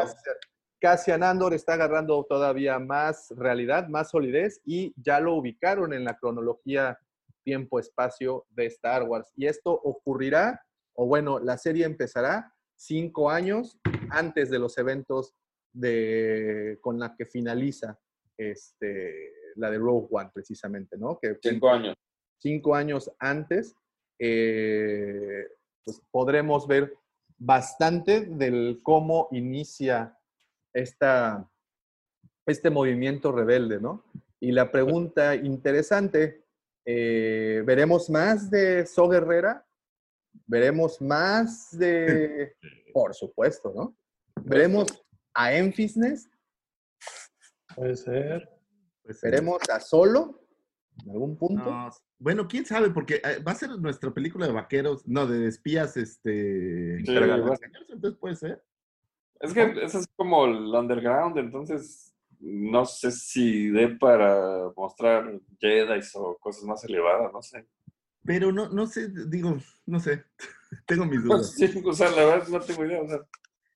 [0.00, 0.36] Cassian-
[0.80, 6.18] Cassian Andor está agarrando todavía más realidad, más solidez y ya lo ubicaron en la
[6.18, 6.98] cronología
[7.42, 9.30] tiempo-espacio de Star Wars.
[9.36, 10.60] Y esto ocurrirá,
[10.94, 13.78] o bueno, la serie empezará cinco años
[14.10, 15.34] antes de los eventos
[15.72, 17.98] de, con la que finaliza
[18.36, 21.18] este, la de Rogue One, precisamente, ¿no?
[21.20, 21.96] Que Cinco años.
[22.38, 23.74] cinco años antes,
[24.18, 25.46] eh,
[25.84, 26.94] pues podremos ver
[27.38, 30.18] bastante del cómo inicia
[30.72, 31.48] esta,
[32.46, 34.04] este movimiento rebelde, ¿no?
[34.40, 36.44] Y la pregunta interesante,
[36.84, 39.66] eh, ¿veremos más de So Guerrera?
[40.46, 42.56] ¿Veremos más de,
[42.92, 43.96] por supuesto, ¿no?
[44.42, 44.86] ¿Veremos
[45.34, 46.28] a Enfisnes?
[47.74, 48.53] Puede ser.
[49.22, 50.40] ¿Veremos a Solo
[51.04, 51.70] en algún punto?
[51.70, 55.48] No, bueno, quién sabe, porque eh, va a ser nuestra película de vaqueros, no, de
[55.48, 57.04] espías, este.
[57.04, 57.16] Sí,
[57.88, 58.62] entonces puede ser.
[59.40, 66.00] Es que eso es como el underground, entonces no sé si dé para mostrar Jedi
[66.14, 67.66] o cosas más elevadas, no sé.
[68.24, 70.24] Pero no, no sé, digo, no sé.
[70.86, 71.52] tengo mis dudas.
[71.52, 73.02] Sí, o sea, la verdad no tengo idea.
[73.02, 73.20] O sea,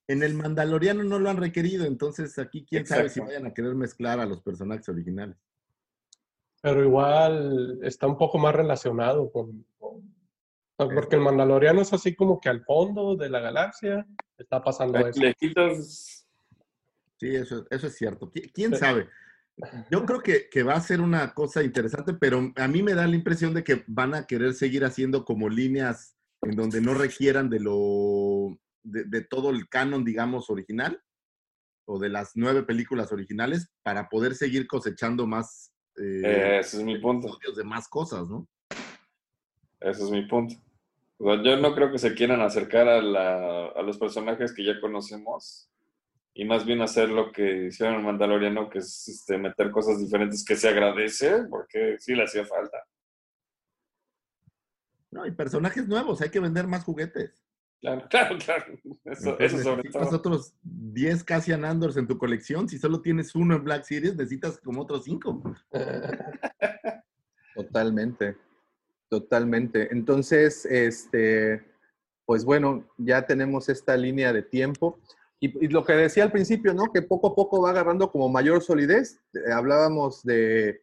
[0.09, 3.75] En el Mandaloriano no lo han requerido, entonces aquí quién sabe si vayan a querer
[3.75, 5.37] mezclar a los personajes originales.
[6.63, 9.65] Pero igual está un poco más relacionado con,
[10.77, 14.07] porque el Mandaloriano es así como que al fondo de la galaxia
[14.39, 15.21] está pasando eso.
[15.21, 16.27] lejitos.
[17.21, 18.31] Sí, eso, eso es cierto.
[18.31, 19.09] ¿Qui- ¿Quién sabe?
[19.91, 23.07] Yo creo que, que va a ser una cosa interesante, pero a mí me da
[23.09, 27.51] la impresión de que van a querer seguir haciendo como líneas en donde no requieran
[27.51, 28.59] de lo
[28.91, 31.01] de, de todo el canon, digamos, original,
[31.87, 36.99] o de las nueve películas originales, para poder seguir cosechando más eh, ese es mi
[36.99, 37.39] punto.
[37.57, 38.47] de más cosas, ¿no?
[39.81, 40.55] Ese es mi punto.
[41.19, 44.65] O sea, yo no creo que se quieran acercar a, la- a los personajes que
[44.65, 45.69] ya conocemos
[46.35, 50.45] y más bien hacer lo que hicieron en Mandaloriano, que es este, meter cosas diferentes
[50.45, 52.79] que se agradece, porque sí le hacía falta.
[55.11, 57.43] No, y personajes nuevos, hay que vender más juguetes.
[57.81, 58.65] Claro, claro, claro.
[59.05, 60.19] Eso, eso sobre necesitas todo.
[60.19, 62.69] otros 10 Cassian Andors en tu colección.
[62.69, 65.43] Si solo tienes uno en Black Series, necesitas como otros 5.
[67.55, 68.37] Totalmente,
[69.09, 69.89] totalmente.
[69.91, 71.65] Entonces, este,
[72.25, 75.01] pues bueno, ya tenemos esta línea de tiempo.
[75.41, 76.93] Y, y lo que decía al principio, ¿no?
[76.93, 79.21] Que poco a poco va agarrando como mayor solidez.
[79.35, 80.83] Eh, hablábamos de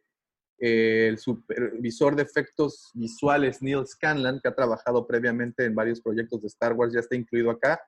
[0.60, 6.42] eh, el supervisor de efectos visuales Neil Scanlan, que ha trabajado previamente en varios proyectos
[6.42, 7.82] de Star Wars, ya está incluido acá.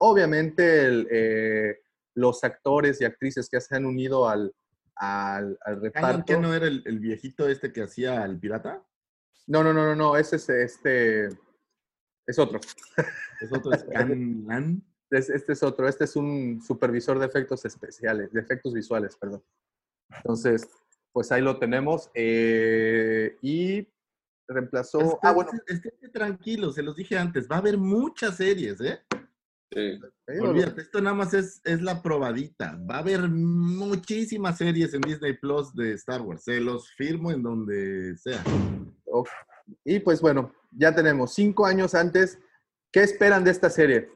[0.00, 1.78] Obviamente, el, eh,
[2.14, 4.52] los actores y actrices que se han unido al,
[4.96, 6.24] al, al reparto.
[6.26, 8.82] ¿Qué no era el, el viejito este que hacía el pirata?
[9.46, 11.26] No, no, no, no, no, ese es este.
[12.26, 12.60] Es otro.
[13.40, 14.82] Es otro Scanlan.
[15.10, 15.88] Es- Este es otro.
[15.88, 19.42] Este es un supervisor de efectos especiales, de efectos visuales, perdón.
[20.16, 20.68] Entonces,
[21.18, 22.12] pues ahí lo tenemos.
[22.14, 23.84] eh, y
[24.46, 25.00] reemplazó.
[25.00, 25.50] Estén, ah, bueno.
[25.66, 29.02] estén tranquilos, se los dije antes, va a haber muchas series, ¿eh?
[29.72, 29.98] Sí.
[30.40, 32.78] Olvídate, esto nada más es, es la probadita.
[32.88, 36.44] Va a haber muchísimas series en Disney Plus de Star Wars.
[36.44, 38.44] Se los firmo en donde sea.
[39.84, 42.38] Y pues bueno, ya tenemos cinco años antes.
[42.92, 44.08] ¿Qué esperan de esta serie?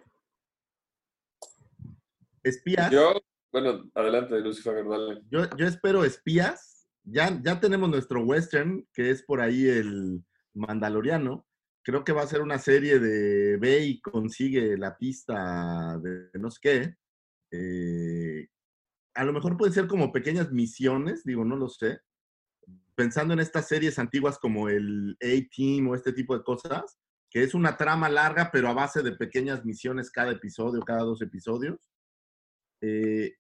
[2.45, 2.93] Espías.
[2.93, 3.13] Yo,
[3.51, 5.21] bueno, adelante, Lucifer, dale.
[5.31, 6.72] Yo, yo espero espías.
[7.05, 10.25] Ya, ya tenemos nuestro western, que es por ahí el
[10.55, 11.47] Mandaloriano.
[11.83, 16.51] Creo que va a ser una serie de ve y consigue la pista de no
[16.51, 16.97] sé qué.
[17.51, 18.49] Eh,
[19.15, 22.01] a lo mejor pueden ser como pequeñas misiones, digo, no lo sé.
[22.95, 26.99] Pensando en estas series antiguas como el A-Team o este tipo de cosas,
[27.31, 31.21] que es una trama larga, pero a base de pequeñas misiones cada episodio, cada dos
[31.21, 31.91] episodios.
[32.81, 33.35] Eh,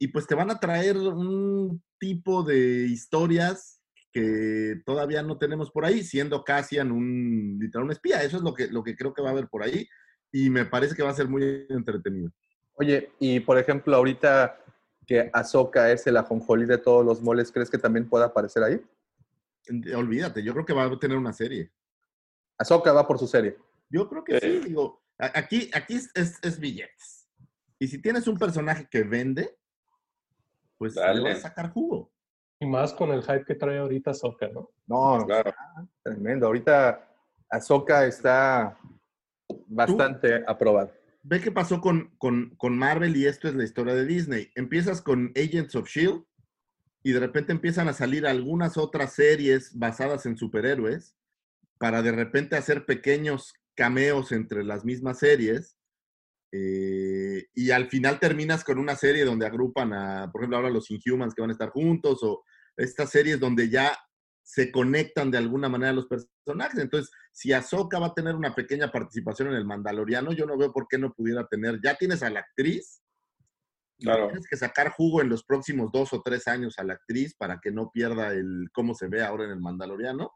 [0.00, 3.82] y pues te van a traer un tipo de historias
[4.12, 8.22] que todavía no tenemos por ahí, siendo Cassian un literal un espía.
[8.24, 9.86] Eso es lo que, lo que creo que va a haber por ahí
[10.32, 12.32] y me parece que va a ser muy entretenido.
[12.74, 14.58] Oye, y por ejemplo, ahorita
[15.06, 18.80] que Ahsoka es el ajonjolí de todos los moles, ¿crees que también pueda aparecer ahí?
[19.94, 21.70] Olvídate, yo creo que va a tener una serie.
[22.58, 23.56] Ahsoka va por su serie.
[23.90, 27.28] Yo creo que sí, digo, aquí, aquí es, es- es billetes.
[27.78, 29.58] Y si tienes un personaje que vende,
[30.80, 31.20] pues le Dale.
[31.20, 32.10] vas a sacar jugo.
[32.58, 34.70] Y más con el hype que trae ahorita Soca, ¿no?
[34.86, 35.54] No, Claro.
[36.02, 36.46] tremendo.
[36.46, 37.06] Ahorita
[37.50, 38.78] Ahsoka está
[39.66, 40.90] bastante aprobada.
[41.22, 44.50] Ve qué pasó con, con, con Marvel y esto es la historia de Disney.
[44.54, 46.24] Empiezas con Agents of Shield
[47.02, 51.14] y de repente empiezan a salir algunas otras series basadas en superhéroes
[51.78, 55.76] para de repente hacer pequeños cameos entre las mismas series
[56.52, 60.90] Eh, y al final terminas con una serie donde agrupan a, por ejemplo, ahora los
[60.90, 62.42] Inhumans que van a estar juntos, o
[62.76, 63.96] estas series donde ya
[64.42, 66.80] se conectan de alguna manera los personajes.
[66.80, 70.72] Entonces, si Ahsoka va a tener una pequeña participación en el Mandaloriano, yo no veo
[70.72, 71.80] por qué no pudiera tener.
[71.82, 73.00] Ya tienes a la actriz.
[73.98, 74.26] Claro.
[74.28, 77.60] Tienes que sacar jugo en los próximos dos o tres años a la actriz para
[77.60, 80.32] que no pierda el cómo se ve ahora en el Mandaloriano.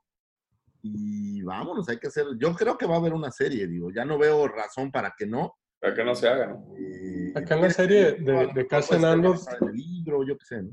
[0.82, 2.26] Y vámonos, hay que hacer.
[2.38, 3.90] Yo creo que va a haber una serie, digo.
[3.90, 5.56] Ya no veo razón para que no.
[5.84, 6.74] Para que no se haga, ¿no?
[6.78, 9.36] Eh, Acá en la serie de, de Cassian Andor,
[9.70, 10.70] libro, yo qué sé, ¿no?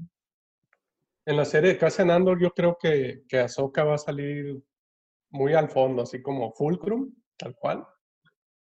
[1.25, 4.57] en la serie de Cassian Andor, yo creo que, que Ahsoka va a salir
[5.31, 7.85] muy al fondo, así como Fulcrum, tal cual.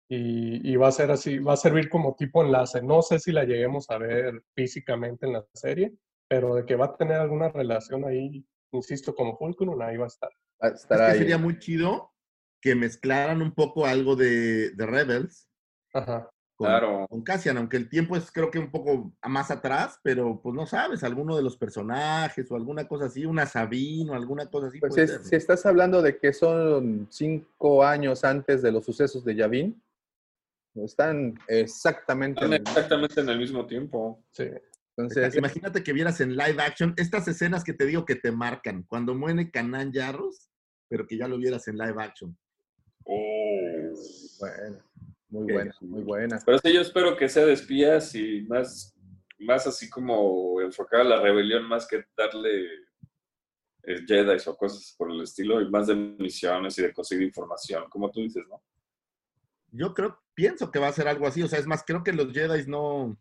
[0.09, 2.81] Y, y va a ser así, va a servir como tipo enlace.
[2.81, 5.93] No sé si la lleguemos a ver físicamente en la serie,
[6.27, 10.07] pero de que va a tener alguna relación ahí, insisto, como Fulcrum, ahí va a
[10.07, 10.31] estar.
[10.61, 12.11] Es que sería muy chido
[12.59, 15.47] que mezclaran un poco algo de, de Rebels
[15.93, 16.29] Ajá.
[16.55, 17.07] con, Claro.
[17.09, 20.65] con Cassian, aunque el tiempo es creo que un poco más atrás, pero pues no
[20.65, 24.79] sabes, alguno de los personajes o alguna cosa así, una Sabine o alguna cosa así.
[24.79, 24.93] Pues
[25.23, 29.81] si, estás hablando de que son cinco años antes de los sucesos de Yavin,
[30.75, 34.23] están exactamente en Están el- exactamente en el mismo tiempo.
[34.31, 34.45] Sí.
[34.95, 38.83] Entonces, Imagínate que vieras en live action estas escenas que te digo que te marcan,
[38.83, 40.51] cuando muere Canan Yarros,
[40.87, 42.37] pero que ya lo vieras en live action.
[43.05, 43.93] Oh.
[44.39, 44.77] bueno,
[45.33, 46.39] muy buena, muy buena.
[46.45, 48.95] Pero sí, yo espero que sea de espías y más,
[49.39, 52.65] más así como enfocar a la rebelión, más que darle
[53.81, 57.85] eh, Jedi o cosas por el estilo, y más de misiones y de conseguir información,
[57.89, 58.61] como tú dices, ¿no?
[59.71, 62.13] Yo creo, pienso que va a ser algo así, o sea, es más, creo que
[62.13, 63.17] los Jedi no,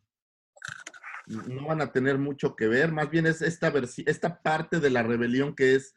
[1.27, 3.73] no van a tener mucho que ver, más bien es esta,
[4.05, 5.95] esta parte de la rebelión que es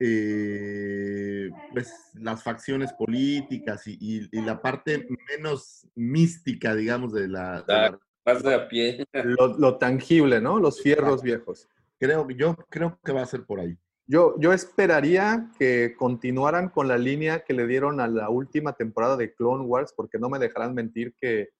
[0.00, 7.62] eh, pues, las facciones políticas y, y- y la parte menos mística, digamos, de la...
[7.62, 9.04] de la- Más de a pie.
[9.38, 10.58] Lo, lo tangible, ¿no?
[10.58, 11.68] Los fierros viejos.
[11.98, 13.76] creo, yo creo que va a ser por ahí.
[14.06, 19.16] Yo, yo esperaría que continuaran con la línea que le dieron a la última temporada
[19.16, 21.50] de Clone Wars, porque no me dejarán mentir que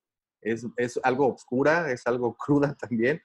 [0.42, 3.22] es, es algo oscura, es algo cruda también.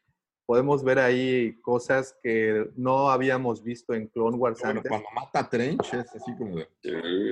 [0.50, 4.90] Podemos ver ahí cosas que no habíamos visto en Clone Wars Bueno, antes.
[4.90, 6.68] cuando mata a Trench es así como de...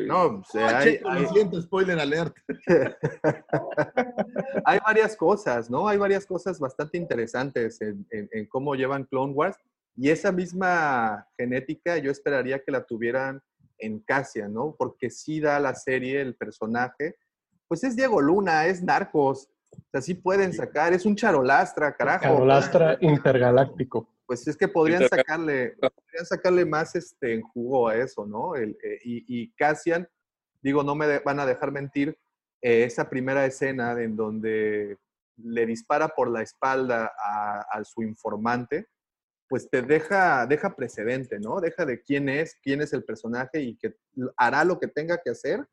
[0.05, 2.35] No, o sea, Ah, hay, checo, hay- lo siento, spoiler alert.
[4.65, 5.87] hay varias cosas, ¿no?
[5.87, 9.57] Hay varias cosas bastante interesantes en, en- en cómo llevan Clone Wars.
[9.95, 13.41] Y esa misma genética yo esperaría que la tuvieran
[13.79, 14.75] en Cassian, ¿no?
[14.77, 17.15] Porque sí da a la serie el personaje.
[17.67, 19.49] Pues es Diego Luna, es Narcos.
[19.77, 22.23] O sea, sí pueden sacar, es un charolastra, carajo.
[22.23, 24.09] Carolastra intergaláctico.
[24.25, 28.55] Pues es que podrían sacarle, podrían sacarle más este, en jugo a eso, ¿no?
[28.55, 30.07] El, eh, y, y Cassian,
[30.61, 32.17] digo, no me de- van a dejar mentir,
[32.61, 34.97] eh, esa primera escena en donde
[35.37, 38.87] le dispara por la espalda a, a su informante,
[39.47, 41.61] pues te deja, deja precedente, ¿no?
[41.61, 43.95] Deja de quién es, quién es el personaje y que
[44.35, 45.65] hará lo que tenga que hacer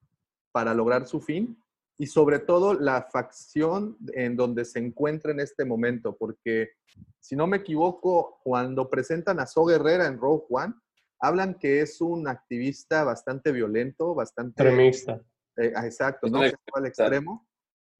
[0.53, 1.59] para lograr su fin
[1.99, 6.73] y sobre todo la facción en donde se encuentra en este momento, porque
[7.21, 10.75] si no me equivoco, cuando presentan a So Guerrera en Rogue One,
[11.21, 14.63] hablan que es un activista bastante violento, bastante...
[14.63, 15.21] Extremista.
[15.57, 16.43] Eh, ah, exacto, ¿no?
[16.43, 17.47] Se al extremo.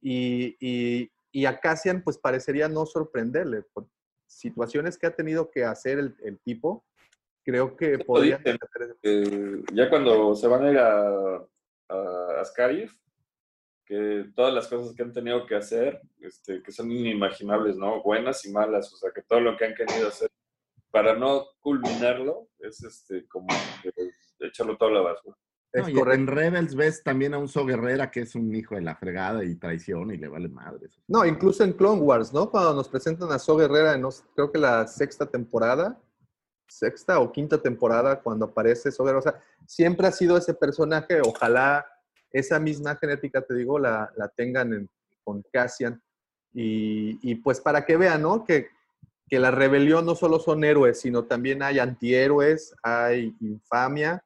[0.01, 3.63] Y, y, y a Cassian, pues parecería no sorprenderle.
[3.73, 3.87] Por
[4.27, 6.85] situaciones que ha tenido que hacer el, el tipo,
[7.43, 8.39] creo que podría...
[9.01, 11.47] Eh, ya cuando se van a ir a,
[11.89, 12.93] a Ascarif,
[13.85, 18.01] que todas las cosas que han tenido que hacer, este, que son inimaginables, ¿no?
[18.01, 20.29] Buenas y malas, o sea, que todo lo que han querido hacer
[20.91, 23.47] para no culminarlo es este, como
[23.83, 23.91] que
[24.39, 25.37] echarlo todo a la basura.
[25.73, 28.81] No, y en Rebels ves también a un So Guerrera que es un hijo de
[28.81, 30.87] la fregada y traiciona y le vale madre.
[31.07, 32.49] No, incluso en Clone Wars, ¿no?
[32.49, 34.03] Cuando nos presentan a So Guerrera, en,
[34.35, 35.99] creo que la sexta temporada,
[36.65, 41.19] sexta o quinta temporada, cuando aparece So Guerrera, o sea, siempre ha sido ese personaje,
[41.21, 41.85] ojalá
[42.37, 44.89] esa misma genética, te digo, la, la tengan en-
[45.23, 46.01] con Cassian.
[46.53, 48.43] Y, y pues para que vean, ¿no?
[48.45, 48.67] Que,
[49.27, 54.23] que la rebelión no solo son héroes, sino también hay antihéroes, hay infamia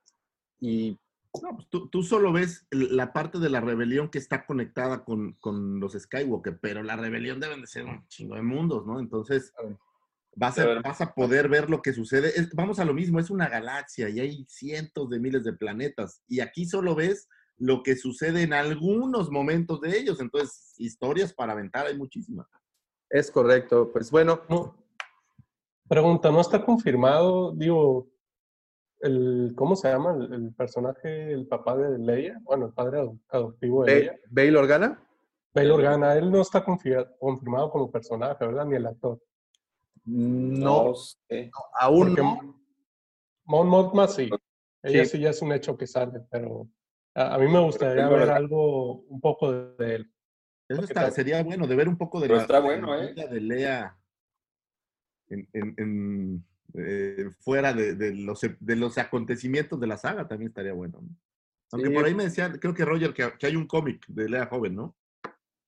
[0.60, 0.98] y
[1.42, 5.34] No, pues tú, tú solo ves la parte de la rebelión que está conectada con,
[5.40, 9.00] con los Skywalker, pero la rebelión deben de ser un chingo de mundos, ¿no?
[9.00, 9.54] Entonces
[10.36, 12.30] vas a, vas a poder ver lo que sucede.
[12.36, 16.22] Es- vamos a lo mismo, es una galaxia y hay cientos de miles de planetas.
[16.28, 17.28] Y aquí solo ves
[17.60, 20.20] lo que sucede en algunos momentos de ellos.
[20.20, 22.48] Entonces, historias para aventar hay muchísimas.
[23.10, 23.92] es correcto.
[23.92, 24.42] Pues bueno,
[25.88, 28.08] Pregunta, ¿no está confirmado, digo,
[29.02, 32.40] el, ¿cómo se llama el, el personaje, el papá de Leia?
[32.44, 34.20] Bueno, el padre ado- adoptivo de Ba- Leia.
[34.30, 35.04] Bail Organa.
[35.54, 38.66] Bail Organa, él no está confi- confirmado como personaje, ¿verdad?
[38.66, 39.20] Ni el actor.
[40.06, 41.50] No, sé.
[41.80, 42.62] aún Porque no.
[43.46, 44.30] Mon Mothma sí.
[44.84, 45.12] Ella Sí.
[45.18, 46.68] sí ya es un hecho que sale, pero
[47.22, 50.14] a, a mí me gustaría ver algo, un poco de, de él.
[50.70, 53.14] Eso está- sería bueno, de ver un poco de Pero la, está bueno, de ¿eh?
[53.14, 53.98] vida de Lea
[55.30, 60.50] en, en- en, eh, fuera de, de los, de los acontecimientos de la saga también
[60.50, 61.00] estaría bueno.
[61.02, 61.10] ¿no?
[61.72, 61.94] Aunque Sí.
[61.96, 64.76] por ahí me decían, creo que Roger, que, que hay un cómic de Lea joven,
[64.76, 64.96] ¿no?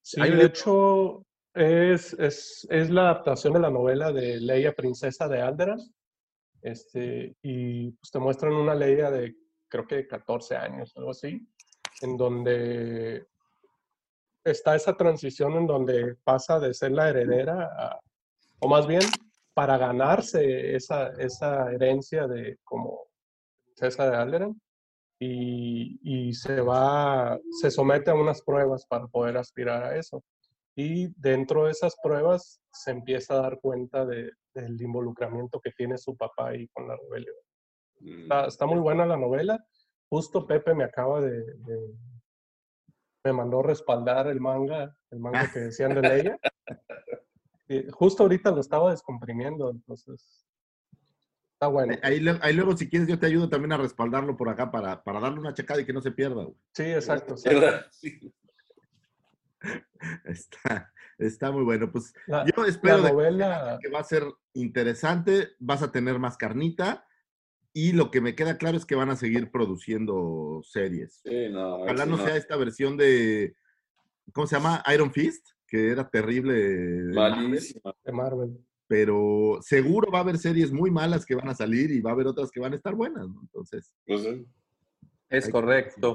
[0.04, 4.74] Sí, Hay de libro- hecho, es, es, es la adaptación de la novela de Leia,
[4.74, 5.80] princesa de Alderaan.
[6.64, 9.36] Este, y pues te muestran una Leia de,
[9.72, 11.48] creo que de 14 años, algo así,
[12.02, 13.26] en donde
[14.44, 18.00] está esa transición en donde pasa de ser la heredera a,
[18.60, 19.02] o más bien
[19.54, 23.00] para ganarse esa, esa herencia de como
[23.66, 24.62] princesa de Alderaan
[25.20, 26.00] y,
[26.30, 30.24] y se va, se somete a unas pruebas para poder aspirar a eso.
[30.76, 35.98] Y dentro de esas pruebas se empieza a dar cuenta de- del involucramiento que tiene
[35.98, 37.36] su papá ahí con la rebelión.
[38.02, 38.22] Mm.
[38.24, 39.66] Está, está muy buena la novela.
[40.10, 41.96] Justo Pepe me acaba de, de-
[43.24, 46.40] me mandó respaldar el manga, el manga que decían de Leia.
[47.70, 50.46] Y justo ahorita lo estaba descomprimiendo, entonces
[51.54, 51.96] está bueno.
[52.02, 55.40] Ahí, luego, si quieres, yo te ayudo también a respaldarlo por acá para, para darle
[55.40, 56.44] una checada y que no se pierda.
[56.44, 56.58] güey.
[56.74, 57.38] Sí, exacto.
[57.38, 57.50] sí.
[57.92, 58.34] Sí.
[60.26, 61.92] Está, está muy bueno.
[61.92, 64.24] Pues La, yo la espero novela, que va a ser
[64.54, 67.06] interesante, vas a tener más carnita
[67.74, 71.22] y lo que me queda claro es que van a seguir produciendo series.
[71.24, 73.56] Sí, no, Ojalá no sea esta versión de,
[74.34, 74.84] ¿cómo se llama?
[74.94, 77.94] Iron Fist, que era terrible, Malísima.
[78.04, 78.58] de Marvel.
[78.88, 82.14] pero seguro va a haber series muy malas que van a salir y va a
[82.14, 83.40] haber otras que van a estar buenas, ¿no?
[83.42, 84.46] Entonces, Pues, eh,
[85.30, 86.14] Es correcto.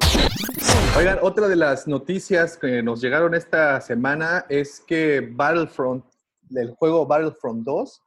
[0.98, 6.04] Oigan, otra de las noticias que nos llegaron esta semana es que Battlefront,
[6.54, 8.02] el juego Battlefront 2,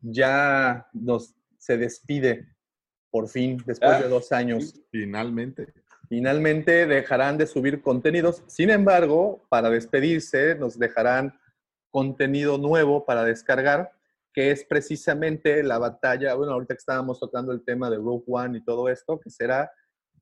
[0.00, 2.53] ya nos se despide
[3.14, 4.02] por fin, después Ah.
[4.02, 4.74] de dos años.
[4.90, 5.72] finalmente.
[6.08, 8.42] Finalmente dejarán de subir contenidos.
[8.48, 11.32] Sin embargo, para despedirse, nos dejarán
[11.92, 13.92] contenido nuevo para descargar,
[14.32, 18.58] que es precisamente la batalla, bueno, ahorita que estábamos tocando el tema de Rogue One
[18.58, 19.70] y todo esto, que será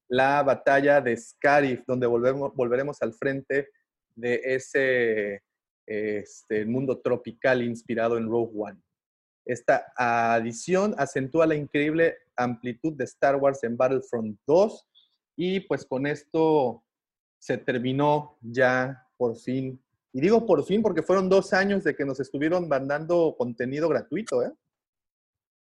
[0.08, 3.70] la batalla de Scarif, donde volvemos, volveremos al frente
[4.14, 5.42] de ese
[5.86, 8.78] este, mundo tropical inspirado en Rogue One.
[9.44, 14.88] Esta adición acentúa la increíble amplitud de Star Wars en Battlefront 2
[15.36, 16.84] y pues con esto
[17.38, 19.82] se terminó ya por fin.
[20.12, 24.44] Y digo por fin porque fueron dos años de que nos estuvieron mandando contenido gratuito,
[24.44, 24.52] ¿eh?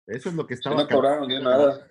[0.08, 0.84] Eso es lo que sí, estaba...
[0.84, 1.88] no cobraron ni nada.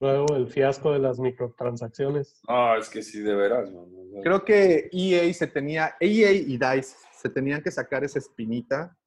[0.00, 2.40] Luego el fiasco de las microtransacciones.
[2.48, 3.70] No, es que sí, de veras.
[3.72, 3.86] man.
[4.22, 8.97] Creo que EA se tenía, EA y DICE se tenían que sacar esa espinita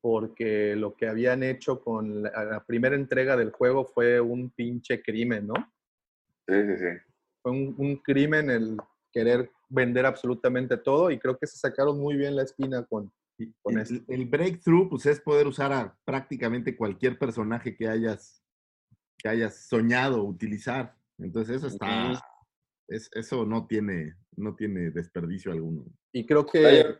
[0.00, 5.02] porque lo que habían hecho con la, la primera entrega del juego fue un pinche
[5.02, 5.54] crimen, ¿no?
[6.48, 7.14] Sí, sí, sí.
[7.42, 8.76] Fue un, un crimen el
[9.12, 13.12] querer vender absolutamente todo y creo que se sacaron muy bien la espina con,
[13.62, 13.94] con esto.
[13.94, 18.42] El, el breakthrough, pues es poder usar a prácticamente cualquier personaje que hayas,
[19.18, 20.96] que hayas soñado utilizar.
[21.18, 22.12] Entonces eso está,
[22.88, 25.84] es, eso no tiene, no tiene desperdicio alguno.
[26.12, 26.96] Y creo que.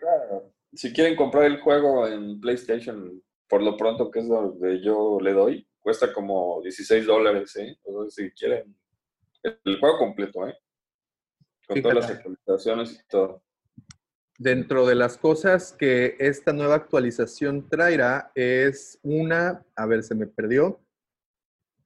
[0.73, 5.33] Si quieren comprar el juego en PlayStation, por lo pronto, que es donde yo le
[5.33, 7.77] doy, cuesta como 16 dólares, ¿eh?
[7.85, 8.77] Entonces, si quieren
[9.43, 10.55] el juego completo, ¿eh?
[11.67, 13.43] Con todas las actualizaciones y todo.
[14.39, 20.27] dentro de las cosas que esta nueva actualización traerá es una, a ver, se me
[20.27, 20.81] perdió.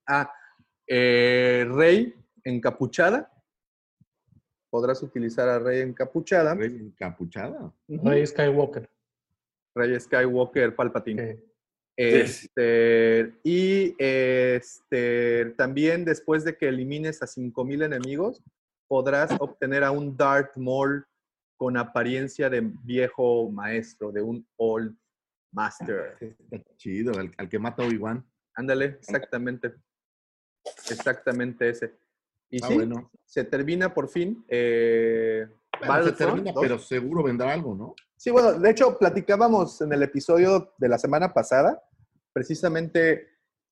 [0.06, 0.32] Ah,
[0.86, 3.34] eh, Rey encapuchada.
[4.74, 6.52] Podrás utilizar a Rey encapuchada.
[6.56, 7.72] Rey encapuchada.
[7.86, 8.90] Rey Skywalker.
[9.72, 11.36] Rey Skywalker Palpatine.
[11.36, 11.44] Sí.
[11.96, 18.42] Este, y este, también después de que elimines a 5000 enemigos,
[18.88, 21.06] podrás obtener a un Darth Maul
[21.56, 24.98] con apariencia de viejo maestro, de un Old
[25.52, 26.16] Master.
[26.51, 28.26] Está chido, al, al que mata a Obi-Wan.
[28.56, 29.72] Ándale, exactamente.
[30.90, 31.94] Exactamente ese.
[32.55, 33.10] Y Ah, sí, bueno.
[33.26, 34.44] se termina por fin.
[34.48, 35.44] eh,
[35.85, 36.62] Bueno, se termina, 2.
[36.62, 37.94] pero seguro vendrá algo, ¿no?
[38.16, 41.82] Sí, bueno, de hecho, platicábamos en el episodio de la semana pasada,
[42.32, 43.26] precisamente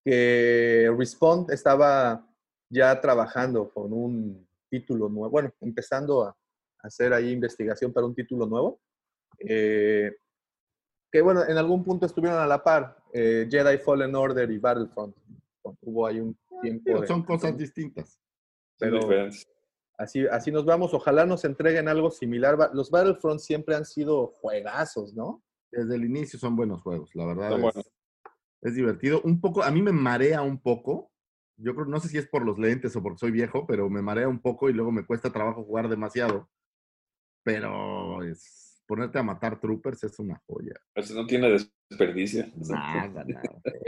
[0.04, 2.26] que Respawn estaba
[2.68, 6.36] ya trabajando con un título nuevo, bueno, empezando a
[6.80, 8.80] hacer ahí investigación para un título nuevo.
[9.38, 10.10] eh,
[11.10, 15.14] que bueno, en algún punto estuvieron a la par, eh, Jedi Fallen Order y Battlefront.
[15.82, 16.82] Hubo ahí un tiempo.
[16.86, 18.18] Digo, de- son cosas distintas.
[18.78, 19.00] Pero.
[19.98, 20.94] Así, así nos vamos.
[20.94, 22.58] Ojalá nos entreguen algo similar.
[22.72, 25.44] Los Battlefront siempre han sido juegazos, ¿no?
[25.70, 27.50] Desde el inicio son buenos juegos, la verdad.
[27.50, 27.92] Son es, buenos.
[28.62, 29.20] es divertido.
[29.22, 31.12] Un poco, a mí me marea un poco.
[31.56, 34.02] Yo creo, no sé si es por los lentes o porque soy viejo, pero me
[34.02, 36.50] marea un poco y luego me cuesta trabajo jugar demasiado.
[37.44, 40.74] Pero es, ponerte a matar troopers es una joya.
[40.94, 41.48] Eso no tiene
[41.88, 42.46] desperdicio.
[42.68, 43.42] Nada, nada.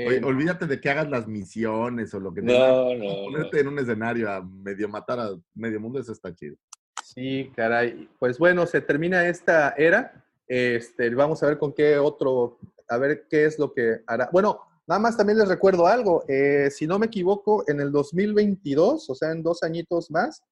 [0.06, 2.68] Oye, olvídate de que hagas las misiones o lo que No, tengas.
[2.70, 3.24] no, no.
[3.32, 6.56] Ponerte en un escenario a medio matar a medio mundo, eso está chido.
[7.02, 8.08] Sí, caray.
[8.18, 10.24] Pues bueno, se termina esta era.
[10.46, 12.58] Este, vamos a ver con qué otro,
[12.88, 14.28] a ver qué es lo que hará.
[14.32, 16.24] Bueno, nada más también les recuerdo algo.
[16.28, 20.42] eh, si no me equivoco, en el 2022, o sea, en dos añitos más,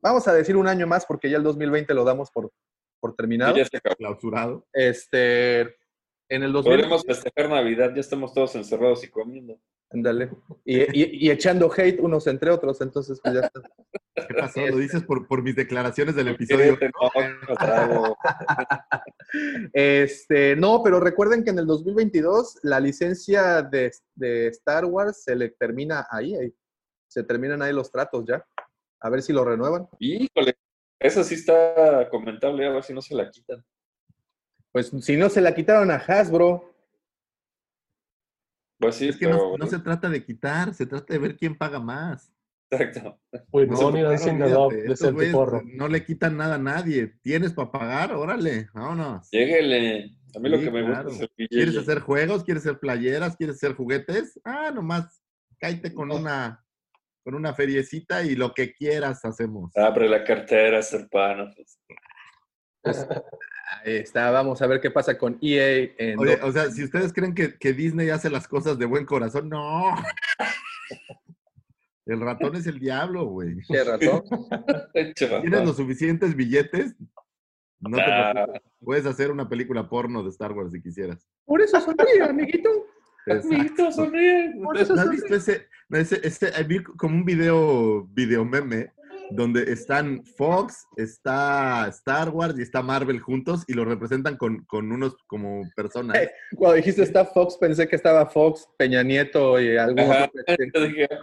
[0.00, 2.52] vamos a decir un año más porque ya el 2020 lo damos por,
[3.00, 3.56] por terminado.
[3.56, 3.96] Ya se acabó.
[3.96, 4.66] Clausurado.
[4.72, 5.60] Este,
[6.28, 6.64] en el 2022.
[6.64, 9.58] Podremos festejar Navidad, ya estamos todos encerrados y comiendo.
[9.90, 10.30] Ándale.
[10.64, 13.60] Y, y- y echando hate unos entre otros, entonces pues ya está.
[14.26, 14.66] ¿Qué pasó?
[14.66, 16.76] Lo dices por, por mis declaraciones del episodio.
[16.80, 18.16] No, no trago.
[19.72, 25.36] Este, no, pero recuerden que en el 2022 la licencia de, de Star Wars se
[25.36, 26.52] le termina ahí, ahí.
[27.08, 28.44] Se terminan ahí los tratos ya.
[29.00, 29.88] A ver si lo renuevan.
[29.98, 30.56] Híjole,
[30.98, 33.64] esa sí está comentable, a ver si no se la quitan.
[34.72, 36.74] Pues si no se la quitaron a Hasbro.
[38.78, 39.38] Pues sí, Es que pero...
[39.52, 42.32] no, no se trata de quitar, se trata de ver quién paga más.
[42.70, 43.18] Exacto.
[43.52, 45.62] No, estos güeyes Porro.
[45.64, 47.14] no le quitan nada a nadie.
[47.22, 48.12] ¿Tienes para pagar?
[48.12, 49.30] Órale, vámonos.
[49.30, 50.16] Lléguele.
[50.34, 51.08] A mí lo que me gusta claro.
[51.10, 51.78] es el ¿Quieres billete.
[51.78, 52.44] hacer juegos?
[52.44, 53.36] ¿Quieres hacer playeras?
[53.36, 54.38] ¿Quieres hacer juguetes?
[54.44, 55.22] Ah, nomás
[55.58, 56.65] cállate con una,
[57.26, 59.76] con una feriecita y lo que quieras hacemos.
[59.76, 61.52] Abre la cartera, hacer pan.
[62.84, 67.12] Ahí está, vamos a ver qué pasa con EA en Oye, o sea, si ustedes
[67.12, 69.90] creen que, que Disney hace las cosas de buen corazón, no.
[72.06, 73.56] El ratón es el diablo, güey.
[73.66, 74.22] ¿Qué ratón?
[75.16, 76.94] ¿Tienes los suficientes billetes?
[77.80, 78.30] No te Ah.
[78.32, 78.62] preocupes.
[78.78, 81.26] Puedes hacer una película porno de Star Wars si quisieras.
[81.44, 82.70] Por eso sonríe, amiguito.
[83.26, 84.54] Amiguito, sonríe.
[84.54, 88.92] ¿No has visto ese, no, ese, ese- vi como un video, video meme
[89.30, 94.92] donde están Fox, está Star Wars y está Marvel juntos y lo representan con, con
[94.92, 96.18] unos como personas.
[96.54, 100.30] Cuando dijiste está Fox, pensé que estaba Fox, Peña Nieto y algún Ajá.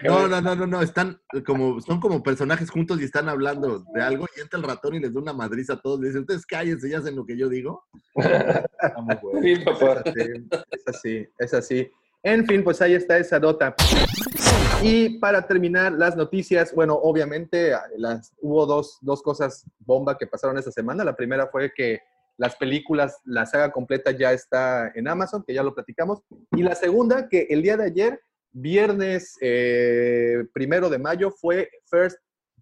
[0.03, 4.01] No, no, no, no, no, están como, son como personajes juntos y están hablando de
[4.01, 5.99] algo y entra el ratón y les da una madriza a todos.
[5.99, 7.83] Le dice, ustedes cállense y hacen lo que yo digo.
[9.23, 9.41] Bueno.
[9.41, 10.03] Sí, papá.
[10.05, 11.89] Es así, es así.
[12.21, 13.75] En fin, pues ahí está esa nota.
[14.85, 20.57] Y para terminar las noticias, bueno, obviamente las, hubo dos, dos cosas bomba que pasaron
[20.57, 21.05] esta semana.
[21.05, 22.01] La primera fue que
[22.35, 26.21] las películas, la saga completa ya está en Amazon, que ya lo platicamos.
[26.51, 28.19] Y la segunda, que el día de ayer,
[28.51, 32.17] viernes eh, primero de mayo, fue First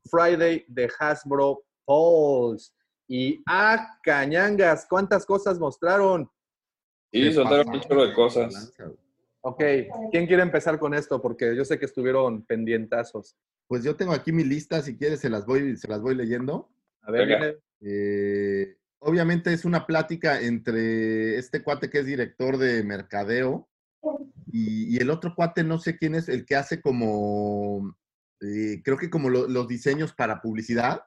[0.05, 2.71] Friday de Hasbro Pulse.
[3.07, 6.29] Y ah, cañangas, ¿cuántas cosas mostraron?
[7.11, 8.71] Sí, Se soltaron un chorro de cosas.
[9.43, 9.63] Ok,
[10.11, 11.21] ¿quién quiere empezar con esto?
[11.21, 13.35] Porque yo sé que estuvieron pendientazos.
[13.67, 16.69] Pues yo tengo aquí mi lista, si quieres se las voy, se las voy leyendo.
[17.01, 23.67] A ver, Eh, obviamente es una plática entre este cuate que es director de mercadeo
[24.51, 27.95] y, y el otro cuate, no sé quién es, el que hace como,
[28.41, 31.01] eh, creo que como lo- los diseños para publicidad.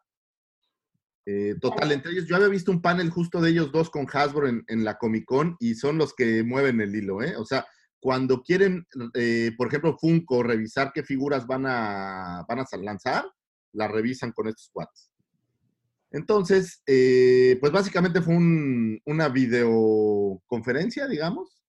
[1.26, 4.48] Eh, total, entre ellos, yo había visto un panel justo de ellos dos con Hasbro
[4.48, 7.36] en, en la Comic Con y son los que mueven el hilo, ¿eh?
[7.36, 7.64] O sea,
[8.04, 13.24] cuando quieren, eh, por ejemplo, Funko, revisar qué figuras van a, van a lanzar,
[13.72, 15.10] la revisan con estos cuates.
[16.10, 21.64] Entonces, eh, pues básicamente fue un- una videoconferencia, digamos,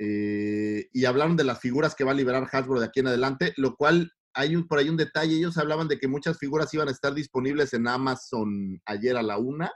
[0.00, 3.54] eh, y hablaron de las figuras que va a liberar Hasbro de aquí en adelante,
[3.56, 6.90] lo cual hay por ahí un detalle, ellos hablaban de que muchas figuras iban a
[6.90, 9.70] estar disponibles en Amazon ayer a la una,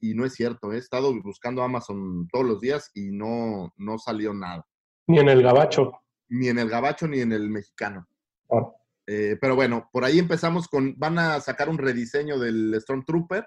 [0.00, 4.32] y no es cierto, he estado buscando Amazon todos los días y no, no salió
[4.32, 4.64] nada,
[5.06, 5.92] Ni en el gabacho.
[6.28, 8.06] ni en el gabacho ni en el mexicano.
[8.50, 8.70] Ah.
[9.06, 13.44] Eh, pero bueno, por ahí empezamos con, van a sacar un rediseño del Stormtrooper.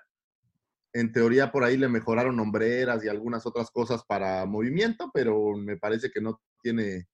[0.92, 5.78] En teoría por ahí le mejoraron hombreras y algunas otras cosas para movimiento, pero me
[5.78, 7.08] parece que no tiene,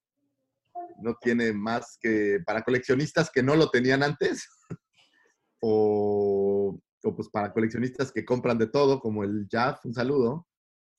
[1.01, 4.49] no tiene más que para coleccionistas que no lo tenían antes.
[5.61, 10.47] o, o pues para coleccionistas que compran de todo, como el Jaff, un saludo.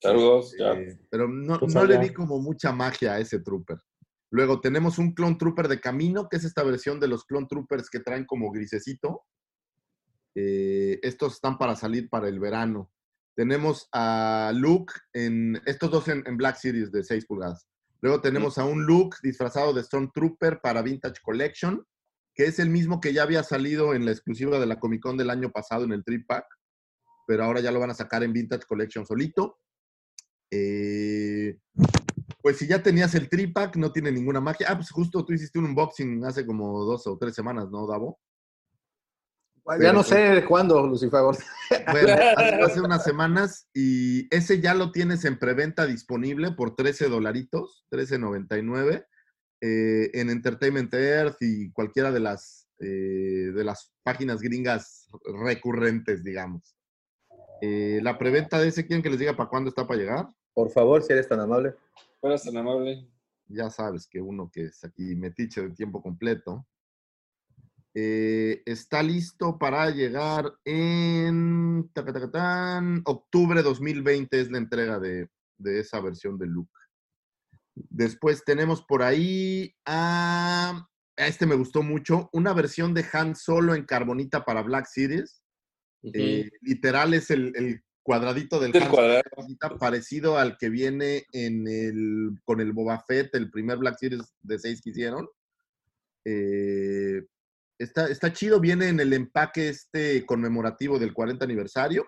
[0.00, 0.72] Saludos, ya.
[0.72, 3.78] Eh, pero no, Pues no le vi como mucha magia a ese trooper.
[4.30, 7.90] Luego tenemos un Clone Trooper de camino, que es esta versión de los Clone Troopers
[7.90, 9.22] que traen como grisecito.
[10.34, 12.92] Eh, estos están para salir para el verano.
[13.34, 17.66] Tenemos a Luke en estos dos en, en Black Series de 6 pulgadas.
[18.02, 21.84] Luego tenemos a un Luke disfrazado de Stormtrooper para Vintage Collection.
[22.34, 25.16] que es el mismo que ya había salido en la exclusiva de la Comic Con
[25.16, 26.46] del año pasado en el Trip Pack,
[27.26, 29.58] pero ahora ya lo van a sacar en Vintage Collection solito.
[30.50, 31.58] Eh,
[32.42, 34.66] pues si ya tenías el Trip Pack, no tiene ninguna magia.
[34.70, 38.18] Ah, pues justo tú hiciste un unboxing hace como dos o tres semanas, ¿no, Davo?
[39.78, 41.20] ya no sé cuándo, Lucifer.
[41.92, 42.14] Bueno,
[42.64, 49.06] hace unas semanas y ese ya lo tienes en preventa disponible por 13 dolaritos, 13.99
[49.60, 55.08] eh, en Entertainment Earth y cualquiera de las, eh, de las páginas gringas
[55.44, 56.74] recurrentes, digamos.
[57.60, 60.26] Eh, la preventa de ese, ¿quieren que les diga para cuándo está para llegar?
[60.54, 61.74] Por favor, si eres tan amable.
[62.22, 63.08] Eres tan amable.
[63.46, 66.66] Ya sabes que uno que es aquí metiche de tiempo completo.
[67.92, 75.28] Eh, está listo para llegar en tacatacatán, octubre 2020 es la entrega de,
[75.58, 76.70] de esa versión de Luke.
[77.74, 80.86] Después tenemos por ahí a,
[81.16, 85.42] a este me gustó mucho, una versión de Han Solo en carbonita para Black Series.
[86.02, 89.22] Eh, literal es el, el cuadradito del Del cuadrado.
[89.78, 94.58] Parecido al que viene en el, con el Boba Fett, el primer Black Series de
[94.58, 95.28] 6 que hicieron.
[96.24, 97.22] Eh,
[97.78, 102.06] está, está chido, viene en el empaque este conmemorativo del 40 aniversario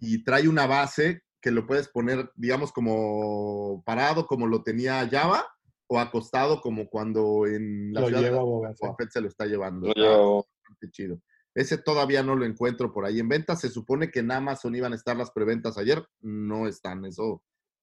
[0.00, 5.46] y trae una base que lo puedes poner, digamos, como parado, como lo tenía Java,
[5.88, 8.78] o acostado, como cuando en la Lo ciudad de Boba Fett.
[8.80, 9.86] Boba Fett se lo está llevando.
[9.86, 11.20] Lo Está lleva- bastante chido.
[11.56, 13.56] Ese todavía no lo encuentro por ahí en venta.
[13.56, 16.06] Se supone que en Amazon iban a estar las preventas ayer.
[16.20, 17.06] No están.
[17.06, 17.42] Eso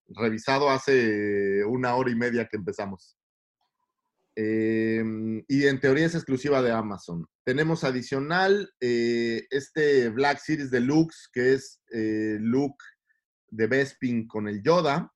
[0.09, 3.17] revisado hace una hora y media que empezamos.
[4.35, 5.03] Eh,
[5.47, 7.25] y en teoría es exclusiva de Amazon.
[7.43, 12.83] Tenemos adicional eh, este Black Series Deluxe, que es eh, Luke
[13.49, 15.12] de Bespin con el Yoda.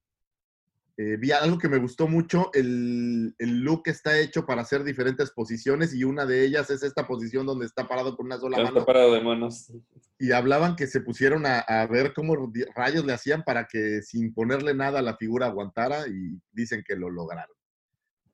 [1.00, 5.30] Eh, vi algo que me gustó mucho, el, el look está hecho para hacer diferentes
[5.30, 8.64] posiciones y una de ellas es esta posición donde está parado con una sola Ya
[8.64, 8.80] mano.
[8.80, 9.72] está parado de manos.
[10.18, 14.34] Y hablaban que se pusieron a, a ver cómo rayos le hacían para que sin
[14.34, 17.56] ponerle nada a la figura aguantara y dicen que lo lograron.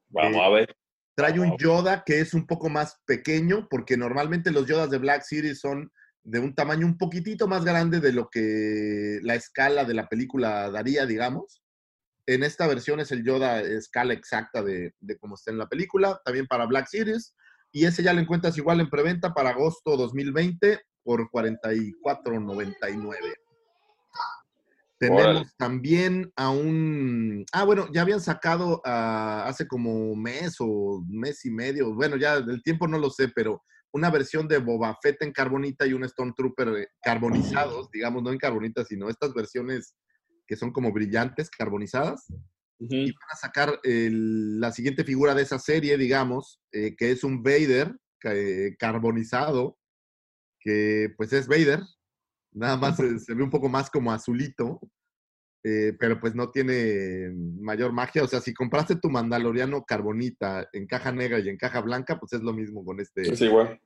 [0.08, 0.76] Vamos Eh, a ver.
[1.16, 5.24] Trae un Yoda que es un poco más pequeño, porque normalmente los Yodas de Black
[5.24, 5.92] Series son
[6.24, 10.72] de un tamaño un poquitito más grande de lo que la escala de la película
[10.72, 11.60] daría, digamos.
[12.26, 16.22] En esta versión es el Yoda escala exacta de, de cómo está en la película,
[16.24, 17.36] también para Black Series.
[17.72, 23.36] Y ese ya lo encuentras igual en preventa para agosto 2020 por 44.99.
[25.00, 27.46] Tenemos también a un...
[27.52, 32.40] Ah, bueno, ya habían sacado ah, hace como mes o mes y medio, bueno, ya
[32.40, 36.08] del tiempo no lo sé, pero una versión de Boba Fett en carbonita y un
[36.08, 39.94] Stormtrooper eh, carbonizados, digamos, no en carbonita, sino estas versiones
[40.48, 42.26] que son como brillantes, carbonizadas.
[42.80, 47.24] Y van a sacar el- la siguiente figura de esa serie, digamos, eh, que es
[47.24, 47.96] un Vader
[48.26, 49.78] eh, carbonizado,
[50.60, 51.82] que pues es Vader,
[52.54, 54.80] nada más se, se ve un poco más como azulito,
[55.66, 58.24] eh, pero pues no tiene mayor magia.
[58.24, 62.34] O sea, si compraste tu Mandaloriano carbonita en caja negra y en caja blanca, pues
[62.34, 63.80] es lo mismo con este, Es igual.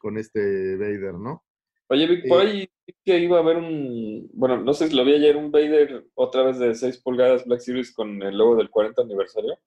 [0.00, 1.44] con este Vader, ¿no?
[1.88, 2.70] Oye, Vic, por Eh, ahí
[3.04, 4.28] que iba a haber un.
[4.32, 7.60] Bueno, no sé si lo vi ayer, un Vader otra vez de 6 pulgadas Black
[7.60, 9.58] Series con el logo del 40 aniversario.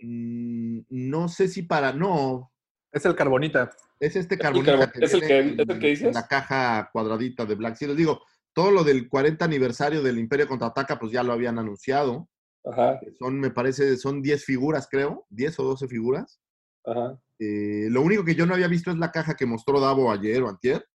[0.00, 1.92] Mm, no sé si para.
[1.92, 2.52] No.
[2.92, 3.70] Es el carbonita.
[3.98, 4.78] Es este el carbonita.
[4.78, 6.14] carbon- ¿es el que- en- es el que dices?
[6.14, 7.96] La caja cuadradita de Black Series.
[7.96, 12.28] Digo, todo lo del 40 aniversario del Imperio Contraataca, pues ya lo habían anunciado.
[12.64, 15.26] Ajá, Son, me parece, son 10 figuras, creo.
[15.28, 16.40] 10 o 12 figuras.
[16.86, 17.18] ajá.
[17.40, 20.40] Eh, lo único que yo no había visto es la caja que mostró Davo ayer
[20.42, 20.86] o antier,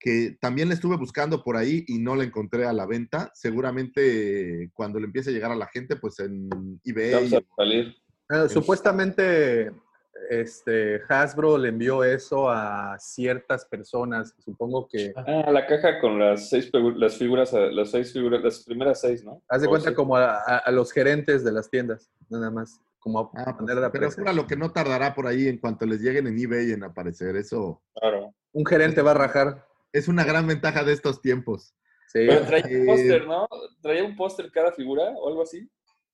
[0.00, 3.30] que también la estuve buscando por ahí y no la encontré a la venta.
[3.34, 6.48] Seguramente eh, cuando le empiece a llegar a la gente, pues en
[6.84, 7.12] eBay.
[7.12, 7.94] Vamos a salir.
[8.30, 9.70] Eh, supuestamente
[10.30, 14.34] este, Hasbro le envió eso a ciertas personas.
[14.38, 15.12] Supongo que.
[15.16, 19.24] Ah, la caja con las seis las figuras, eh, las seis figuras, las primeras seis,
[19.24, 19.42] ¿no?
[19.48, 19.94] Haz de O cuenta sí.
[19.94, 22.80] como a, a- a los gerentes de las tiendas, nada más.
[22.98, 25.86] Como a Ah, pues, de pero fuera lo que no tardará por ahí en cuanto
[25.86, 27.34] les lleguen en eBay en aparecer.
[27.36, 28.34] Eso Claro.
[28.52, 29.66] Un gerente va a rajar.
[29.92, 31.74] Es una gran ventaja de estos tiempos.
[32.08, 32.26] Sí.
[32.28, 33.48] Pero traía un Eh, póster, ¿no?
[33.80, 35.68] Traía un póster cada figura o algo así.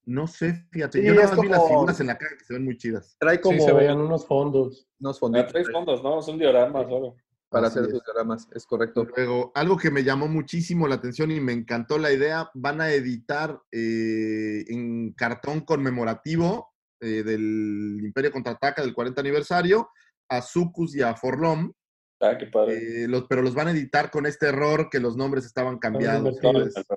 [0.05, 1.01] No sé, fíjate.
[1.01, 3.17] Sí, yo nada más vi las figuras en la caja que se ven muy chidas.
[3.19, 4.87] Trae Sí, como se veían unos fondos.
[5.01, 6.23] unos Ah, fonditos trae fondos, ¿no?
[6.23, 7.17] Son dioramas, solo.
[7.49, 7.97] para Así hacer es.
[7.97, 8.49] sus diagramas.
[8.55, 9.05] Es correcto.
[9.17, 12.91] Luego, algo que me llamó muchísimo la atención y me encantó la idea, van a
[12.93, 19.89] editar eh, en cartón conmemorativo eh, del Imperio Contraataca del 40 aniversario
[20.29, 21.73] a Sucus y a Forlom,
[22.21, 23.05] Ah, qué padre.
[23.05, 26.39] eh, los, pero los van a editar con este error que los nombres estaban cambiados.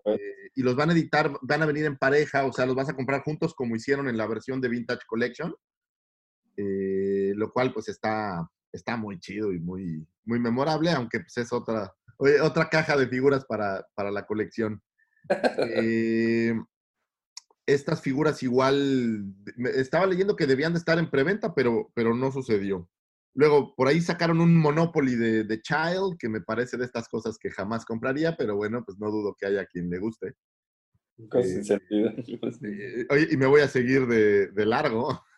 [0.06, 2.90] Eh, y los van a editar, van a venir en pareja, o sea, los vas
[2.90, 5.54] a comprar juntos como hicieron en la versión de Vintage Collection.
[6.56, 11.54] Eh, lo cual pues está, está muy chido y muy, muy memorable, aunque pues es
[11.54, 11.94] otra,
[12.42, 14.82] otra caja de figuras para, para la colección.
[17.66, 19.26] Estas figuras igual,
[19.76, 22.90] estaba leyendo que debían de estar en preventa, pero, pero no sucedió.
[23.36, 27.38] Luego, por ahí sacaron un Monopoly de, de Child, que me parece de estas cosas
[27.38, 30.36] que jamás compraría, pero bueno, pues no dudo que haya quien le guste.
[31.64, 32.12] Sentido.
[32.64, 35.22] Eh, Oye, y me voy a seguir de, de largo.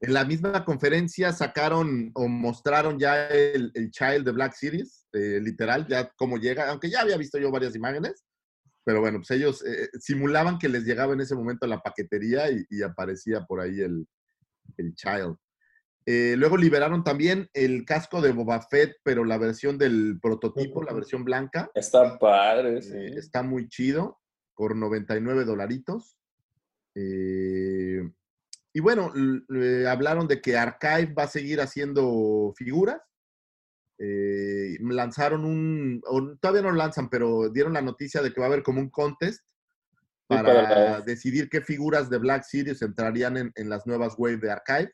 [0.00, 5.40] En la misma conferencia sacaron o mostraron ya el, el Child de Black Series, eh,
[5.42, 8.22] literal, ya cómo llega, aunque ya había visto yo varias imágenes,
[8.84, 12.64] pero bueno, pues ellos eh, simulaban que les llegaba en ese momento la paquetería y,
[12.68, 14.06] y aparecía por ahí el,
[14.76, 15.36] el Child.
[16.04, 20.92] Eh, luego liberaron también el casco de Boba Fett, pero la versión del prototipo, la
[20.92, 21.70] versión blanca.
[21.74, 22.96] Está padre, sí.
[22.96, 24.20] Eh, está muy chido,
[24.54, 26.18] por 99 dolaritos.
[26.94, 28.02] Eh,
[28.74, 29.12] y bueno,
[29.88, 33.00] hablaron de que Archive va a seguir haciendo figuras.
[33.98, 38.48] Lanzaron un, o todavía no lo lanzan, pero dieron la noticia de que va a
[38.48, 39.44] haber como un contest
[40.26, 44.92] para, decidir qué figuras de Black Series entrarían en, en las nuevas waves de Archive.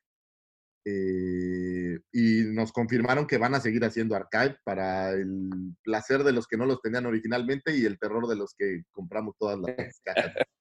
[0.85, 5.51] Eh, y nos confirmaron que van a seguir haciendo Archive para el
[5.83, 9.35] placer de los que no los tenían originalmente y el terror de los que compramos
[9.39, 10.33] todas las cajas.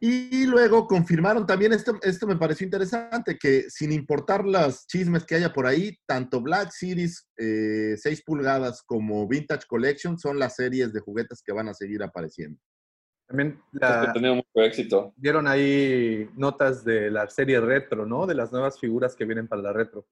[0.00, 5.34] Y luego confirmaron también, esto, esto me pareció interesante, que sin importar los chismes que
[5.34, 10.92] haya por ahí, tanto Black Series eh, 6 pulgadas como Vintage Collection son las series
[10.92, 12.60] de juguetes que van a seguir apareciendo.
[13.28, 15.12] También Es la- que ha tenido mucho éxito.
[15.16, 18.26] dieron ahí notas de la serie retro, ¿no?
[18.26, 20.06] De las nuevas figuras que vienen para la retro.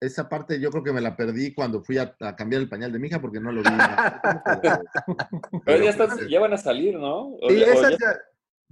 [0.00, 2.90] Esa parte yo creo que me la perdí cuando fui a, a cambiar el pañal
[2.92, 3.68] de mi hija porque no lo vi.
[4.62, 4.82] pero-
[5.64, 7.36] Pero ya, están, ya van a salir, ¿no?
[7.48, 8.20] Sí, ya- esas ya- ya,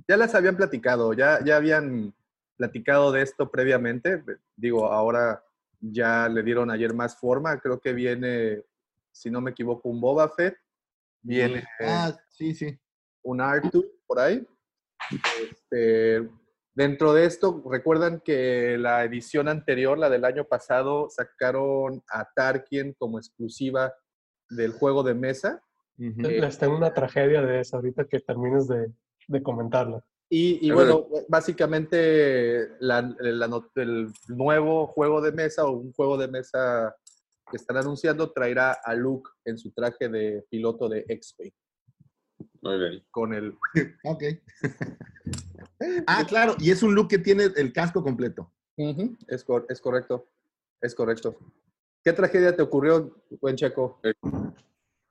[0.09, 2.12] ya las habían platicado, ya, ya habían
[2.56, 4.24] platicado de esto previamente.
[4.56, 5.44] Digo, ahora
[5.80, 7.60] ya le dieron ayer más forma.
[7.60, 8.62] Creo que viene,
[9.12, 10.56] si no me equivoco, un Boba Fett.
[11.22, 12.76] Viene Ah, sí, sí.
[13.22, 14.47] Un R2 por ahí.
[15.51, 16.28] Este,
[16.74, 22.94] dentro de esto, recuerdan que la edición anterior, la del año pasado, sacaron a Tarkin
[22.98, 23.92] como exclusiva
[24.48, 25.62] del juego de mesa.
[25.98, 28.92] Eh, Les tengo una tragedia de esa ahorita que termines de,
[29.28, 30.02] de comentarla.
[30.32, 36.16] Y, y A bueno, básicamente la- la el nuevo juego de mesa o un juego
[36.16, 36.94] de mesa
[37.51, 41.52] que están anunciando traerá a Luke en su traje de piloto de X-Wing.
[42.62, 43.05] Muy bien.
[43.11, 43.57] Con el...
[44.05, 44.23] Ok.
[46.07, 48.53] ah, claro, y es un look que tiene el casco completo.
[49.28, 50.31] Es, cor- es correcto,
[50.81, 51.37] es correcto.
[52.03, 54.01] ¿Qué tragedia te ocurrió, buen Checo?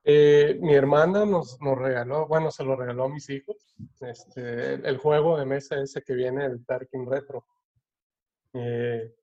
[0.04, 4.86] Eh, mi hermana nos, nos regaló, bueno, se lo regaló a mis hijos, este, el,
[4.88, 7.46] el juego de mesa ese que viene, el Tarkin Retro.
[8.54, 9.14] Eh,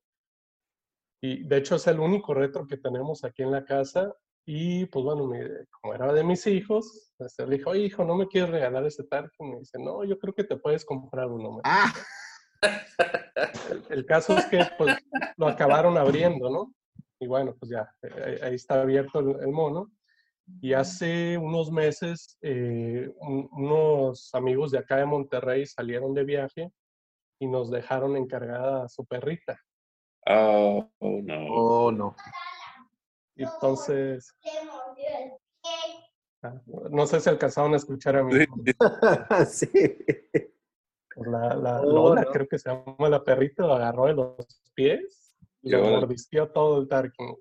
[1.21, 4.15] y de hecho es el único retro que tenemos aquí en la casa.
[4.49, 5.39] Y pues bueno, mi-
[5.81, 9.51] como era de mis hijos, este, le dijo, hijo, ¿no me quieres regalar ese Tarkin?
[9.51, 11.59] Me dice, no, yo creo que te puedes comprar uno.
[11.65, 11.93] Ah.
[13.69, 14.95] El, el caso es que pues
[15.35, 16.73] lo acabaron abriendo, ¿no?
[17.19, 19.91] Y bueno, pues ya, eh, ahí, ahí está abierto el, el mono.
[20.61, 26.71] Y hace unos meses, eh, un- unos amigos de acá de Monterrey salieron de viaje
[27.39, 29.59] y nos dejaron encargada a su perrita.
[30.25, 31.45] Oh, oh, no.
[31.53, 32.15] Oh, no.
[33.37, 34.35] Entonces,
[36.43, 36.53] ah,
[36.89, 38.55] no sé si alcanzaron a escuchar a mi hijo.
[39.47, 39.69] sí.
[41.19, 42.31] La, la Oh, Lola, no.
[42.31, 44.35] creo que se llama la perrita, lo agarró de los
[44.75, 45.95] pies y lo Órale.
[46.01, 47.35] mordisqueó todo el Tarkin.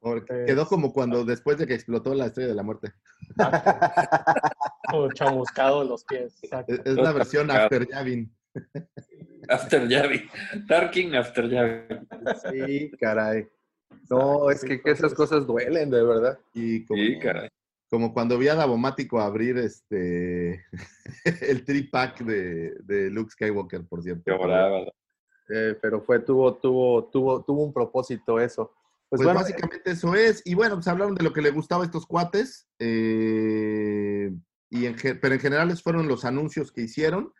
[0.00, 2.92] Porque quedó como cuando después de que explotó la estrella de la muerte.
[5.14, 6.42] Chamuscado de los pies.
[6.42, 6.72] exacto.
[6.74, 8.34] Es, es la versión After Yavin.
[9.48, 10.28] After Yavi.
[10.66, 11.82] Tarkin After Yavi.
[12.50, 13.48] Sí, caray.
[14.08, 16.38] No, es que, que esas cosas duelen, de verdad.
[16.52, 17.48] Y como, Sí, caray.
[17.88, 20.64] como cuando vi a Davomático abrir este
[21.42, 24.22] el tripack de, de Luke Skywalker, por cierto.
[25.52, 28.72] Eh, pero fue, tuvo, tuvo, tuvo, tuvo un propósito eso.
[29.08, 30.42] Pues, Pues, bueno, básicamente eso es.
[30.44, 32.68] Y bueno, pues hablaron de lo que le gustaba a estos cuates.
[32.78, 34.32] eh,
[34.72, 37.32] y en, pero en general esos fueron los anuncios que hicieron.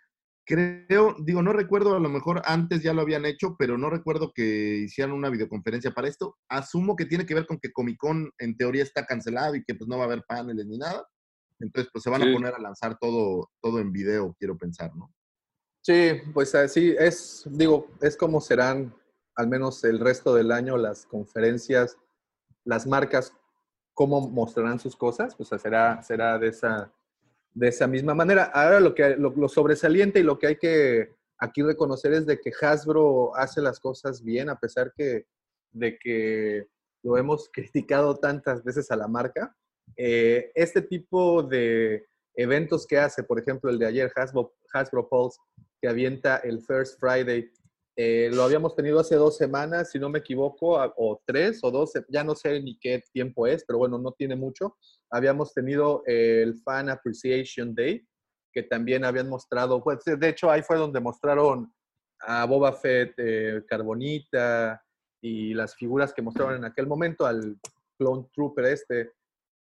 [0.47, 4.33] Creo, digo, no recuerdo, a lo mejor antes ya lo habían hecho, pero no recuerdo
[4.35, 6.37] que hicieran una videoconferencia para esto.
[6.49, 9.75] Asumo que tiene que ver con que Comic Con en teoría está cancelado y que
[9.75, 11.07] pues no va a haber paneles ni nada.
[11.61, 12.31] Entonces, pues se van Sí.
[12.31, 15.13] a poner a lanzar todo, todo en video, quiero pensar, ¿no?
[15.83, 18.95] Sí, pues así es, digo, es como serán
[19.37, 21.97] al menos el resto del año las conferencias,
[22.65, 23.33] las marcas,
[23.95, 26.93] cómo mostrarán sus cosas, pues será, será de, esa,
[27.55, 28.45] de esa misma manera.
[28.45, 32.53] Ahora lo, que, lo, sobresaliente y lo que hay que aquí reconocer es de que
[32.61, 35.27] Hasbro hace las cosas bien, a pesar que,
[35.73, 36.67] de que
[37.03, 39.57] lo hemos criticado tantas veces a la marca.
[39.97, 45.39] Eh, este tipo de eventos que hace, por ejemplo, el de ayer, Hasbro, Hasbro Pulse,
[45.81, 47.51] que avienta el First Friday,
[47.97, 51.93] eh, lo habíamos tenido hace dos semanas, si no me equivoco, o tres o dos,
[52.09, 54.77] ya no sé ni qué tiempo es, pero bueno, no tiene mucho.
[55.11, 58.07] Habíamos tenido el Fan Appreciation Day,
[58.53, 61.73] que también habían mostrado, pues de hecho ahí fue donde mostraron
[62.21, 64.83] a Boba Fett, eh, Carbonita
[65.23, 67.59] y las figuras que mostraron en aquel momento, al
[67.99, 69.01] Clone Trooper este.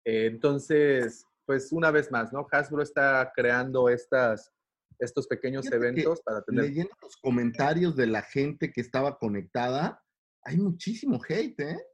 [0.05, 2.47] Eh, entonces, pues una vez más, ¿no?
[2.51, 4.53] Hasbro está creando estas,
[4.99, 6.65] estos pequeños eventos para tener...
[6.65, 10.03] Leyendo los comentarios de la gente que estaba conectada,
[10.43, 11.87] hay muchísimo hate, ¿eh?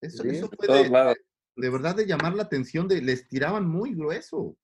[0.00, 0.90] Eso, Sí, eso de fue todos
[1.56, 4.56] de, verdad de llamar la atención, de les tiraban muy grueso.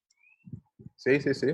[0.96, 1.48] Sí, sí, sí.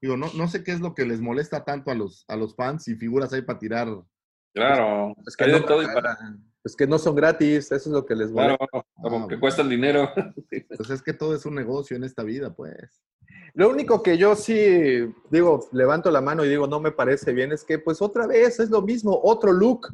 [0.00, 2.54] Digo, no, no sé qué es lo que les molesta tanto a los, a los
[2.54, 3.88] fans y figuras ahí para tirar.
[4.54, 5.14] Claro.
[5.26, 6.16] Es que, hay no, de todo y para.
[6.64, 8.66] es que no son gratis, eso es lo que les Claro, molesta.
[9.02, 9.40] como Ah, que bueno.
[9.40, 10.10] cuestan dinero.
[10.76, 13.02] Pues es que todo es un negocio en esta vida, pues.
[13.54, 17.52] Lo único que yo sí digo, levanto la mano y digo, no me parece bien,
[17.52, 19.88] es que pues otra vez es lo mismo, otro look.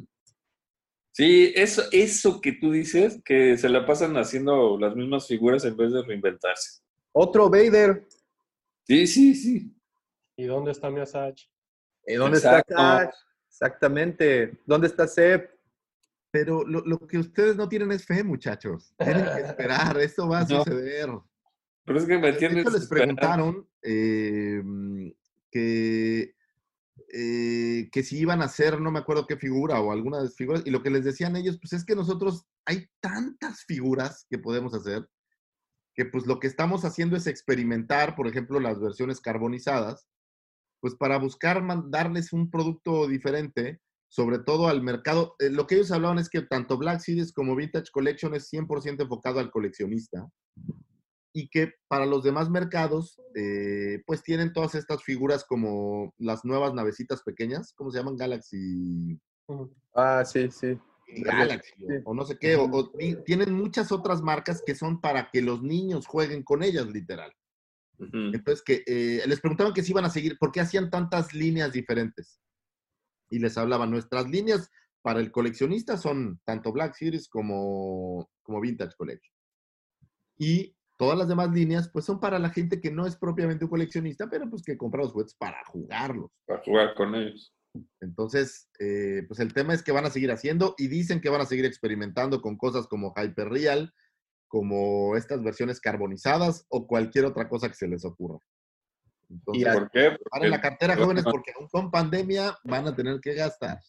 [1.15, 5.77] Sí, eso, eso que tú dices, que se la pasan haciendo las mismas figuras en
[5.77, 6.81] vez de reinventarse.
[7.11, 8.07] Otro Vader.
[8.87, 9.71] Sí, sí, sí.
[10.35, 11.35] ¿Y dónde está mi Asajj?
[12.07, 12.73] ¿Y dónde Exacto.
[12.73, 13.15] está Sash?
[13.47, 14.57] Exactamente.
[14.65, 15.49] ¿Dónde está Seb?
[16.31, 18.95] Pero lo, lo que ustedes no tienen es fe, muchachos.
[18.97, 20.63] Tienen que esperar, esto va a No.
[20.63, 21.09] suceder.
[21.85, 24.63] Pero es que me hecho, les preguntaron eh,
[25.51, 26.33] que,
[27.15, 30.71] eh, que si iban a hacer, no me acuerdo qué figura o algunas figuras, y
[30.71, 35.07] lo que les decían ellos, pues es que nosotros hay tantas figuras que podemos hacer,
[35.95, 40.07] que pues lo que estamos haciendo es experimentar, por ejemplo, las versiones carbonizadas,
[40.81, 43.79] pues para buscar darles un producto diferente,
[44.09, 45.35] sobre todo al mercado.
[45.37, 49.03] Eh, lo que ellos hablaban es que tanto Black Series como Vintage Collection es 100%
[49.03, 50.27] enfocado al coleccionista
[51.33, 56.73] y que para los demás mercados, eh, pues tienen todas estas figuras como las nuevas
[56.75, 58.15] navecitas pequeñas, ¿cómo se llaman?
[58.17, 59.19] Galaxy,
[59.95, 60.77] Ah, sí, sí.
[61.07, 61.85] Galaxy Sí.
[62.05, 65.29] o, o no sé qué, o, o ti- tienen muchas otras marcas que son para
[65.31, 67.31] que los niños jueguen con ellas, literal.
[67.99, 68.31] Ujú.
[68.33, 71.71] Entonces, que eh, les preguntaban que si iban a seguir, ¿por qué hacían tantas líneas
[71.73, 72.39] diferentes?
[73.29, 74.69] Y les hablaban, nuestras líneas
[75.01, 79.35] para el coleccionista son tanto Black Series como, como Vintage Collection.
[80.37, 83.69] Y todas las demás líneas, pues son para la gente que no es propiamente un
[83.69, 86.31] coleccionista, pero pues que compra los juguetes para jugarlos.
[86.47, 87.53] Para jugar con ellos.
[87.99, 91.41] Entonces, eh, pues el tema es que van a seguir haciendo y dicen que van
[91.41, 93.93] a seguir experimentando con cosas como Hyperreal,
[94.47, 98.39] como estas versiones carbonizadas o cualquier otra cosa que se les ocurra.
[99.33, 100.11] Entonces, ¿Por qué?
[100.11, 103.79] preparen la cartera, Porque- jóvenes, porque aún con pandemia van a tener que gastar.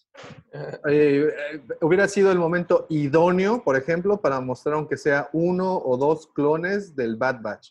[0.53, 5.97] Eh, eh, hubiera sido el momento idóneo, por ejemplo, para mostrar aunque sea uno o
[5.97, 7.71] dos clones del Bad Batch.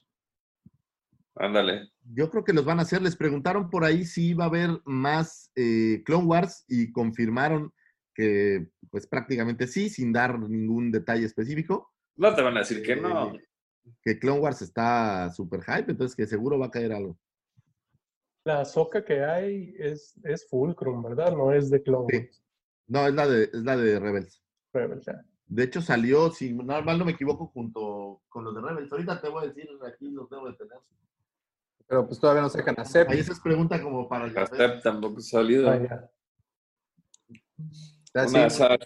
[1.36, 1.90] Ándale.
[2.14, 3.02] Yo creo que los van a hacer.
[3.02, 7.74] Les preguntaron por ahí si iba a haber más eh, Clone Wars y confirmaron
[8.14, 11.92] que pues prácticamente sí, sin dar ningún detalle específico.
[12.16, 13.34] No te van a decir que no.
[14.04, 17.18] Que Clone Wars está súper hype, entonces que seguro va a caer algo.
[18.46, 21.32] La soca que hay es, es Fulcrum, ¿verdad?
[21.32, 22.30] No es de Clone Sí.
[22.88, 24.44] No, es la de, es la de Rebels.
[24.74, 25.26] Rebels, ya.
[25.46, 28.92] De hecho, salió, si no, mal no me equivoco, junto con los de Rebels.
[28.92, 30.78] Ahorita te voy a decir, aquí los debo de tener.
[31.88, 33.10] Pero pues todavía no sacan a Seb.
[33.10, 34.58] Ahí esa es pregunta como para el La café.
[34.58, 35.70] SEP tampoco ha salido.
[35.70, 36.12] Ah, ya.
[38.26, 38.46] Una.
[38.46, 38.80] Asajj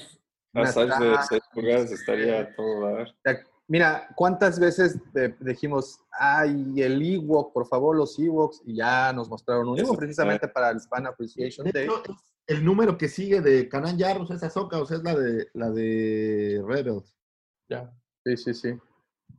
[0.54, 1.28] Una Asajj de Asajj.
[1.30, 3.16] 6 pulgadas estaría a todo dar.
[3.70, 8.62] Mira, ¿cuántas veces te- dijimos, ay, el Ewok, por favor, los Ewoks?
[8.66, 11.84] Y ya nos mostraron un Eso Ewok precisamente para el Fan Appreciation De Day.
[11.86, 15.16] hecho, es el número que sigue de Canan Jarrus, esa soca, o sea, es la
[15.16, 17.14] de, la de Rebels.
[17.70, 17.92] Ya.
[18.26, 18.70] Sí, sí, sí.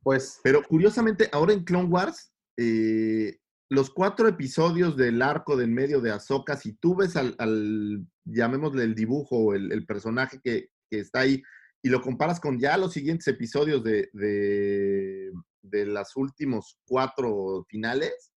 [0.03, 3.39] Pues, Pero curiosamente, ahora en Clone Wars, eh,
[3.71, 8.07] los cuatro episodios del arco de en medio de Ahsoka, si tú ves al, al,
[8.27, 11.43] llamémosle el dibujo o el, el personaje que, que está ahí
[11.83, 15.33] y lo comparas con ya los siguientes episodios de, de,
[15.63, 18.33] de últimos cuatro finales,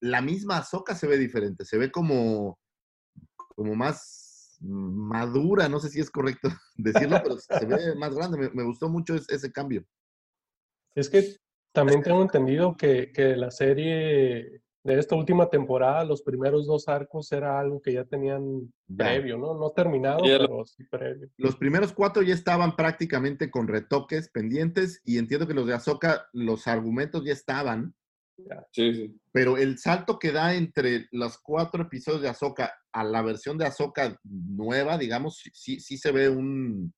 [0.00, 2.58] la misma Ahsoka se ve diferente, se ve como,
[3.36, 8.50] como más madura, no sé si es correcto decirlo, pero se ve más grande, me,
[8.50, 9.84] me gustó mucho ese, ese cambio.
[10.94, 11.36] Es que
[11.72, 14.62] también tengo entendido que, que la serie
[14.94, 19.04] de esta última temporada, los primeros dos arcos era algo que ya tenían Ya.
[19.04, 19.54] previo, ¿no?
[19.58, 21.28] No terminado, Ya lo- pero sí previo.
[21.36, 26.26] Los primeros cuatro ya estaban prácticamente con retoques pendientes y entiendo que los de Ahsoka,
[26.32, 27.94] los argumentos ya estaban,
[28.72, 29.20] Sí, sí.
[29.32, 33.66] pero el salto que da entre los cuatro episodios de Ahsoka a la versión de
[33.66, 36.92] Ahsoka nueva, digamos, sí- sí, sí se ve un,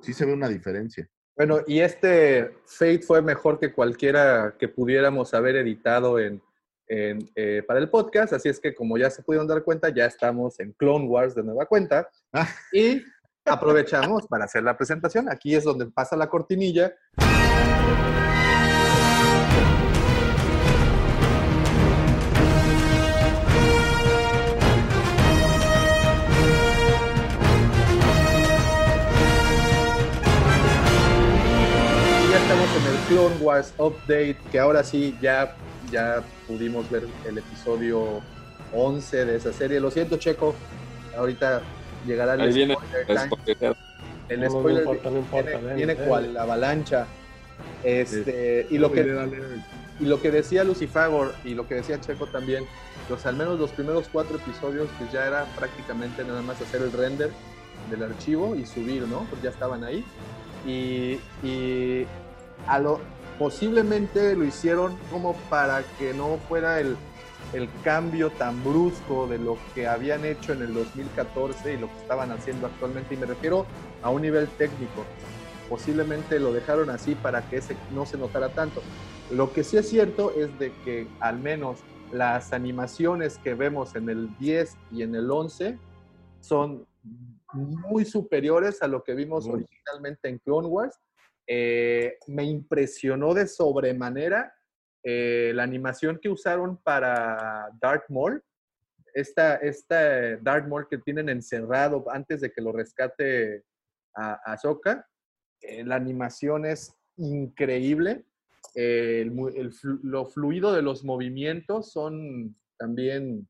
[0.00, 1.08] sí se ve una diferencia.
[1.36, 6.40] Bueno, y este Fate fue mejor que cualquiera que pudiéramos haber editado en,
[6.92, 10.04] en, eh, para el podcast, así es que como ya se pudieron dar cuenta, ya
[10.04, 12.06] estamos en Clone Wars de nueva cuenta
[12.70, 13.02] y
[13.46, 15.30] aprovechamos para hacer la presentación.
[15.30, 16.92] Aquí es donde pasa la cortinilla.
[32.20, 35.56] Y ya estamos en el Clone Wars Update, que ahora sí ya,
[35.92, 38.20] ya pudimos ver el episodio
[38.72, 39.78] 11 de esa serie.
[39.78, 40.54] Lo siento, Checo,
[41.16, 41.62] ahorita
[42.06, 43.28] llegará el Ahí viene spoiler el time.
[43.30, 43.76] spoiler.
[44.28, 46.08] El No, no spoiler importa, no importa, viene, ven, viene ven.
[46.08, 47.06] cual la avalancha.
[47.84, 49.02] Este, y, lo que,
[50.00, 52.64] y lo que decía Lucifagor y lo que decía Checo también,
[53.08, 56.92] pues al menos los primeros cuatro episodios, pues ya era prácticamente nada más hacer el
[56.92, 57.30] render
[57.90, 59.26] del archivo y subir, ¿no?
[59.30, 60.04] Pues ya estaban ahí.
[60.66, 62.06] Y, y
[62.66, 63.00] a lo,
[63.38, 66.96] posiblemente lo hicieron como para que no fuera el,
[67.52, 71.98] el cambio tan brusco de lo que habían hecho en el 2014 y lo que
[71.98, 73.14] estaban haciendo actualmente.
[73.14, 73.66] Y me refiero
[74.02, 75.04] a un nivel técnico.
[75.68, 78.82] Posiblemente lo dejaron así para que ese no se notara tanto.
[79.30, 81.80] Lo que sí es cierto es de que al menos
[82.12, 85.78] las animaciones que vemos en el 10 y en el 11
[86.40, 86.86] son
[87.52, 90.98] muy superiores a lo que vimos originalmente en Clone Wars.
[91.46, 94.54] Eh, me impresionó de sobremanera
[95.02, 98.42] eh, la animación que usaron para Darth Maul.
[99.14, 103.64] Esta, esta Darth Maul que tienen encerrado antes de que lo rescate
[104.14, 105.06] a Ahsoka.
[105.60, 108.24] Eh, la animación es increíble.
[108.74, 113.48] Lo fluido de los movimientos son también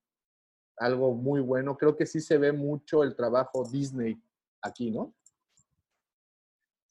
[0.79, 1.77] algo muy bueno.
[1.77, 4.21] Creo que sí se ve mucho el trabajo Disney
[4.63, 5.15] aquí, ¿no?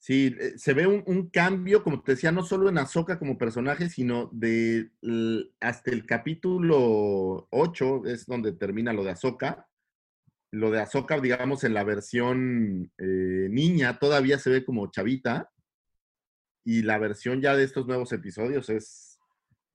[0.04, 3.38] Sí, eh, se ve un, un cambio, como te decía, no solo en Ahsoka como
[3.38, 4.90] personaje, sino de
[5.60, 9.68] hasta el capítulo 8 es donde termina lo de Ahsoka.
[10.50, 15.50] Lo de Ahsoka, digamos, en la versión eh, niña todavía se ve como chavita.
[16.64, 19.20] Y la versión ya de estos nuevos episodios es,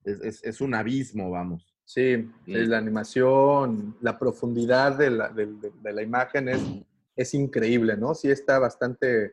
[0.04, 1.74] es, es- es un abismo, vamos.
[1.86, 6.60] Sí, es la animación, la profundidad de la, de- de- de la imagen es,
[7.16, 8.14] es increíble, ¿no?
[8.14, 9.32] Sí está bastante,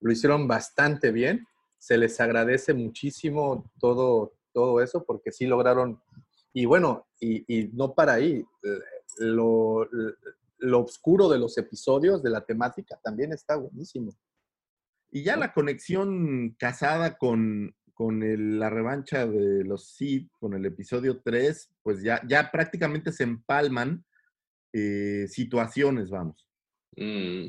[0.00, 1.46] lo hicieron bastante bien.
[1.78, 6.00] Se les agradece muchísimo todo, todo eso porque sí lograron,
[6.52, 7.44] y bueno, y,
[7.74, 8.44] no para ahí,
[9.18, 9.88] lo,
[10.58, 14.12] lo oscuro de los episodios, de la temática, también está buenísimo.
[15.10, 20.66] Y ya la conexión casada con, con el- la revancha de los Sith, con el
[20.66, 24.04] episodio 3, pues ya, ya prácticamente se empalman
[24.72, 26.46] eh, situaciones, vamos.
[26.96, 27.46] Mm.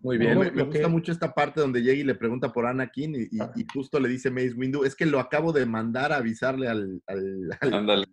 [0.00, 0.38] Muy bien.
[0.38, 3.38] Me, me gusta mucho esta parte donde llega y le pregunta por Anakin y, y-
[3.56, 7.02] y justo le dice Mace Windu, es que lo acabo de mandar a avisarle al,
[7.06, 8.06] al, al-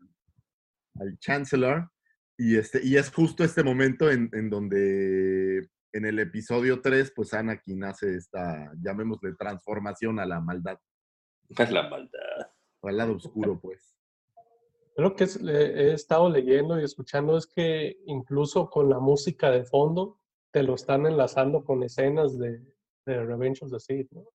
[1.20, 1.90] Chancellor
[2.38, 7.34] y, este, y es justo este momento en, en donde en el episodio 3, pues
[7.34, 10.78] Anakin hace esta, llamémosle, transformación a la maldad,
[11.70, 12.48] La maldad.
[12.80, 13.98] o al lado oscuro, pues.
[14.98, 19.64] Lo que es- he estado leyendo y escuchando es que incluso con la música de
[19.66, 20.21] fondo
[20.52, 22.60] te lo están enlazando con escenas de,
[23.06, 24.26] de Revenge of the Sith, ¿no?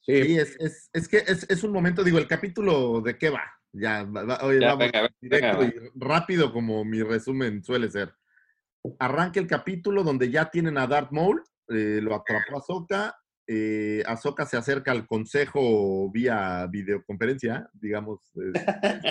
[0.00, 3.42] Sí, es, es, es que es, es un momento, digo, el capítulo de qué va.
[3.72, 5.74] Ya, va- va- oye, Ya, vamos venga, directo venga.
[5.74, 8.14] y rápido como mi resumen suele ser.
[9.00, 13.16] Arranca el capítulo donde ya tienen a Darth Maul, eh, lo atrapó Ahsoka,
[13.48, 19.06] eh, Ahsoka se acerca al consejo vía videoconferencia, digamos, eh,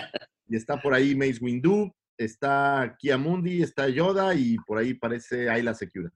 [0.48, 5.50] y está por ahí Mace Windu, está Kia Mundi, está Yoda y por ahí parece
[5.50, 6.10] Ayla Secura.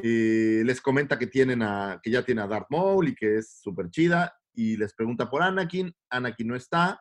[0.00, 3.58] Eh, les comenta que tienen a, que ya tiene a Darth Maul y que es
[3.60, 7.00] súper chida y les pregunta por Anakin, Anakin no está,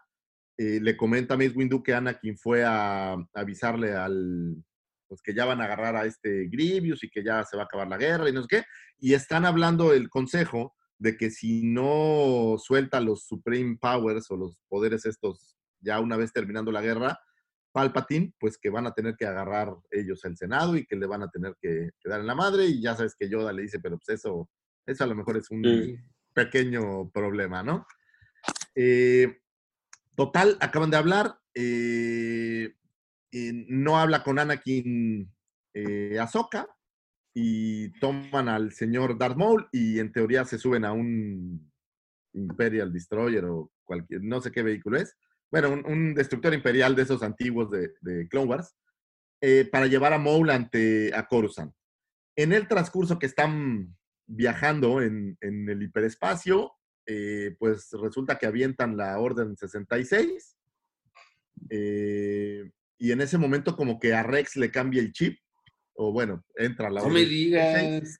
[0.58, 4.56] eh, le comenta a Mace Windu que Anakin fue a, avisarle al,
[5.08, 7.66] pues que ya van a agarrar a este Grievous y que ya se va a
[7.66, 8.64] acabar la guerra y no sé qué,
[8.98, 14.60] y están hablando el consejo de que si no suelta los Supreme Powers o los
[14.68, 17.20] poderes estos ya una vez terminando la guerra,
[17.78, 21.22] Palpatine, pues que van a tener que agarrar ellos el Senado y que le van
[21.22, 23.80] a tener que, que dar en la madre y ya sabes que Yoda le dice,
[23.80, 24.50] pero pues eso,
[24.88, 25.96] eso a lo mejor es un Sí.
[26.34, 27.86] pequeño problema, ¿no?
[28.74, 29.42] Eh,
[30.16, 32.74] total, acaban de hablar, eh,
[33.32, 35.32] eh, no habla con Anakin
[35.76, 36.68] eh, Ahsoka
[37.36, 41.72] y toman al señor Darth Maul y en teoría se suben a un
[42.34, 45.16] Imperial Destroyer o cualquier, no sé qué vehículo es.
[45.52, 48.76] Bueno, un, un destructor imperial de esos antiguos de, de Clone Wars.
[49.42, 51.74] eh, para llevar a Maul ante a Coruscant.
[52.36, 53.96] En el transcurso que están
[54.26, 56.72] viajando en, en el hiperespacio,
[57.06, 60.58] eh, pues resulta que avientan la Orden 66.
[61.70, 62.70] eh,
[63.00, 65.38] y en ese momento como que a Rex le cambia el chip,
[65.94, 67.74] o bueno, entra la No Orden me digas.
[67.74, 68.20] 66,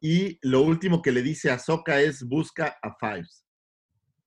[0.00, 3.44] Y lo último que le dice a Soka es busca a Fives.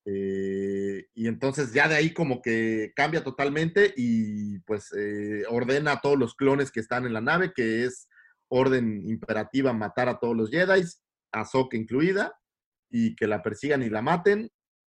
[0.05, 0.80] Eh,
[1.13, 6.17] y entonces ya de ahí como que cambia totalmente y pues eh, ordena a todos
[6.17, 8.07] los clones que están en la nave, que es
[8.49, 10.83] orden imperativa matar a todos los Jedi,
[11.31, 12.33] a Ahsoka incluida,
[12.89, 14.49] y que la persigan y la maten.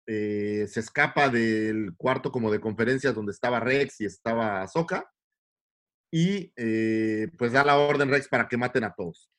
[0.07, 5.11] Eh, se escapa del cuarto como de conferencias donde estaba Rex y estaba Ahsoka.
[6.11, 9.29] Y eh, pues da la orden Rex para que maten a todos.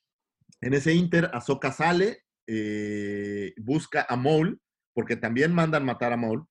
[0.60, 2.24] En ese inter, Ahsoka sale,
[3.56, 4.60] busca a Maul,
[4.94, 6.46] porque también mandan matar a Maul.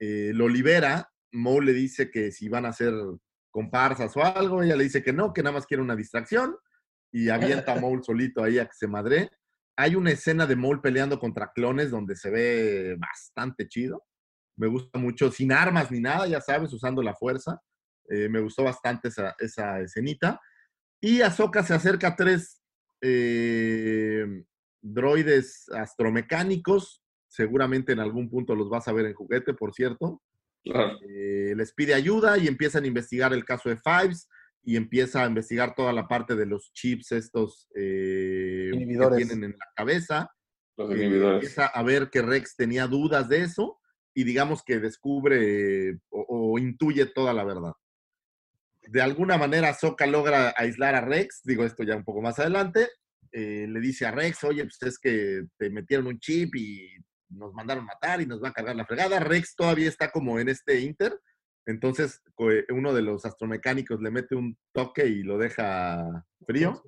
[0.00, 1.08] eh, lo libera.
[1.32, 2.92] Maul le dice que si van a hacer
[3.50, 6.56] comparsas o algo, ella le dice que no, que nada más quiere una distracción.
[7.12, 9.30] Y avienta a Maul solito ahí a que se madre.
[9.76, 14.04] Hay una escena de Maul peleando contra clones donde se ve bastante chido.
[14.56, 17.60] Me gusta mucho, sin armas ni nada, ya sabes, usando la fuerza.
[18.08, 20.40] Eh, me gustó bastante esa, escenita.
[21.00, 22.62] Y Ahsoka se acerca a tres
[23.00, 24.26] eh,
[24.82, 27.01] droides astromecánicos.
[27.32, 30.20] Seguramente en algún punto los vas a ver en juguete, por cierto.
[30.62, 30.98] Claro.
[31.08, 34.28] Eh, les pide ayuda y empiezan a investigar el caso de Fives
[34.62, 39.52] y empieza a investigar toda la parte de los chips estos eh, que tienen en
[39.52, 40.30] la cabeza.
[40.76, 43.80] Los Eh, empieza a ver que Rex tenía dudas de eso
[44.14, 47.72] y digamos que descubre o, o intuye toda la verdad.
[48.82, 52.88] De alguna manera Soka logra aislar a Rex, digo esto ya un poco más adelante,
[53.32, 56.88] eh, le dice a Rex, oye, pues es que te metieron un chip y
[57.32, 59.20] nos mandaron matar y nos va a cargar la fregada.
[59.20, 61.18] Rex todavía está como en este inter,
[61.66, 62.22] entonces
[62.70, 66.82] uno de los astromecánicos le mete un toque y lo deja frío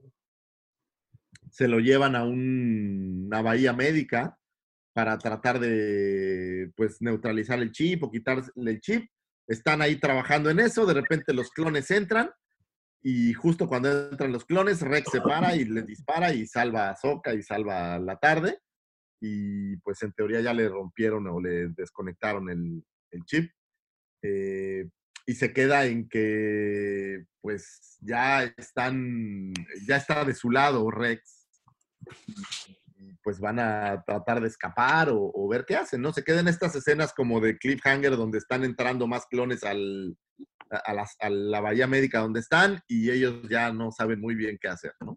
[1.50, 4.36] se lo llevan a un- una bahía médica
[4.92, 9.08] para tratar de pues neutralizar el chip o quitarle el chip.
[9.46, 12.30] Están ahí trabajando en eso, de repente los clones entran
[13.02, 16.96] y justo cuando entran los clones, Rex se para y les dispara y salva a
[16.96, 18.58] Soka y salva a la tarde.
[19.26, 23.50] Y pues en teoría ya le rompieron o le desconectaron el, chip.
[24.22, 24.86] Eh,
[25.26, 29.54] y se queda en que pues ya están,
[29.86, 31.48] ya está de su lado Rex.
[32.26, 36.12] Y, pues van a tratar de escapar o, ver qué hacen, ¿no?
[36.12, 40.14] Se quedan estas escenas como de cliffhanger donde están entrando más clones al,
[40.70, 44.68] a, a la bahía médica donde están y ellos ya no saben muy bien qué
[44.68, 45.13] hacer, ¿no?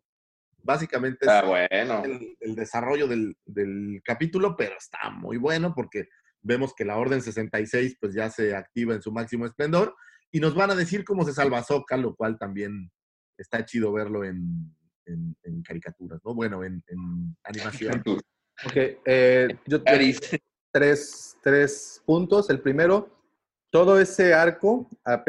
[0.68, 2.04] Básicamente es Ah, bueno.
[2.04, 6.10] el, el desarrollo del, del capítulo, pero está muy bueno porque
[6.42, 9.96] vemos que la Orden 66 pues ya se activa en su máximo esplendor
[10.30, 12.92] y nos van a decir cómo se salva Soka, lo cual también
[13.38, 14.76] está chido verlo en,
[15.06, 16.34] en- en caricaturas, ¿no?
[16.36, 18.04] Bueno, en, en animación.
[18.66, 18.74] Ok,
[19.06, 20.20] eh, yo tengo
[20.72, 22.50] tres, tres puntos.
[22.50, 23.17] El primero,
[23.70, 24.88] todo ese arco,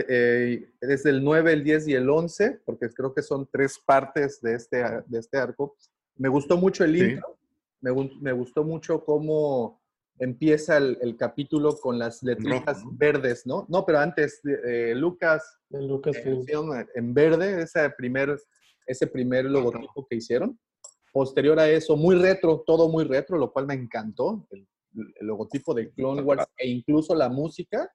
[0.09, 4.41] eh, desde el 9, el 10 y el 11, porque creo que son tres partes
[4.41, 5.77] de este, de este arco.
[6.17, 7.05] Me gustó mucho el Sí.
[7.05, 7.37] intro,
[7.81, 7.91] me,
[8.21, 9.81] me gustó mucho cómo
[10.21, 13.67] empieza el, el capítulo con las letritas verdes, ¿no?
[13.69, 18.37] No, pero antes, eh, Lucas, Lucas eh, hicieron en verde, ese primer,
[18.87, 20.59] ese primer logotipo que hicieron.
[21.13, 24.47] Posterior a eso, muy retro, todo muy retro, lo cual me encantó.
[24.51, 24.67] El,
[25.21, 27.89] el logotipo de Clone Wars e incluso la música,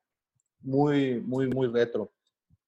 [0.64, 2.12] muy, muy, muy retro.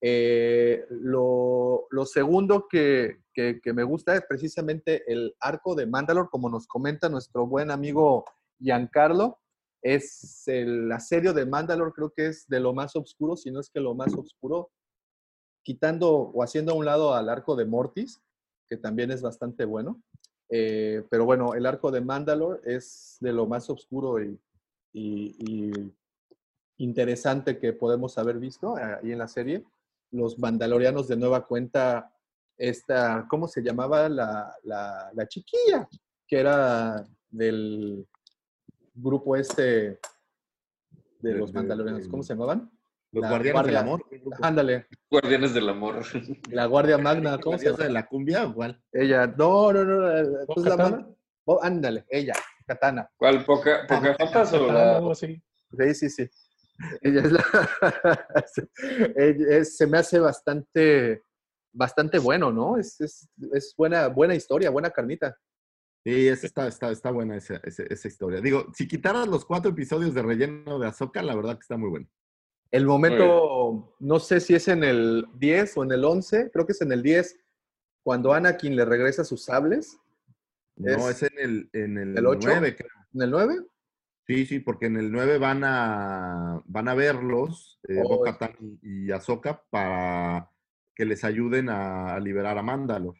[0.02, 6.30] Eh, lo, lo segundo que, que- que me gusta es precisamente el arco de Mandalore,
[6.30, 8.26] como nos comenta nuestro buen amigo
[8.60, 9.40] Giancarlo.
[9.82, 13.70] Es el asedio de Mandalore, creo que es de lo más oscuro, si no es
[13.70, 14.72] que lo más oscuro,
[15.64, 18.22] quitando o haciendo a un lado al arco de Mortis,
[18.68, 20.02] que también es bastante bueno.
[20.50, 24.20] Eh, pero bueno, el arco de Mandalore es de lo más oscuro
[24.94, 25.72] y
[26.78, 29.64] interesante que podemos haber visto eh, ahí en la serie.
[30.12, 32.12] Los mandalorianos de nueva cuenta,
[32.58, 34.08] esta, ¿cómo se llamaba?
[34.10, 35.88] La, la, la chiquilla,
[36.28, 38.08] que era del
[38.94, 40.00] grupo este
[41.20, 42.72] de los de- mandalorianos, ¿cómo se llamaban?
[43.12, 44.06] Los La Guardianes del Amor.
[44.42, 46.04] Ándale, Guardianes del amor.
[46.52, 47.84] la Guardia Magna, ¿cómo ¿La se llama?
[47.84, 48.82] de la cumbia o cuál?
[48.92, 51.08] Ella, no, no, no, pues la
[51.46, 52.34] oh, ándale, ella,
[52.66, 53.10] Katana.
[53.18, 53.46] ¿Cuál?
[53.46, 54.98] ¿Poca, Pocahontas o Ah, la.?
[54.98, 55.42] algo así.
[55.78, 56.30] Sí, sí, sí.
[57.02, 57.44] Ella es la...
[59.16, 61.24] es- se me hace bastante,
[61.74, 62.78] bastante bueno, ¿no?
[62.78, 65.38] Es, es, es buena, buena historia, buena carnita.
[66.04, 68.40] Sí, esa está, está, está buena esa, esa, esa historia.
[68.40, 71.90] Digo, si quitaras los cuatro episodios de relleno de Azoka, la verdad que está muy
[71.90, 72.08] bueno.
[72.72, 76.74] El momento, no sé si es en el 10 o en el 11, creo que
[76.74, 77.40] es en el 10,
[78.04, 79.98] cuando Anakin le regresa sus sables.
[80.76, 82.50] No, es, en el, en el, ¿El ocho?
[82.50, 82.92] 9, creo.
[83.14, 83.56] ¿En el 9?
[84.28, 89.06] Sí, sí, porque en el 9 van a, van a verlos, eh, Oh, Bo-Katan y,
[89.08, 90.50] y Ahsoka, para
[90.96, 93.16] que les ayuden a, a liberar a Mandalor.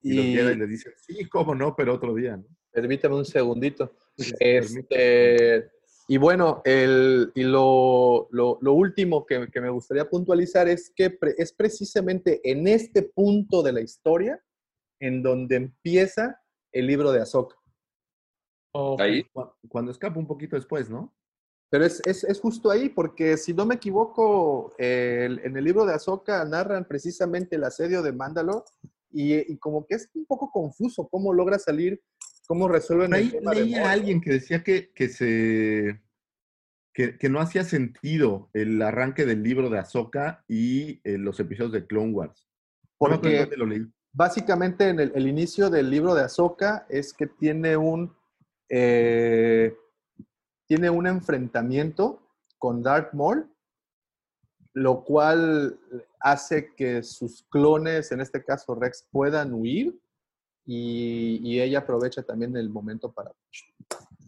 [0.00, 2.44] Y, los Y- Jedi le dicen, sí, cómo no, pero otro día, ¿no?
[2.70, 3.92] Permítame un segundito.
[4.16, 5.70] Sí, Este,
[6.06, 11.10] y bueno, el, y lo, lo- lo último que, que me gustaría puntualizar es que
[11.10, 14.42] pre- es precisamente en este punto de la historia
[15.00, 16.40] en donde empieza
[16.72, 17.20] el libro de
[18.98, 19.24] Ahí.
[19.32, 21.14] Cu- Cuando escapa un poquito después, ¿no?
[21.70, 25.84] Pero es, es- es justo ahí, porque si no me equivoco, el- en el libro
[25.84, 28.64] de Ahsoka narran precisamente el asedio de Mandalore
[29.10, 32.00] y, y como que es un poco confuso cómo logra salir,
[32.46, 33.90] cómo resuelven el Ahí tema de leí a Maul.
[33.90, 36.00] alguien que decía que, que se
[36.94, 41.72] que, que no hacía sentido el arranque del libro de Ahsoka y eh, los episodios
[41.72, 42.48] de Clone Wars.
[43.00, 43.86] No Porque lo leí.
[44.12, 48.16] básicamente en el, el inicio del libro de Ahsoka es que tiene un
[48.68, 49.74] eh,
[50.66, 52.20] tiene un enfrentamiento
[52.58, 53.50] con Darth Maul,
[54.74, 55.78] lo cual
[56.20, 59.98] hace que sus clones, en este caso Rex, puedan huir
[60.66, 63.32] y, y ella aprovecha también el momento para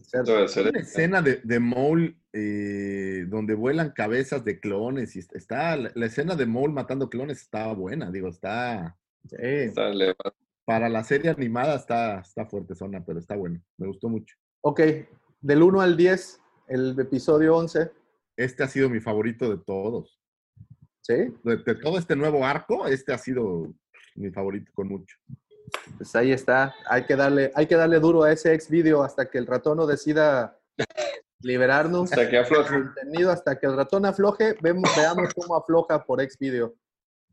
[0.01, 0.25] hacer-
[0.71, 5.93] una escena de, de Maul eh, donde vuelan cabezas de clones y est- está la,
[5.95, 8.97] la escena de Maul matando clones estaba buena, digo, está.
[9.67, 10.35] Está elevado.
[10.71, 14.37] Para la serie animada está, está fuerte zona, pero está bueno, me gustó mucho.
[14.61, 14.81] Ok,
[15.41, 17.91] del 1 al 10, el episodio 11,
[18.37, 20.21] Este ha sido mi favorito de todos.
[21.01, 21.35] ¿sí?
[21.43, 23.75] De, de todo este nuevo arco, este ha sido
[24.15, 25.17] mi favorito con mucho.
[25.97, 26.73] Pues ahí está.
[26.89, 29.77] Hay que darle, hay que darle duro a ese ex video hasta que el ratón
[29.77, 30.57] no decida
[31.41, 32.13] liberarnos.
[32.13, 32.81] Hasta que afloje.
[32.81, 36.77] Contenido, hasta que el ratón afloje, vemos, veamos cómo afloja por ex video.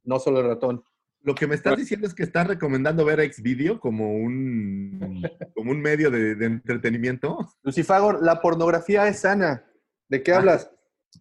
[0.04, 0.84] No solo el ratón.
[1.28, 5.82] Lo que me estás diciendo es que estás recomendando ver Xvideo como un, como un
[5.82, 7.38] medio de, de entretenimiento.
[7.64, 9.66] Lucifagor, la pornografía es sana.
[10.08, 10.72] ¿De qué hablas?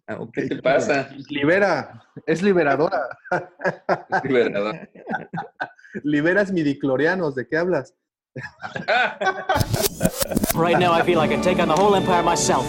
[0.07, 0.19] Ah.
[0.31, 1.09] ¿Qué te pasa?
[1.27, 3.01] Libera, es liberadora.
[4.23, 4.89] Liberador.
[6.03, 7.93] Liberas midiclorianos, ¿de qué hablas?
[10.55, 12.65] Right now, I feel I can take on the whole empire myself.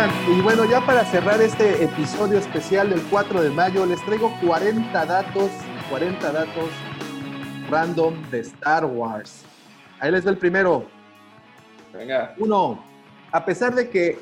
[0.00, 4.32] Oigan, y bueno, ya para cerrar este episodio especial del 4 de mayo, les traigo
[4.46, 5.50] 40 datos,
[5.90, 6.70] 40 datos
[7.68, 9.42] random de Star Wars.
[9.98, 10.86] Ahí les va el primero.
[11.92, 12.34] Venga.
[12.38, 12.82] Uno,
[13.30, 14.18] a pesar de que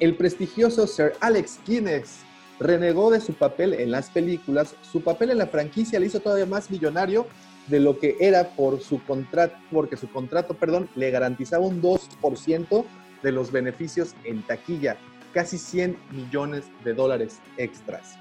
[0.00, 2.20] el prestigioso Sir Alex Guinness
[2.58, 6.46] renegó de su papel en las películas, su papel en la franquicia le hizo todavía
[6.46, 7.26] más millonario
[7.66, 12.84] de lo que era por su contrato, porque su contrato, perdón, le garantizaba un 2%
[13.22, 14.96] de los beneficios en taquilla,
[15.32, 18.16] casi 100 millones de dólares extras.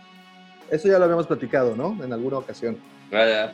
[0.69, 1.97] Eso ya lo habíamos platicado, ¿no?
[2.03, 2.77] En alguna ocasión.
[3.11, 3.53] Vaya.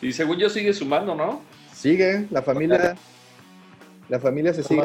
[0.00, 1.42] Y según yo sigue sumando, ¿no?
[1.74, 2.96] Sigue, la familia,
[4.08, 4.82] la familia se sigue,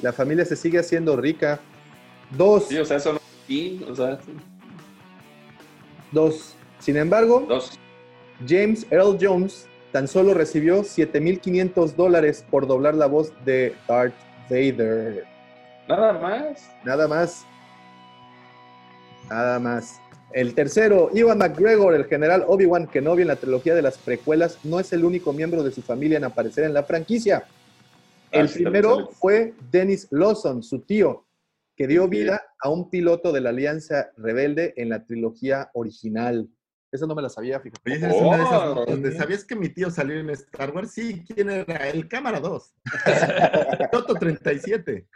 [0.00, 1.60] la familia se sigue haciendo rica.
[2.30, 3.20] Dos, Sí, o sea, eso no.
[3.48, 4.18] Y, o sea,
[6.12, 6.54] dos.
[6.78, 7.78] Sin embargo, dos.
[8.46, 14.14] James Earl Jones tan solo recibió 7.500 dólares por doblar la voz de Darth
[14.48, 15.31] Vader.
[15.88, 16.70] Nada más.
[16.84, 17.46] Nada más.
[19.28, 20.00] Nada más.
[20.32, 24.80] El tercero, Iwan McGregor, el general Obi-Wan Kenobi en la trilogía de las precuelas, no
[24.80, 27.44] es el único miembro de su familia en aparecer en la franquicia.
[28.30, 31.26] El Ah, también primero fue Dennis Lawson, su tío,
[31.76, 36.48] que dio vida a un piloto de la Alianza Rebelde en la trilogía original.
[36.92, 37.80] Esa no me la sabía, fíjate.
[37.86, 39.18] Oye, esa es una de esas Oh.
[39.18, 40.92] ¿Sabías que mi tío salió en Star Wars?
[40.92, 41.88] Sí, ¿quién era?
[41.88, 42.74] El cámara 2.
[43.92, 45.08] Toto 37.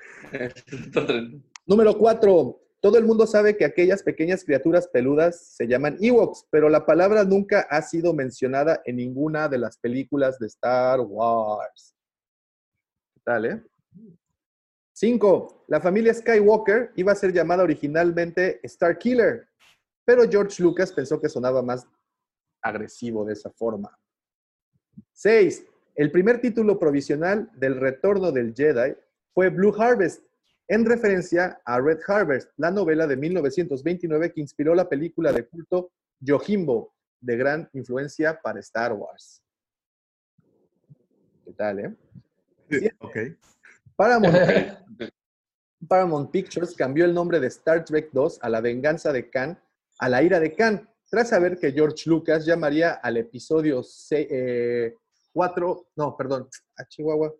[1.66, 2.62] Número cuatro.
[2.80, 7.24] Todo el mundo sabe que aquellas pequeñas criaturas peludas se llaman Ewoks, pero la palabra
[7.24, 11.94] nunca ha sido mencionada en ninguna de las películas de Star Wars.
[13.14, 13.62] ¿Qué tal, eh?
[14.94, 15.64] Cinco.
[15.68, 19.46] La familia Skywalker iba a ser llamada originalmente Star Killer,
[20.06, 21.86] pero George Lucas pensó que sonaba más
[22.62, 23.98] agresivo de esa forma.
[25.12, 25.66] Seis.
[25.94, 28.94] El primer título provisional del retorno del Jedi
[29.34, 30.22] fue Blue Harvest,
[30.68, 35.92] en referencia a Red Harvest, la novela de 1929 que inspiró la película de culto
[36.20, 39.42] Yojimbo, de gran influencia para Star Wars.
[41.44, 42.94] ¿Qué tal, eh?
[42.98, 43.16] Ok.
[43.96, 44.36] Paramount,
[45.88, 49.58] Paramount Pictures cambió el nombre de Star Trek 2 a La venganza de Khan
[49.98, 53.82] a La ira de Khan, tras saber que George Lucas llamaría al episodio
[55.32, 57.35] 4, no, perdón, a Chihuahua.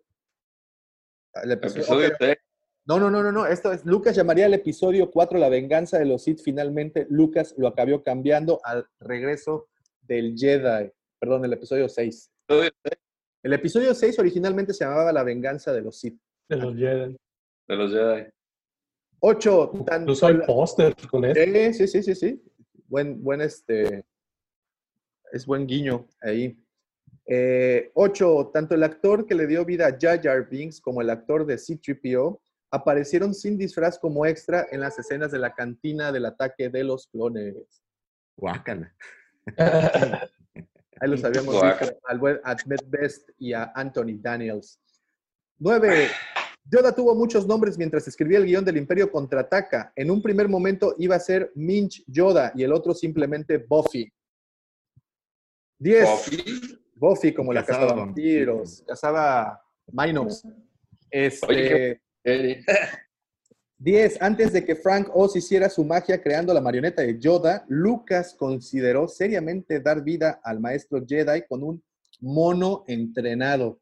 [1.33, 2.11] Al episodio-.
[2.85, 6.05] No, no, no, no, no, esto es, Lucas llamaría al episodio 4 La venganza de
[6.05, 9.67] los Sith, finalmente Lucas lo acabó cambiando al regreso
[9.99, 10.89] del Jedi,
[11.19, 12.31] perdón, el episodio 6.
[13.43, 16.17] El episodio 6 originalmente se llamaba La venganza de los Sith.
[16.47, 17.17] De los Jedi.
[17.67, 18.29] De los Jedi.
[19.19, 19.71] 8.
[19.99, 21.43] Incluso hay póster con esto.
[21.43, 22.43] Sí, sí, sí, sí, sí.
[22.87, 24.05] Buen, buen este.
[25.31, 26.57] Es buen guiño ahí.
[27.25, 31.09] Eh, ocho, tanto el actor que le dio vida a Jar Jar Binks como el
[31.09, 32.39] actor de C-3PO
[32.71, 37.07] aparecieron sin disfraz como extra en las escenas de la cantina del ataque de los
[37.07, 37.83] clones.
[38.37, 38.95] Guácala.
[40.99, 44.79] Ahí los habíamos visto al buen Ahmed Best y a Anthony Daniels.
[45.59, 46.07] Nueve,
[46.69, 49.93] Yoda tuvo muchos nombres mientras escribía el guion del Imperio Contraataca.
[49.95, 54.11] En un primer momento iba a ser Minch Yoda y el otro simplemente Buffy.
[55.79, 56.09] 10.
[56.09, 56.79] Buffy.
[56.95, 59.61] Buffy, como la Cazaba vampiros, cazaba
[59.91, 60.43] Minox.
[61.09, 62.63] Este, Oye, Eh,
[63.77, 64.21] 10.
[64.21, 69.07] Antes de que Frank Oz hiciera su magia creando la marioneta de Yoda, Lucas consideró
[69.07, 71.83] seriamente dar vida al maestro Jedi con un
[72.19, 73.79] mono entrenado.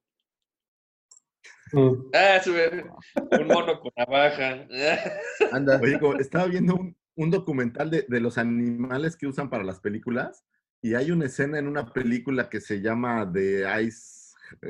[1.76, 2.10] Mm.
[2.14, 2.86] Ah, sube.
[3.32, 4.66] Un mono con navaja.
[5.52, 5.80] Anda.
[5.82, 9.80] Oye, como estaba viendo un, un documental de, de los animales que usan para las
[9.82, 10.46] películas
[10.82, 14.68] y hay una escena en una película que se llama The Ice, eh,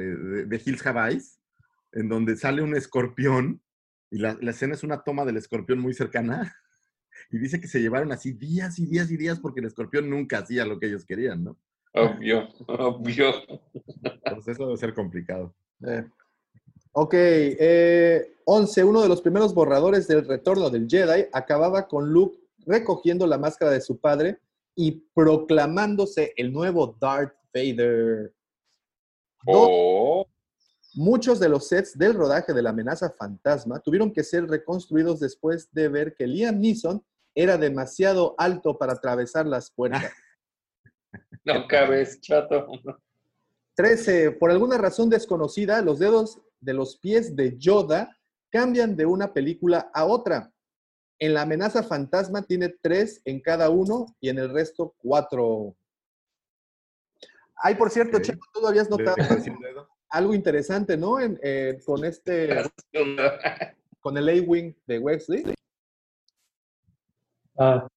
[0.47, 1.41] de, Hills Have Eyes,
[1.91, 3.61] en donde sale un escorpión
[4.09, 6.55] y la, la escena es una toma del escorpión muy cercana
[7.31, 10.39] y dice que se llevaron así días y días y días porque el escorpión nunca
[10.39, 11.59] hacía lo que ellos querían, ¿no?
[11.93, 13.33] Obvio, obvio.
[14.03, 15.55] Entonces eso debe ser complicado.
[15.87, 16.05] Eh,
[16.97, 18.83] Ok, eh, 11.
[18.85, 23.71] Uno de los primeros borradores del retorno del Jedi acababa con Luke recogiendo la máscara
[23.71, 24.39] de su padre
[24.75, 28.33] y proclamándose el nuevo Darth Vader.
[29.45, 30.25] Oh,
[30.93, 35.69] Muchos de los sets del rodaje de la amenaza fantasma tuvieron que ser reconstruidos después
[35.73, 37.05] de ver que Liam Neeson
[37.35, 40.13] era demasiado alto para atravesar las puertas.
[41.43, 42.65] no cabes, chato.
[43.75, 44.31] 13.
[44.31, 48.17] Por alguna razón desconocida, los dedos de los pies de Yoda
[48.49, 50.51] cambian de una película a otra.
[51.19, 55.75] En la amenaza fantasma tiene tres en cada uno y en el resto cuatro.
[57.55, 58.23] Ay, por cierto, Ok.
[58.23, 59.15] Checo, tú habías ¿Le notado
[60.09, 61.19] algo interesante, ¿no?
[61.19, 62.49] En, eh, con este,
[64.01, 65.43] con el A-Wing de Wesley.
[67.57, 67.87] Ah.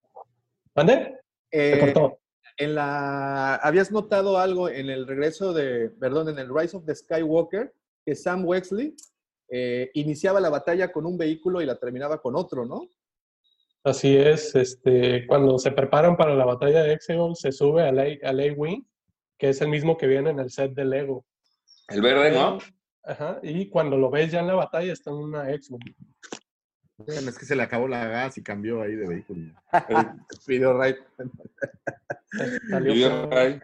[0.74, 1.20] ¿Mande?
[1.51, 2.20] Se Eh, cortó.
[2.57, 6.95] en la, ¿Habías notado algo en el regreso de, perdón, en el Rise of the
[6.95, 7.73] Skywalker,
[8.09, 8.97] que Sam Wexley
[9.51, 12.89] eh, iniciaba la batalla con un vehículo y la terminaba con otro, ¿no?
[13.85, 18.83] Así es, este, cuando se preparan para la batalla de Exegol, se sube al A-Wing,
[19.37, 21.27] que es el mismo que viene en el set de Lego.
[21.89, 22.57] El verde, ¿no?
[23.05, 25.95] Ajá, y cuando lo ves ya en la batalla está en una X-Wing.
[26.97, 29.53] Bueno, es que se le acabó la gas y cambió ahí de vehículo.
[30.47, 30.97] Video right.
[32.71, 33.61] Salió ay,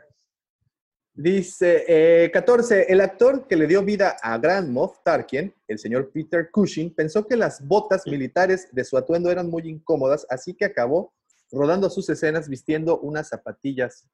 [1.16, 6.10] Dice, eh, 14, el actor que le dio vida a Grand Moff Tarkin, el señor
[6.10, 10.64] Peter Cushing, pensó que las botas militares de su atuendo eran muy incómodas, así que
[10.64, 11.14] acabó
[11.52, 14.08] rodando sus escenas vistiendo unas zapatillas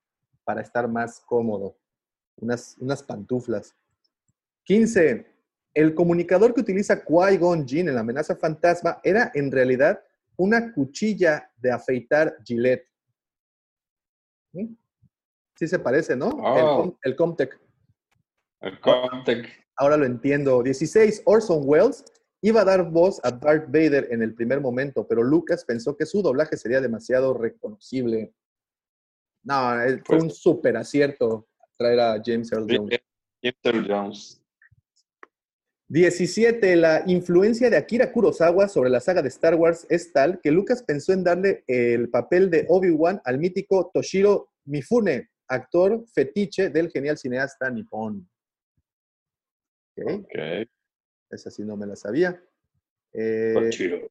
[0.44, 1.78] para estar más cómodo,
[2.36, 3.74] unas, unas pantuflas.
[4.64, 5.26] 15,
[5.72, 10.02] el comunicador que utiliza Qui-Gon Jinn en la amenaza fantasma era en realidad
[10.36, 12.86] una cuchilla de afeitar Gillette.
[14.52, 14.74] ¿Mm?
[15.60, 16.28] Sí se parece, ¿no?
[16.30, 16.98] El, Oh.
[17.02, 17.60] El Comtech.
[18.62, 19.46] el Comtec.
[19.76, 20.62] Ahora lo entiendo.
[20.62, 21.20] 16.
[21.26, 22.02] Orson Welles
[22.40, 26.06] iba a dar voz a Darth Vader en el primer momento, pero Lucas pensó que
[26.06, 28.32] su doblaje sería demasiado reconocible.
[29.44, 31.46] No, eh, fue Pues- un súper acierto
[31.76, 32.98] traer a James Earl Jones.
[33.42, 34.42] James Earl Jones.
[35.88, 36.74] 17.
[36.76, 40.82] La influencia de Akira Kurosawa sobre la saga de Star Wars es tal que Lucas
[40.82, 47.18] pensó en darle el papel de Obi-Wan al mítico Toshiro Mifune, actor fetiche del genial
[47.18, 48.28] cineasta nipón.
[49.96, 50.68] Ok, Ok.
[51.30, 52.40] esa sí no me la sabía.
[53.12, 54.10] Eh, Toshiro.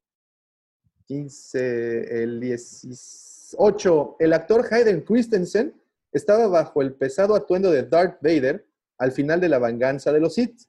[1.06, 4.16] 15, el 18.
[4.20, 5.74] El actor Hayden Christensen
[6.12, 8.64] estaba bajo el pesado atuendo de Darth Vader
[8.98, 10.62] al final de la venganza de los Sith.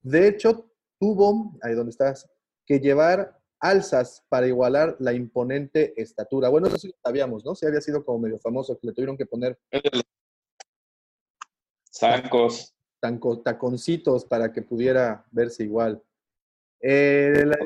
[0.00, 2.30] De hecho, tuvo, ahí donde estás,
[2.64, 6.48] que llevar alzas para igualar la imponente estatura.
[6.48, 7.54] Bueno, eso sí lo sabíamos, ¿no?
[7.54, 9.56] Sí había sido como medio famoso, que le tuvieron que poner
[13.00, 16.02] tanco- taconcitos para que pudiera verse igual.
[16.80, 17.56] La-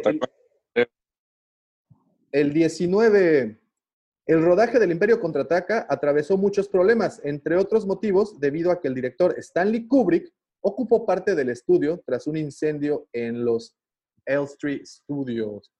[2.32, 3.58] El 19.
[4.26, 8.94] El rodaje del Imperio Contraataca atravesó muchos problemas, entre otros motivos, debido a que el
[8.94, 13.74] director Stanley Kubrick ocupó parte del estudio tras un incendio en los
[14.26, 15.72] Elstree Studios.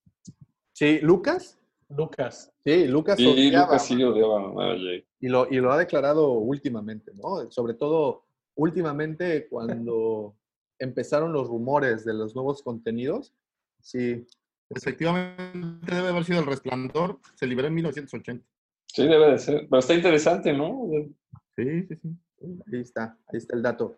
[0.72, 1.60] Sí, Lucas.
[1.90, 2.52] Lucas.
[2.64, 4.76] Sí, Lucas Sí, odiaba Lucas sí odiaba a.
[5.20, 7.50] Y lo, y lo ha declarado últimamente, ¿no?
[7.52, 8.26] Sobre todo
[8.56, 10.36] últimamente cuando
[10.80, 13.34] empezaron los rumores de los nuevos contenidos.
[13.82, 14.26] Sí.
[14.70, 17.20] Efectivamente debe haber sido El Resplandor.
[17.36, 18.46] Se liberó en 1980.
[18.88, 19.68] Sí, debe de ser.
[19.70, 20.88] Pero está interesante, ¿no?
[21.56, 22.18] Sí, sí, sí.
[22.72, 23.96] Ahí está, ahí está el dato.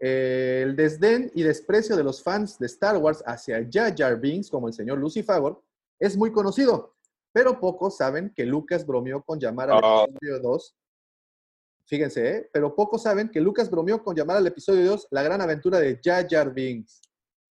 [0.00, 4.50] Eh, el desdén y desprecio de los fans de Star Wars hacia Jar Jar Binks,
[4.50, 5.62] como el señor Lucifagor,
[5.98, 6.94] es muy conocido,
[7.38, 10.04] pero pocos saben que Lucas bromeó con llamar al Ah.
[10.08, 10.76] episodio 2.
[11.86, 12.50] Fíjense, ¿eh?
[12.52, 16.00] pero pocos saben que Lucas bromeó con llamar al episodio 2 la gran aventura de
[16.02, 17.00] Jar Jar Binks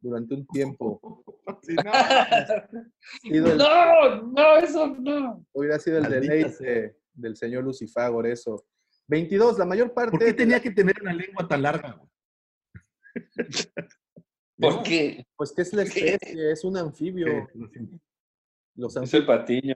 [0.02, 1.24] durante un tiempo.
[3.24, 5.46] El- No, no, eso no.
[5.54, 8.66] hubiera sido el deleite del señor Lucifagor, eso.
[9.08, 10.12] 22, la mayor parte.
[10.18, 12.02] ¿Por qué tenía la- que tener una lengua tan larga?
[14.60, 15.26] ¿Por qué?
[15.38, 17.48] Pues que es la especie, es un anfibio.
[18.78, 19.76] Los, Es el anfibios,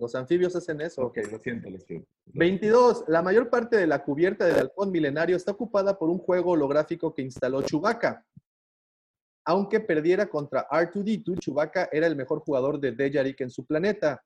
[0.00, 1.02] los anfibios hacen eso.
[1.02, 2.08] Ok, lo siento, lo siento.
[2.26, 3.04] 22.
[3.08, 7.12] La mayor parte de la cubierta del halcón milenario está ocupada por un juego holográfico
[7.12, 8.24] que instaló Chewbacca.
[9.46, 14.22] Aunque perdiera contra R2D2, Chewbacca era el mejor jugador de Dejarik en su planeta.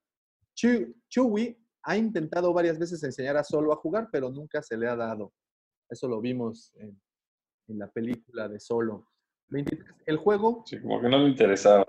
[0.55, 4.87] Chew- Chewie ha intentado varias veces enseñar a Solo a jugar, pero nunca se le
[4.87, 5.33] ha dado.
[5.89, 7.01] Eso lo vimos en,
[7.69, 9.09] en la película de Solo.
[9.49, 9.89] 23.
[10.07, 11.87] El juego Sí, como que no le interesaba.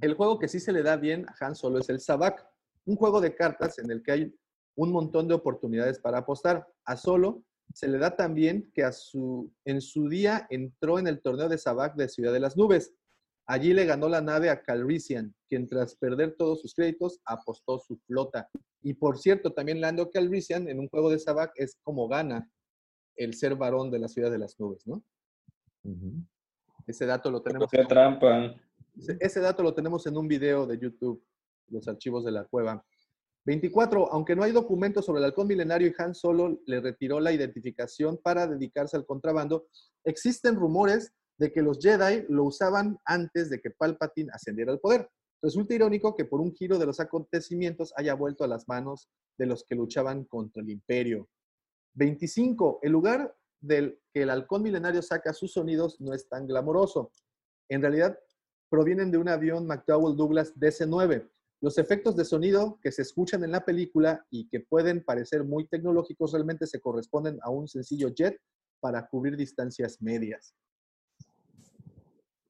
[0.00, 2.46] El juego que sí se le da bien a Han Solo es el Sabak,
[2.84, 4.34] un juego de cartas en el que hay
[4.76, 6.66] un montón de oportunidades para apostar.
[6.84, 7.42] A Solo
[7.74, 11.58] se le da también que a su, en su día entró en el torneo de
[11.58, 12.94] Sabak de Ciudad de las Nubes.
[13.46, 17.96] Allí le ganó la nave a Calrissian, quien tras perder todos sus créditos apostó su
[18.06, 18.48] flota.
[18.82, 22.50] Y por cierto, también Lando Calrissian en un juego de Sabak es como gana
[23.16, 25.02] el ser varón de la Ciudad de las Nubes, ¿no?
[26.86, 27.66] Ese dato lo tenemos.
[27.66, 28.54] Hacía trampa.
[29.20, 31.22] Ese, dato lo tenemos en un video de YouTube,
[31.68, 32.84] los archivos de la cueva.
[33.44, 34.12] 24.
[34.12, 38.18] Aunque no hay documentos sobre el halcón milenario y Han Solo le retiró la identificación
[38.18, 39.68] para dedicarse al contrabando,
[40.04, 45.08] existen rumores de que los Jedi lo usaban antes de que Palpatine ascendiera al poder.
[45.40, 49.08] Resulta irónico que por un giro de los acontecimientos haya vuelto a las manos
[49.38, 51.28] de los que luchaban contra el imperio.
[51.94, 52.80] 25.
[52.82, 57.12] El lugar del que el halcón milenario saca sus sonidos no es tan glamoroso.
[57.68, 58.18] En realidad,
[58.68, 61.28] provienen de un avión McDowell Douglas DC-9.
[61.60, 65.66] Los efectos de sonido que se escuchan en la película y que pueden parecer muy
[65.66, 68.38] tecnológicos realmente se corresponden a un sencillo jet
[68.80, 70.54] para cubrir distancias medias.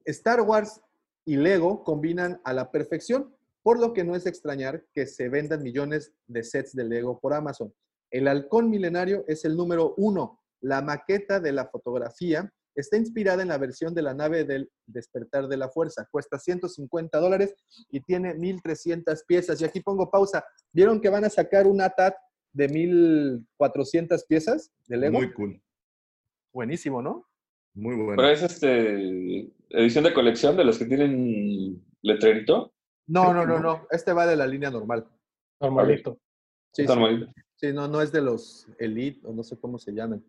[0.05, 0.81] Star Wars
[1.24, 5.62] y Lego combinan a la perfección, por lo que no es extrañar que se vendan
[5.62, 7.73] millones de sets de Lego por Amazon.
[8.11, 10.40] El halcón milenario es el número uno.
[10.61, 15.49] La maqueta de la fotografía está inspirada en la versión de la nave del despertar
[15.49, 16.07] de la fuerza.
[16.11, 17.55] Cuesta 150 dólares
[17.91, 19.61] y tiene 1300 piezas.
[19.61, 20.45] Y aquí pongo pausa.
[20.73, 22.15] ¿Vieron que van a sacar un ATAT
[22.53, 25.19] de 1400 piezas de Lego?
[25.19, 25.61] Muy cool.
[26.53, 27.27] Buenísimo, ¿no?
[27.75, 28.17] Muy bueno.
[28.17, 32.73] Pero es este edición de colección de los que tienen letrerito.
[33.07, 33.87] No, no, no, no.
[33.91, 35.07] Este va de la línea normal.
[35.61, 36.21] Normalito.
[36.73, 37.01] Sí, Está sí.
[37.01, 37.33] normalito.
[37.57, 40.25] Sí, no, no es de los Elite o no sé cómo se llaman.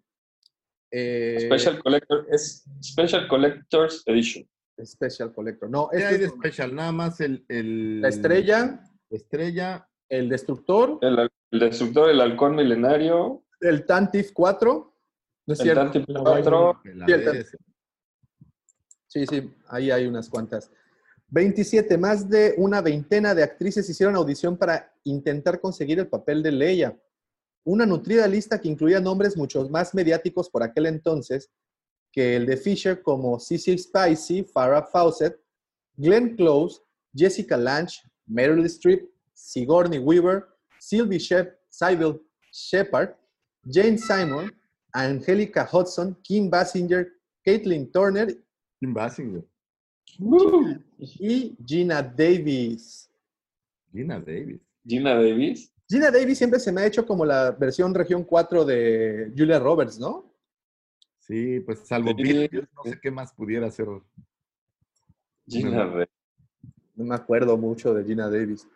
[0.91, 4.47] Eh, Special Collector es Special Collectors Edition.
[4.83, 5.69] Special Collector.
[5.69, 6.73] No, ¿Qué este de es especial?
[6.73, 9.87] Nada más el, el- la estrella, Estrella.
[10.07, 14.95] el destructor, El, el destructor, el halcón milenario, el Tantif 4.
[15.47, 15.81] No es el cierto.
[15.81, 17.57] Tantive La 4, que la Sí, el ves.
[19.07, 20.71] Sí, sí, ahí hay unas cuantas.
[21.27, 21.97] 27.
[21.97, 26.97] Más de una veintena de actrices hicieron audición para intentar conseguir el papel de Leia.
[27.63, 31.49] Una nutrida lista que incluía nombres mucho más mediáticos por aquel entonces
[32.11, 35.39] que el de Fisher como Cecil Spicy, Farrah Fawcett,
[35.97, 36.81] Glenn Close,
[37.15, 40.47] Jessica Lange, Meryl Streep, Sigourney Weaver,
[40.79, 42.19] Sylvie Shep, Sybil
[42.51, 43.15] Shepard,
[43.63, 44.51] Jane Simon,
[44.93, 47.07] Angelica Hudson, Kim Basinger,
[47.45, 48.27] Caitlin Turner
[48.79, 49.43] Kim Basinger.
[50.97, 53.09] y Gina Davis.
[53.91, 54.61] Gina Davis.
[54.85, 55.71] Gina Davis.
[55.89, 59.99] Gina Davis siempre se me ha hecho como la versión región 4 de Julia Roberts,
[59.99, 60.31] ¿no?
[61.17, 62.49] Sí, pues salvo Sí.
[62.75, 63.87] No sé qué más pudiera hacer.
[65.47, 66.05] Gina No.
[66.95, 68.67] No me acuerdo mucho de Gina Davis.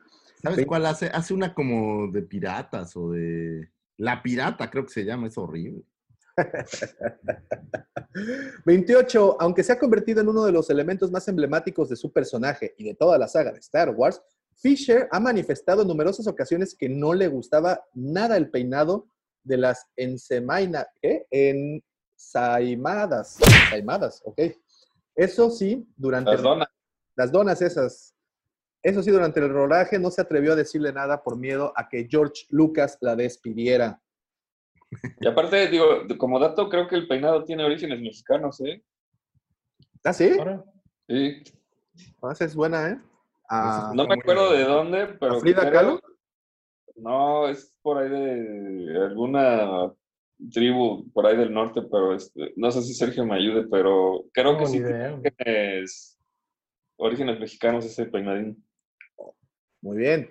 [0.41, 1.07] ¿Sabes cuál hace?
[1.07, 3.69] Hace una como de piratas o de...
[3.97, 5.83] La pirata creo que se llama, es horrible.
[8.65, 9.37] 28.
[9.39, 12.85] Aunque se ha convertido en uno de los elementos más emblemáticos de su personaje y
[12.85, 14.21] de toda la saga de Star Wars,
[14.55, 19.07] Fisher ha manifestado en numerosas ocasiones que no le gustaba nada el peinado
[19.43, 21.25] de las ensemaina, ¿qué?
[21.31, 23.39] Ensaimadas.
[23.41, 24.41] Ensaimadas, ok.
[25.15, 26.67] Eso sí, durante Las donas.
[27.15, 28.15] las donas esas.
[28.81, 32.07] Eso sí, durante el rodaje no se atrevió a decirle nada por miedo a que
[32.09, 34.01] George Lucas la despidiera.
[35.19, 35.85] Y aparte, digo,
[36.17, 38.83] como dato, creo que el peinado tiene orígenes mexicanos, ¿eh?
[40.03, 40.31] ¿Ah, sí?
[40.37, 40.63] Ahora,
[41.07, 41.43] Sí.
[42.21, 42.97] Ah, esa es buena, ¿eh?
[43.49, 45.37] Ah, No me acuerdo de dónde, pero.
[45.37, 45.99] ¿A Frida Kahlo?
[46.95, 49.93] No, es por ahí de alguna
[50.51, 54.57] tribu por ahí del norte, pero este, no sé si Sergio me ayude, pero creo
[54.57, 54.81] que no, sí
[55.39, 56.17] es
[56.97, 58.63] orígenes mexicanos ese peinadín.
[59.81, 60.29] Muy bien.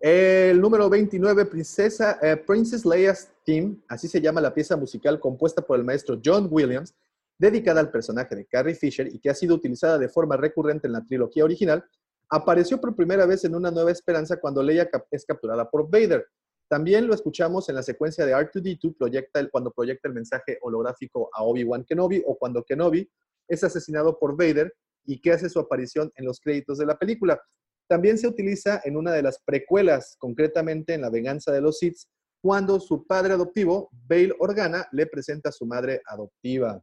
[0.00, 5.62] El número 29, Princesa, eh, Princess Leia's Theme, así se llama la pieza musical compuesta
[5.62, 6.94] por el maestro John Williams,
[7.38, 10.92] dedicada al personaje de Carrie Fisher y que ha sido utilizada de forma recurrente en
[10.92, 11.84] la trilogía original,
[12.30, 16.26] apareció por primera vez en Una Nueva Esperanza cuando Leia es capturada por Vader.
[16.68, 21.42] También lo escuchamos en la secuencia de R2D2 proyecta cuando proyecta el mensaje holográfico a
[21.42, 23.08] Obi-Wan Kenobi o cuando Kenobi
[23.48, 24.74] es asesinado por Vader
[25.04, 27.40] y que hace su aparición en los créditos de la película.
[27.86, 31.98] También se utiliza en una de las precuelas, concretamente en La venganza de los Sith,
[32.42, 36.82] cuando su padre adoptivo, Bail Organa, le presenta a su madre adoptiva.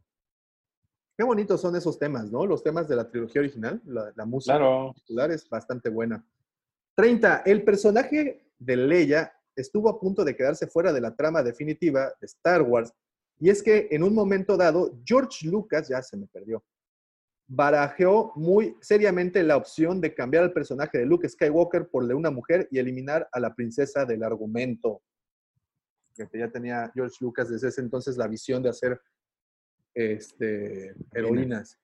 [1.18, 2.46] Qué bonitos son esos temas, ¿no?
[2.46, 4.88] Los temas de la trilogía original, la, la música Claro.
[4.94, 6.26] particular es bastante buena.
[6.96, 7.44] 30.
[7.46, 12.26] El personaje de Leia estuvo a punto de quedarse fuera de la trama definitiva de
[12.26, 12.94] Star Wars,
[13.40, 16.64] y es que en un momento dado, George Lucas, ya se me perdió,
[17.48, 22.32] barajeó muy seriamente la opción de cambiar al personaje de Luke Skywalker por de una
[22.32, 25.02] mujer y eliminar a la princesa del argumento.
[26.16, 29.02] Ya tenía George Lucas desde ese entonces la visión de hacer
[29.94, 31.80] este, heroínas.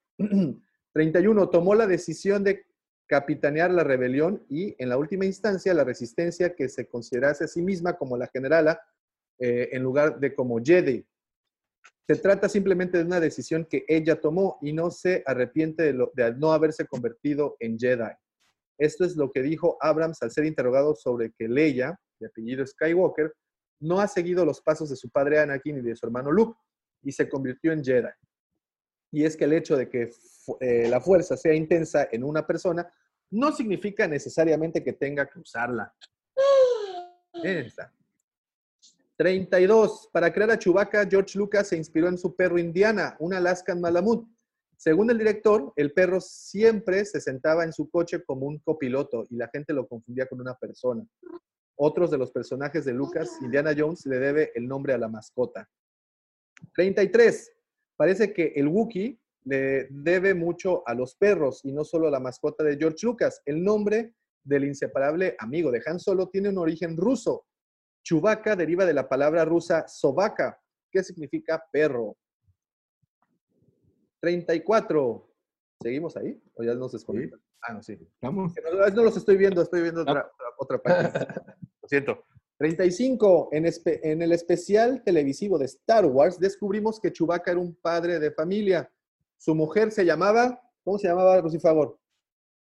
[0.93, 1.49] 31.
[1.51, 2.65] Tomó la decisión de
[3.07, 7.61] capitanear la rebelión y, en la última instancia, la resistencia que se considerase a sí
[7.61, 8.81] misma como la generala
[9.39, 11.05] eh, en lugar de como Jedi.
[12.07, 16.11] Se trata simplemente de una decisión que ella tomó y no se arrepiente de, lo-
[16.15, 18.11] de no haberse convertido en Jedi.
[18.79, 23.33] Esto es lo que dijo Abrams al ser interrogado sobre que Leia, de apellido Skywalker,
[23.79, 26.57] no ha seguido los pasos de su padre Anakin y de su hermano Luke
[27.03, 28.09] y se convirtió en Jedi.
[29.11, 30.11] Y es que el hecho de que
[30.59, 32.91] eh, la fuerza sea intensa en una persona
[33.29, 35.93] no significa necesariamente que tenga que usarla.
[37.41, 37.93] Bien está.
[39.17, 40.09] 32.
[40.13, 44.31] Para crear a Chewbacca, George Lucas se inspiró en su perro Indiana, un Alaskan Malamute.
[44.77, 49.35] Según el director, el perro siempre se sentaba en su coche como un copiloto y
[49.35, 51.03] la gente lo confundía con una persona.
[51.75, 55.67] Otros de los personajes de Lucas, Indiana Jones, le debe el nombre a la mascota.
[56.75, 57.51] 33.
[57.95, 62.19] Parece que el Wookiee le debe mucho a los perros y no solo a la
[62.19, 63.41] mascota de George Lucas.
[63.45, 64.13] El nombre
[64.43, 67.45] del inseparable amigo de Han Solo tiene un origen ruso.
[68.03, 70.59] Chewbacca deriva de la palabra rusa sobaka,
[70.91, 72.17] que significa perro.
[74.21, 75.33] 34.
[75.81, 76.41] ¿Seguimos ahí?
[76.55, 77.41] ¿O ya nos desconectan?
[77.61, 77.97] Ah, no, sí.
[78.21, 78.53] Vamos.
[78.63, 81.11] No, no los estoy viendo, estoy viendo otra, otra, otra página.
[81.81, 82.23] Lo siento.
[82.57, 83.49] 35.
[83.51, 88.31] En, en el especial televisivo de Star Wars descubrimos que Chewbacca era un padre de
[88.31, 88.91] familia.
[89.37, 91.99] Su mujer se llamaba, ¿cómo se llamaba, Favor?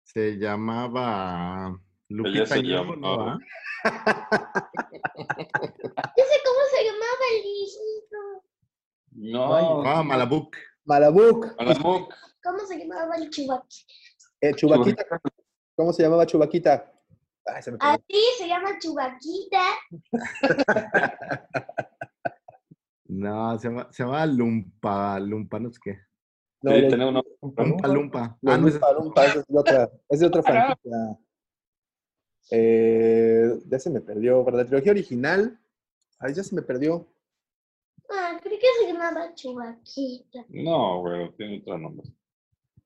[0.05, 3.39] Se llamaba Lupita se llamaba.
[3.85, 4.29] ¿Ah?
[6.17, 8.19] Yo sé cómo se llamaba el viejito.
[9.13, 9.83] No.
[9.87, 10.57] Ah, Malabuk.
[10.85, 11.57] Malabuk.
[11.59, 12.15] Malamuk.
[12.43, 13.85] ¿Cómo se llamaba el chubaquí?
[14.41, 15.05] Eh, Chubaquita.
[15.77, 16.93] ¿Cómo se llamaba Chubaquita?
[17.47, 17.79] Ay, se me
[18.39, 19.63] se llama chubaquita.
[23.05, 25.99] No, se llama, se llama Lumpa, Lumpa, no sé qué.
[26.63, 26.97] No, Sí.
[27.57, 28.39] Lumpa Lumpa.
[28.47, 31.19] Ah, no, Lumpa Lumpa, esa es de otra, es de otra franquicia.
[32.51, 34.61] Eh, ya se me perdió, ¿verdad?
[34.61, 35.61] La trilogía original.
[36.19, 37.07] Ay, ya se me perdió.
[38.11, 40.45] Ah, creo que se llamaba Chubaquita.
[40.49, 42.09] No, güey, tiene otro nombre.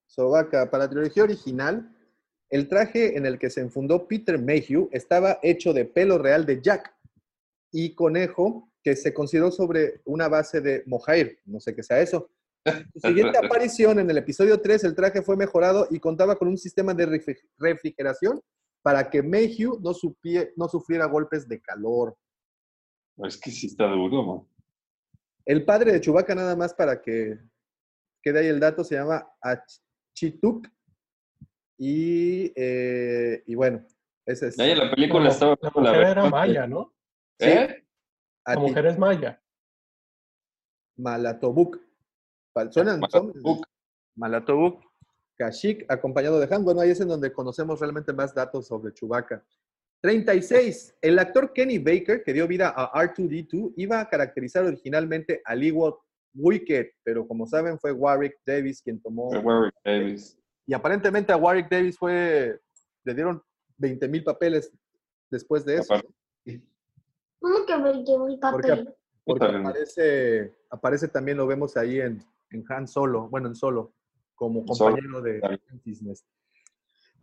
[0.07, 1.96] Sobaca, para la trilogía original,
[2.51, 6.61] el traje en el que se enfundó Peter Mayhew estaba hecho de pelo real de
[6.63, 6.95] Jack
[7.73, 11.41] y conejo que se consideró sobre una base de mohair.
[11.45, 12.31] No sé qué sea eso.
[12.95, 16.57] Su siguiente aparición en el episodio 3, el traje fue mejorado y contaba con un
[16.59, 18.41] sistema de refri- refrigeración
[18.83, 22.17] para que Mayhew no, supie- no sufriera golpes de calor.
[23.25, 24.49] Es que sí está duro, man.
[25.45, 27.39] El padre de Chewbacca, nada más para que
[28.23, 30.69] quede ahí el dato, se llama Achituk.
[31.79, 33.85] Y, eh, y bueno,
[34.25, 34.59] ese es.
[34.59, 36.95] En la película estaba La mujer era maya, ¿no?
[37.39, 37.85] ¿Eh?
[38.47, 39.43] La mujer es maya.
[40.97, 41.79] Malatobuk.
[42.71, 43.01] ¿Suenan?
[43.11, 43.33] son-
[44.17, 44.83] Malatobuk.
[45.39, 46.65] Kashyyyk, acompañado de Han.
[46.65, 49.45] Bueno, ahí es en donde conocemos realmente más datos sobre Chewbacca.
[50.03, 50.97] 36.
[51.03, 56.03] El actor Kenny Baker, que dio vida a R2-D2, iba a caracterizar originalmente a Ewok
[56.35, 59.29] Wicked, pero como saben fue Warwick Davis quien tomó...
[59.29, 60.39] Warwick Davis.
[60.67, 62.61] Y aparentemente a Warwick Davis fue...
[63.05, 63.43] Le dieron
[63.79, 64.73] 20 mil papeles
[65.31, 65.95] después de eso.
[67.39, 68.95] ¿Cómo que me llevó el Porque, papel?
[69.25, 69.67] porque Está bien.
[69.67, 73.95] aparece, aparece también, lo vemos ahí en, en Han Solo, bueno, en Solo,
[74.35, 75.41] como compañero de.
[75.85, 76.15] Disney.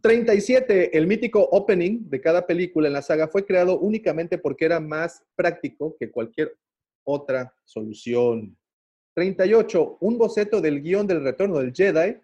[0.02, 0.98] 37.
[0.98, 5.24] El mítico opening de cada película en la saga fue creado únicamente porque era más
[5.36, 6.58] práctico que cualquier
[7.06, 8.58] otra solución.
[9.16, 9.98] 38.
[10.02, 12.18] Un boceto del guion del retorno del Jedi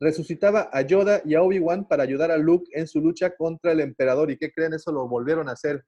[0.00, 3.80] resucitaba a Yoda y a Obi-Wan para ayudar a Luke en su lucha contra el
[3.80, 4.30] emperador.
[4.30, 4.74] ¿Y qué creen?
[4.74, 5.84] Eso lo volvieron a hacer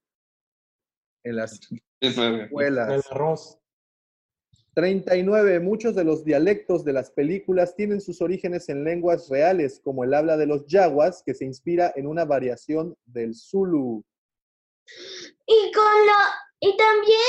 [1.24, 1.60] en las.
[2.00, 3.10] El escuelas.
[3.10, 3.58] arroz.
[4.74, 5.60] 39.
[5.60, 10.12] Muchos de los dialectos de las películas tienen sus orígenes en lenguas reales, como el
[10.12, 14.04] habla de los yaguas, que se inspira en una variación del Zulu.
[15.46, 16.14] Y con lo,
[16.60, 17.20] y también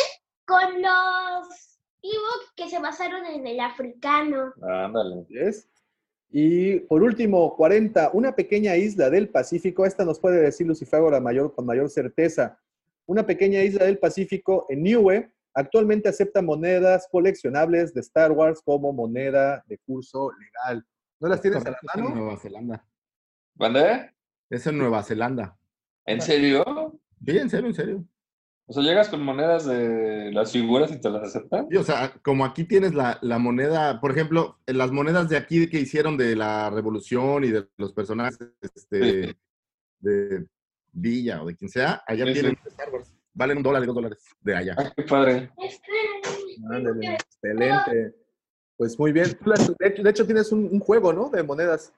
[0.46, 4.54] con los Ewoks que se basaron en el africano.
[4.62, 5.26] Ándale.
[5.30, 5.70] ¿Ves?
[6.30, 8.12] Y por último, 40.
[8.14, 12.60] Una pequeña isla del Pacífico, esta nos puede decir Lucifagora mayor, con mayor certeza.
[13.06, 18.94] Una pequeña isla del Pacífico en Niue actualmente acepta monedas coleccionables de Star Wars como
[18.94, 20.86] moneda de curso legal.
[21.20, 22.16] ¿No las tienes a la Correcto, es en mano?
[22.16, 22.88] Nueva Zelanda.
[23.56, 24.14] ¿Mandé?
[24.50, 25.58] Es en Nueva Zelanda.
[26.06, 27.00] ¿En serio?
[27.26, 28.06] Sí, en serio, en serio.
[28.70, 31.68] O sea, llegas con monedas de las figuras y te las aceptan.
[31.70, 35.38] Sí, o sea, como aquí tienes la, la moneda, por ejemplo, en las monedas de
[35.38, 39.38] aquí que hicieron de la revolución y de los personajes este,
[40.00, 40.46] de
[40.92, 43.14] Villa o de quien sea, allá Sí, tienen Star Wars.
[43.34, 44.76] Valen un dólar y dos dólares de allá.
[44.78, 45.52] Ah, qué padre.
[46.70, 48.16] Ándale, excelente.
[48.76, 49.38] Pues muy bien.
[49.80, 51.30] De hecho tienes un, un juego, ¿no?
[51.30, 51.94] De monedas.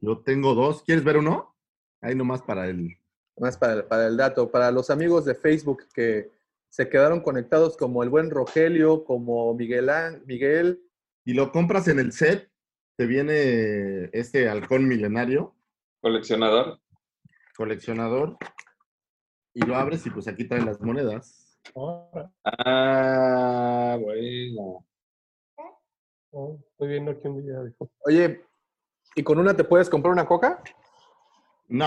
[0.00, 0.82] Yo tengo dos.
[0.84, 1.54] ¿Quieres ver uno?
[2.00, 2.96] Ahí nomás para el.
[3.38, 4.50] Más para, el- para el dato.
[4.50, 6.30] Para los amigos de Facebook que
[6.68, 9.90] se quedaron conectados como el buen Rogelio, como Miguel,
[10.26, 10.82] Miguel.
[11.24, 12.50] Y lo compras en el set,
[12.96, 15.54] te viene este halcón milenario,
[16.00, 16.80] Coleccionador.
[17.56, 18.36] coleccionador,
[19.54, 21.60] y lo abres y pues aquí traen las monedas.
[21.76, 24.84] Ahora, Ah, bueno.
[26.32, 27.64] oh, estoy viendo aquí un video.
[27.66, 27.88] dijo.
[28.00, 28.44] Oye,
[29.14, 30.60] ¿y con una te puedes comprar una coca?
[31.68, 31.86] No,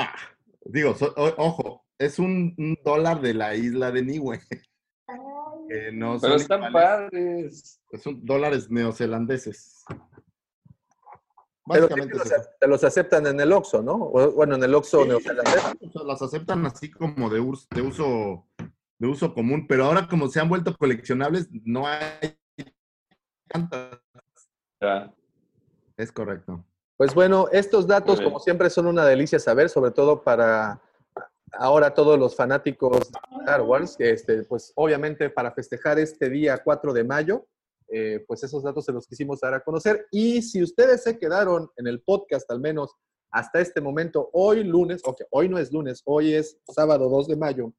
[0.65, 4.39] digo, so- o- ojo, es un, un dólar de la isla de Niue.
[5.69, 6.71] que no Pero son están iguales.
[7.11, 7.81] padres.
[8.03, 9.83] Son dólares neozelandeses.
[11.67, 12.29] Pero es los,
[12.59, 13.93] te los aceptan en el Oxxo, ¿no?
[13.95, 15.65] O, bueno, en el Oxxo Sí, neozelandés.
[15.81, 18.47] o sea, las aceptan así como de, us- de uso
[18.97, 22.37] de uso común, pero ahora como se han vuelto coleccionables, no hay
[23.49, 23.99] tantas.
[24.79, 25.13] Ya.
[25.97, 26.63] Es correcto.
[26.97, 30.81] Pues bueno, estos datos, como siempre, son una delicia saber, sobre todo para
[31.51, 36.57] ahora todos los fanáticos de Star Wars, que este, pues obviamente para festejar este día
[36.63, 37.47] 4 de mayo,
[37.89, 40.07] eh, pues esos datos se los quisimos dar a conocer.
[40.09, 42.95] Y si ustedes se quedaron en el podcast, al menos
[43.29, 47.35] hasta este momento, hoy lunes, ok, hoy no es lunes, hoy es sábado 2 de
[47.35, 47.73] mayo,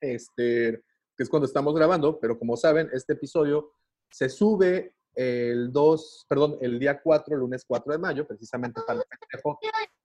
[0.00, 0.82] este,
[1.16, 3.72] que es cuando estamos grabando, pero como saben, este episodio
[4.10, 9.06] se sube el 2, perdón, el día 4, lunes 4 de mayo, precisamente para el
[9.18, 9.58] festejo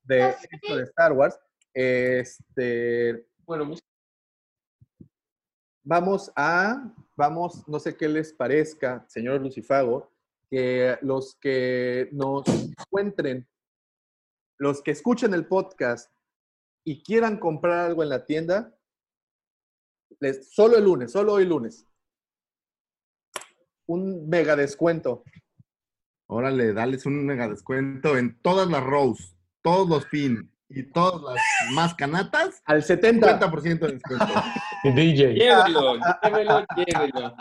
[0.03, 0.35] de,
[0.75, 1.39] de Star Wars.
[1.73, 3.73] Este, Bueno,
[5.83, 10.11] vamos a, vamos, no sé qué les parezca, señor Lucifago,
[10.49, 13.47] que los que nos encuentren,
[14.57, 16.11] los que escuchen el podcast
[16.83, 18.75] y quieran comprar algo en la tienda,
[20.19, 21.88] les, solo el lunes, solo hoy lunes,
[23.90, 25.24] un mega descuento.
[26.27, 31.74] Órale, dales un mega descuento en todas las rows, todos los pin y todas las
[31.74, 32.61] más canatas.
[32.66, 33.40] Al 70.
[33.40, 34.26] 50% de descuento.
[34.84, 35.34] DJ.
[35.34, 37.35] Llévelo, llévelo, llévelo.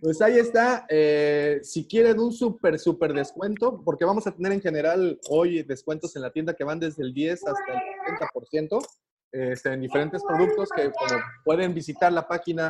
[0.00, 0.84] Pues ahí está.
[0.88, 6.16] Eh, si quieren un súper, súper descuento, porque vamos a tener en general hoy descuentos
[6.16, 8.16] en la tienda que van desde el 10 hasta el
[8.60, 8.84] 70%.
[9.32, 12.68] Este, en diferentes productos que como pueden visitar la página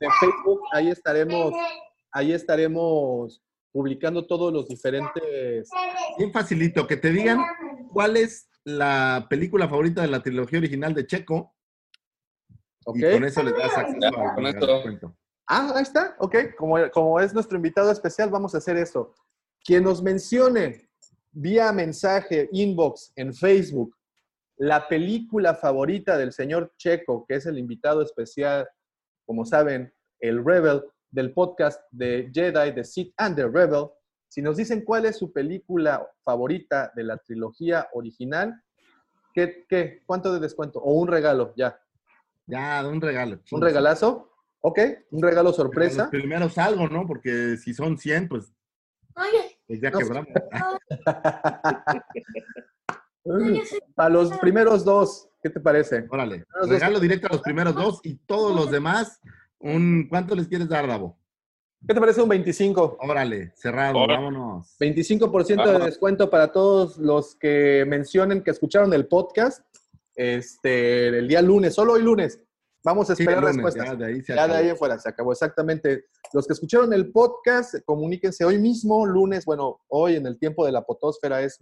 [0.00, 1.52] de Facebook, ahí estaremos,
[2.12, 5.70] ahí estaremos publicando todos los diferentes.
[6.18, 7.38] Bien facilito, que te digan
[7.92, 11.54] cuál es la película favorita de la trilogía original de Checo.
[12.94, 13.12] Y ¿ok?
[13.12, 15.16] con eso les das acceso Ya, con esto.
[15.46, 16.36] Ah, ahí está, ok.
[16.56, 19.14] Como, como es nuestro invitado especial, vamos a hacer eso.
[19.64, 20.88] Quien nos mencione
[21.30, 23.94] vía mensaje, inbox, en Facebook,
[24.58, 28.68] la película favorita del señor Checo, que es el invitado especial,
[29.24, 33.88] como saben, el Rebel del podcast de Jedi, The Sith and the Rebel.
[34.28, 38.60] Si nos dicen cuál es su película favorita de la trilogía original,
[39.32, 40.02] ¿qué, qué?
[40.04, 40.80] ¿cuánto de descuento?
[40.80, 41.80] O un regalo, ya.
[42.46, 43.38] Ya, un regalo.
[43.52, 44.32] ¿Un regalazo?
[44.60, 44.80] Ok,
[45.12, 46.02] un regalo sorpresa.
[46.02, 47.06] Los primeros algo, ¿no?
[47.06, 48.52] Porque si son 100, pues,
[49.66, 49.98] pues ya No.
[49.98, 50.28] quebramos.
[53.96, 56.06] A los primeros dos, ¿qué te parece?
[56.10, 56.44] Órale.
[56.60, 56.68] dos.
[56.68, 59.20] Regalo directo a los primeros dos y todos los demás,
[59.60, 61.18] un ¿cuánto les quieres dar, Davo?
[61.86, 62.98] ¿Qué te parece un 25?
[63.00, 64.14] Órale, cerrado, Órale.
[64.24, 64.76] vámonos.
[64.80, 65.84] 25% de Vámonos.
[65.86, 69.64] descuento para todos los que mencionen que escucharon el podcast
[70.16, 72.40] este, el día lunes, solo hoy lunes.
[72.84, 73.86] Vamos a Sí, esperar lunes, respuestas.
[73.86, 76.06] ya de ahí se Ya de ahí en fuera, se acabó exactamente.
[76.32, 80.72] Los que escucharon el podcast, comuníquense hoy mismo, lunes, bueno, hoy en el tiempo de
[80.72, 81.58] la potosfera es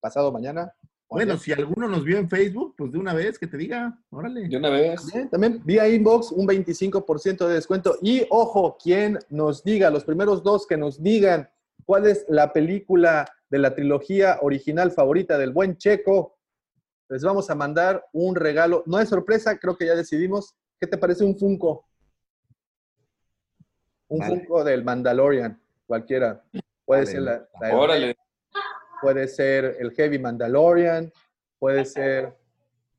[0.00, 0.72] pasado mañana.
[1.08, 4.48] Bueno, si alguno nos vio en Facebook, pues de una vez que te diga, órale.
[4.48, 5.00] De una vez.
[5.30, 7.96] También vía inbox un 25% de descuento.
[8.02, 11.48] Y ojo, quien nos diga, los primeros dos que nos digan
[11.84, 16.36] cuál es la película de la trilogía original favorita del buen Checo,
[17.08, 18.82] les vamos a mandar un regalo.
[18.86, 20.56] No es sorpresa, creo que ya decidimos.
[20.80, 21.86] ¿Qué te parece un Funko?
[24.08, 24.36] Un Vale.
[24.40, 26.42] Funko del Mandalorian, cualquiera.
[26.84, 27.10] Puede Vale.
[27.12, 28.16] ser la, la- Órale.
[29.00, 31.12] Puede ser el Heavy Mandalorian,
[31.58, 32.34] puede ser.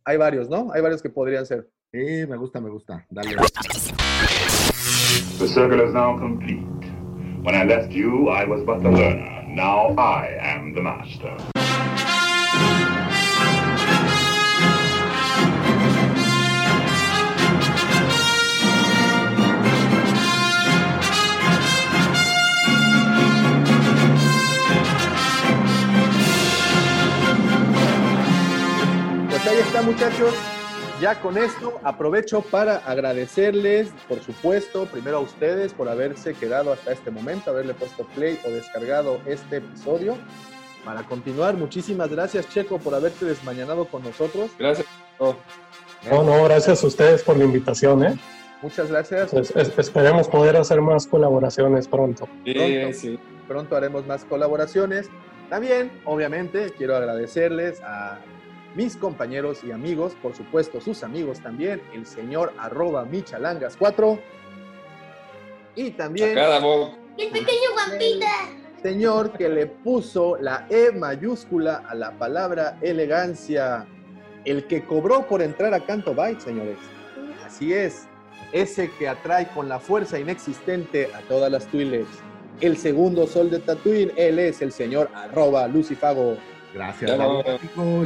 [0.05, 0.71] Hay varios, ¿no?
[0.73, 1.69] Hay varios que podrían ser.
[1.91, 3.05] Sí, me gusta, me gusta.
[3.09, 3.35] Dale.
[5.39, 6.65] The circle is now complete.
[7.43, 9.43] When I left you, I was but the learner.
[9.47, 11.56] Now I am the master.
[29.57, 30.33] Ahí está, muchachos.
[31.01, 36.91] Ya con esto aprovecho para agradecerles, por supuesto, primero a ustedes por haberse quedado hasta
[36.91, 40.17] este momento, haberle puesto play o descargado este episodio.
[40.83, 44.49] Para continuar, muchísimas gracias, Checo, por haberte desmañanado con nosotros.
[44.57, 44.87] Gracias.
[45.19, 45.35] Oh,
[46.09, 48.19] No, no, gracias a ustedes por la invitación, ¿eh?
[48.61, 49.33] Muchas gracias.
[49.33, 52.27] Es- es- esperemos poder hacer más colaboraciones pronto.
[52.45, 52.97] sí, Pronto.
[52.97, 53.19] sí.
[53.47, 55.09] Pronto haremos más colaboraciones.
[55.49, 58.19] También, obviamente, quiero agradecerles a
[58.77, 64.19] mis compañeros y amigos, por supuesto, sus amigos también, el señor arroba michalangas4.
[65.75, 66.57] Y también Cada.
[67.17, 68.27] El pequeño guapita.
[68.83, 73.87] señor que le puso la E mayúscula a la palabra elegancia,
[74.45, 76.77] el que cobró por entrar a Canto Byte, señores.
[77.43, 78.07] Así es,
[78.51, 82.19] ese que atrae con la fuerza inexistente a todas las Twi'leks.
[82.61, 86.37] El segundo sol de Tatooine, él es el señor arroba Lucifago.
[86.77, 87.19] Gracias.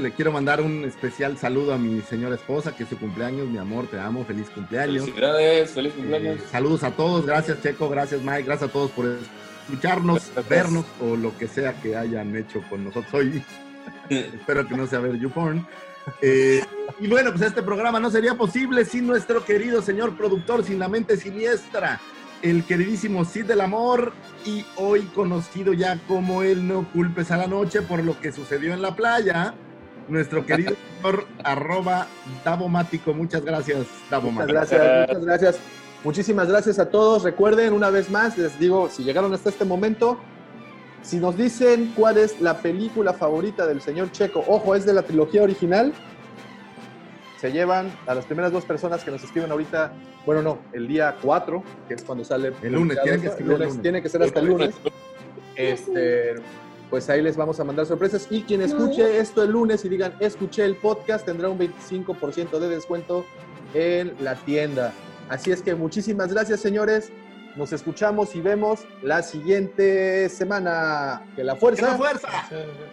[0.01, 3.47] Le quiero mandar un especial saludo a mi señora esposa, que es su cumpleaños.
[3.49, 4.23] Mi amor, te amo.
[4.23, 5.03] Feliz cumpleaños.
[5.03, 6.37] Felicidades, feliz cumpleaños.
[6.37, 7.25] Eh, saludos a todos.
[7.25, 7.89] Gracias, Checo.
[7.89, 8.43] Gracias, Mike.
[8.43, 9.05] Gracias a todos por
[9.67, 10.49] escucharnos, Gracias.
[10.49, 13.43] vernos o lo que sea que hayan hecho con nosotros hoy.
[14.09, 15.67] Espero que no sea ver YouPorn.
[16.21, 16.63] Eh,
[16.99, 20.87] y bueno, pues este programa no sería posible sin nuestro querido señor productor, sin la
[20.87, 21.99] mente siniestra,
[22.41, 24.13] el queridísimo Cid del Amor,
[24.45, 28.73] y hoy conocido ya como el No Culpes a la Noche por lo que sucedió
[28.73, 29.53] en la playa,
[30.07, 32.07] nuestro querido señor arroba
[32.43, 33.13] Davomático.
[33.13, 34.53] Muchas gracias, Muchas Davomático.
[34.53, 35.59] gracias, muchas gracias.
[36.03, 37.23] Muchísimas gracias a todos.
[37.23, 40.17] Recuerden, una vez más, les digo, si llegaron hasta este momento,
[41.03, 45.03] si nos dicen cuál es la película favorita del señor Checo, ojo, es de la
[45.03, 45.93] trilogía original,
[47.41, 49.91] se llevan a las primeras dos personas que nos escriben ahorita,
[50.27, 52.53] bueno, no, el día 4, que es cuando sale.
[52.61, 53.81] El lunes, tiene que el lunes, lunes.
[53.81, 54.75] Tiene que ser hasta el lunes.
[55.55, 56.35] Este,
[56.91, 58.27] pues ahí les vamos a mandar sorpresas.
[58.29, 62.69] Y quien escuche esto el lunes y digan, escuché el podcast, tendrá un 25% de
[62.69, 63.25] descuento
[63.73, 64.93] en la tienda.
[65.27, 67.11] Así es que muchísimas gracias, señores.
[67.55, 71.25] Nos escuchamos y vemos la siguiente semana.
[71.35, 71.85] Que la fuerza.
[71.85, 72.27] ¡Que la fuerza!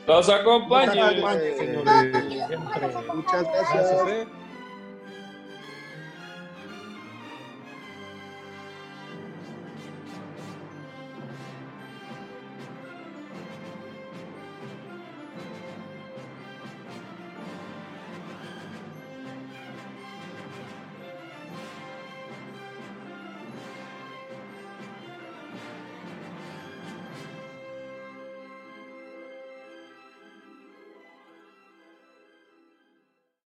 [0.07, 0.93] Los acompañe.
[1.57, 2.15] Señores.
[3.15, 4.09] Muchas Gracias, gracias.
[4.09, 4.27] eh.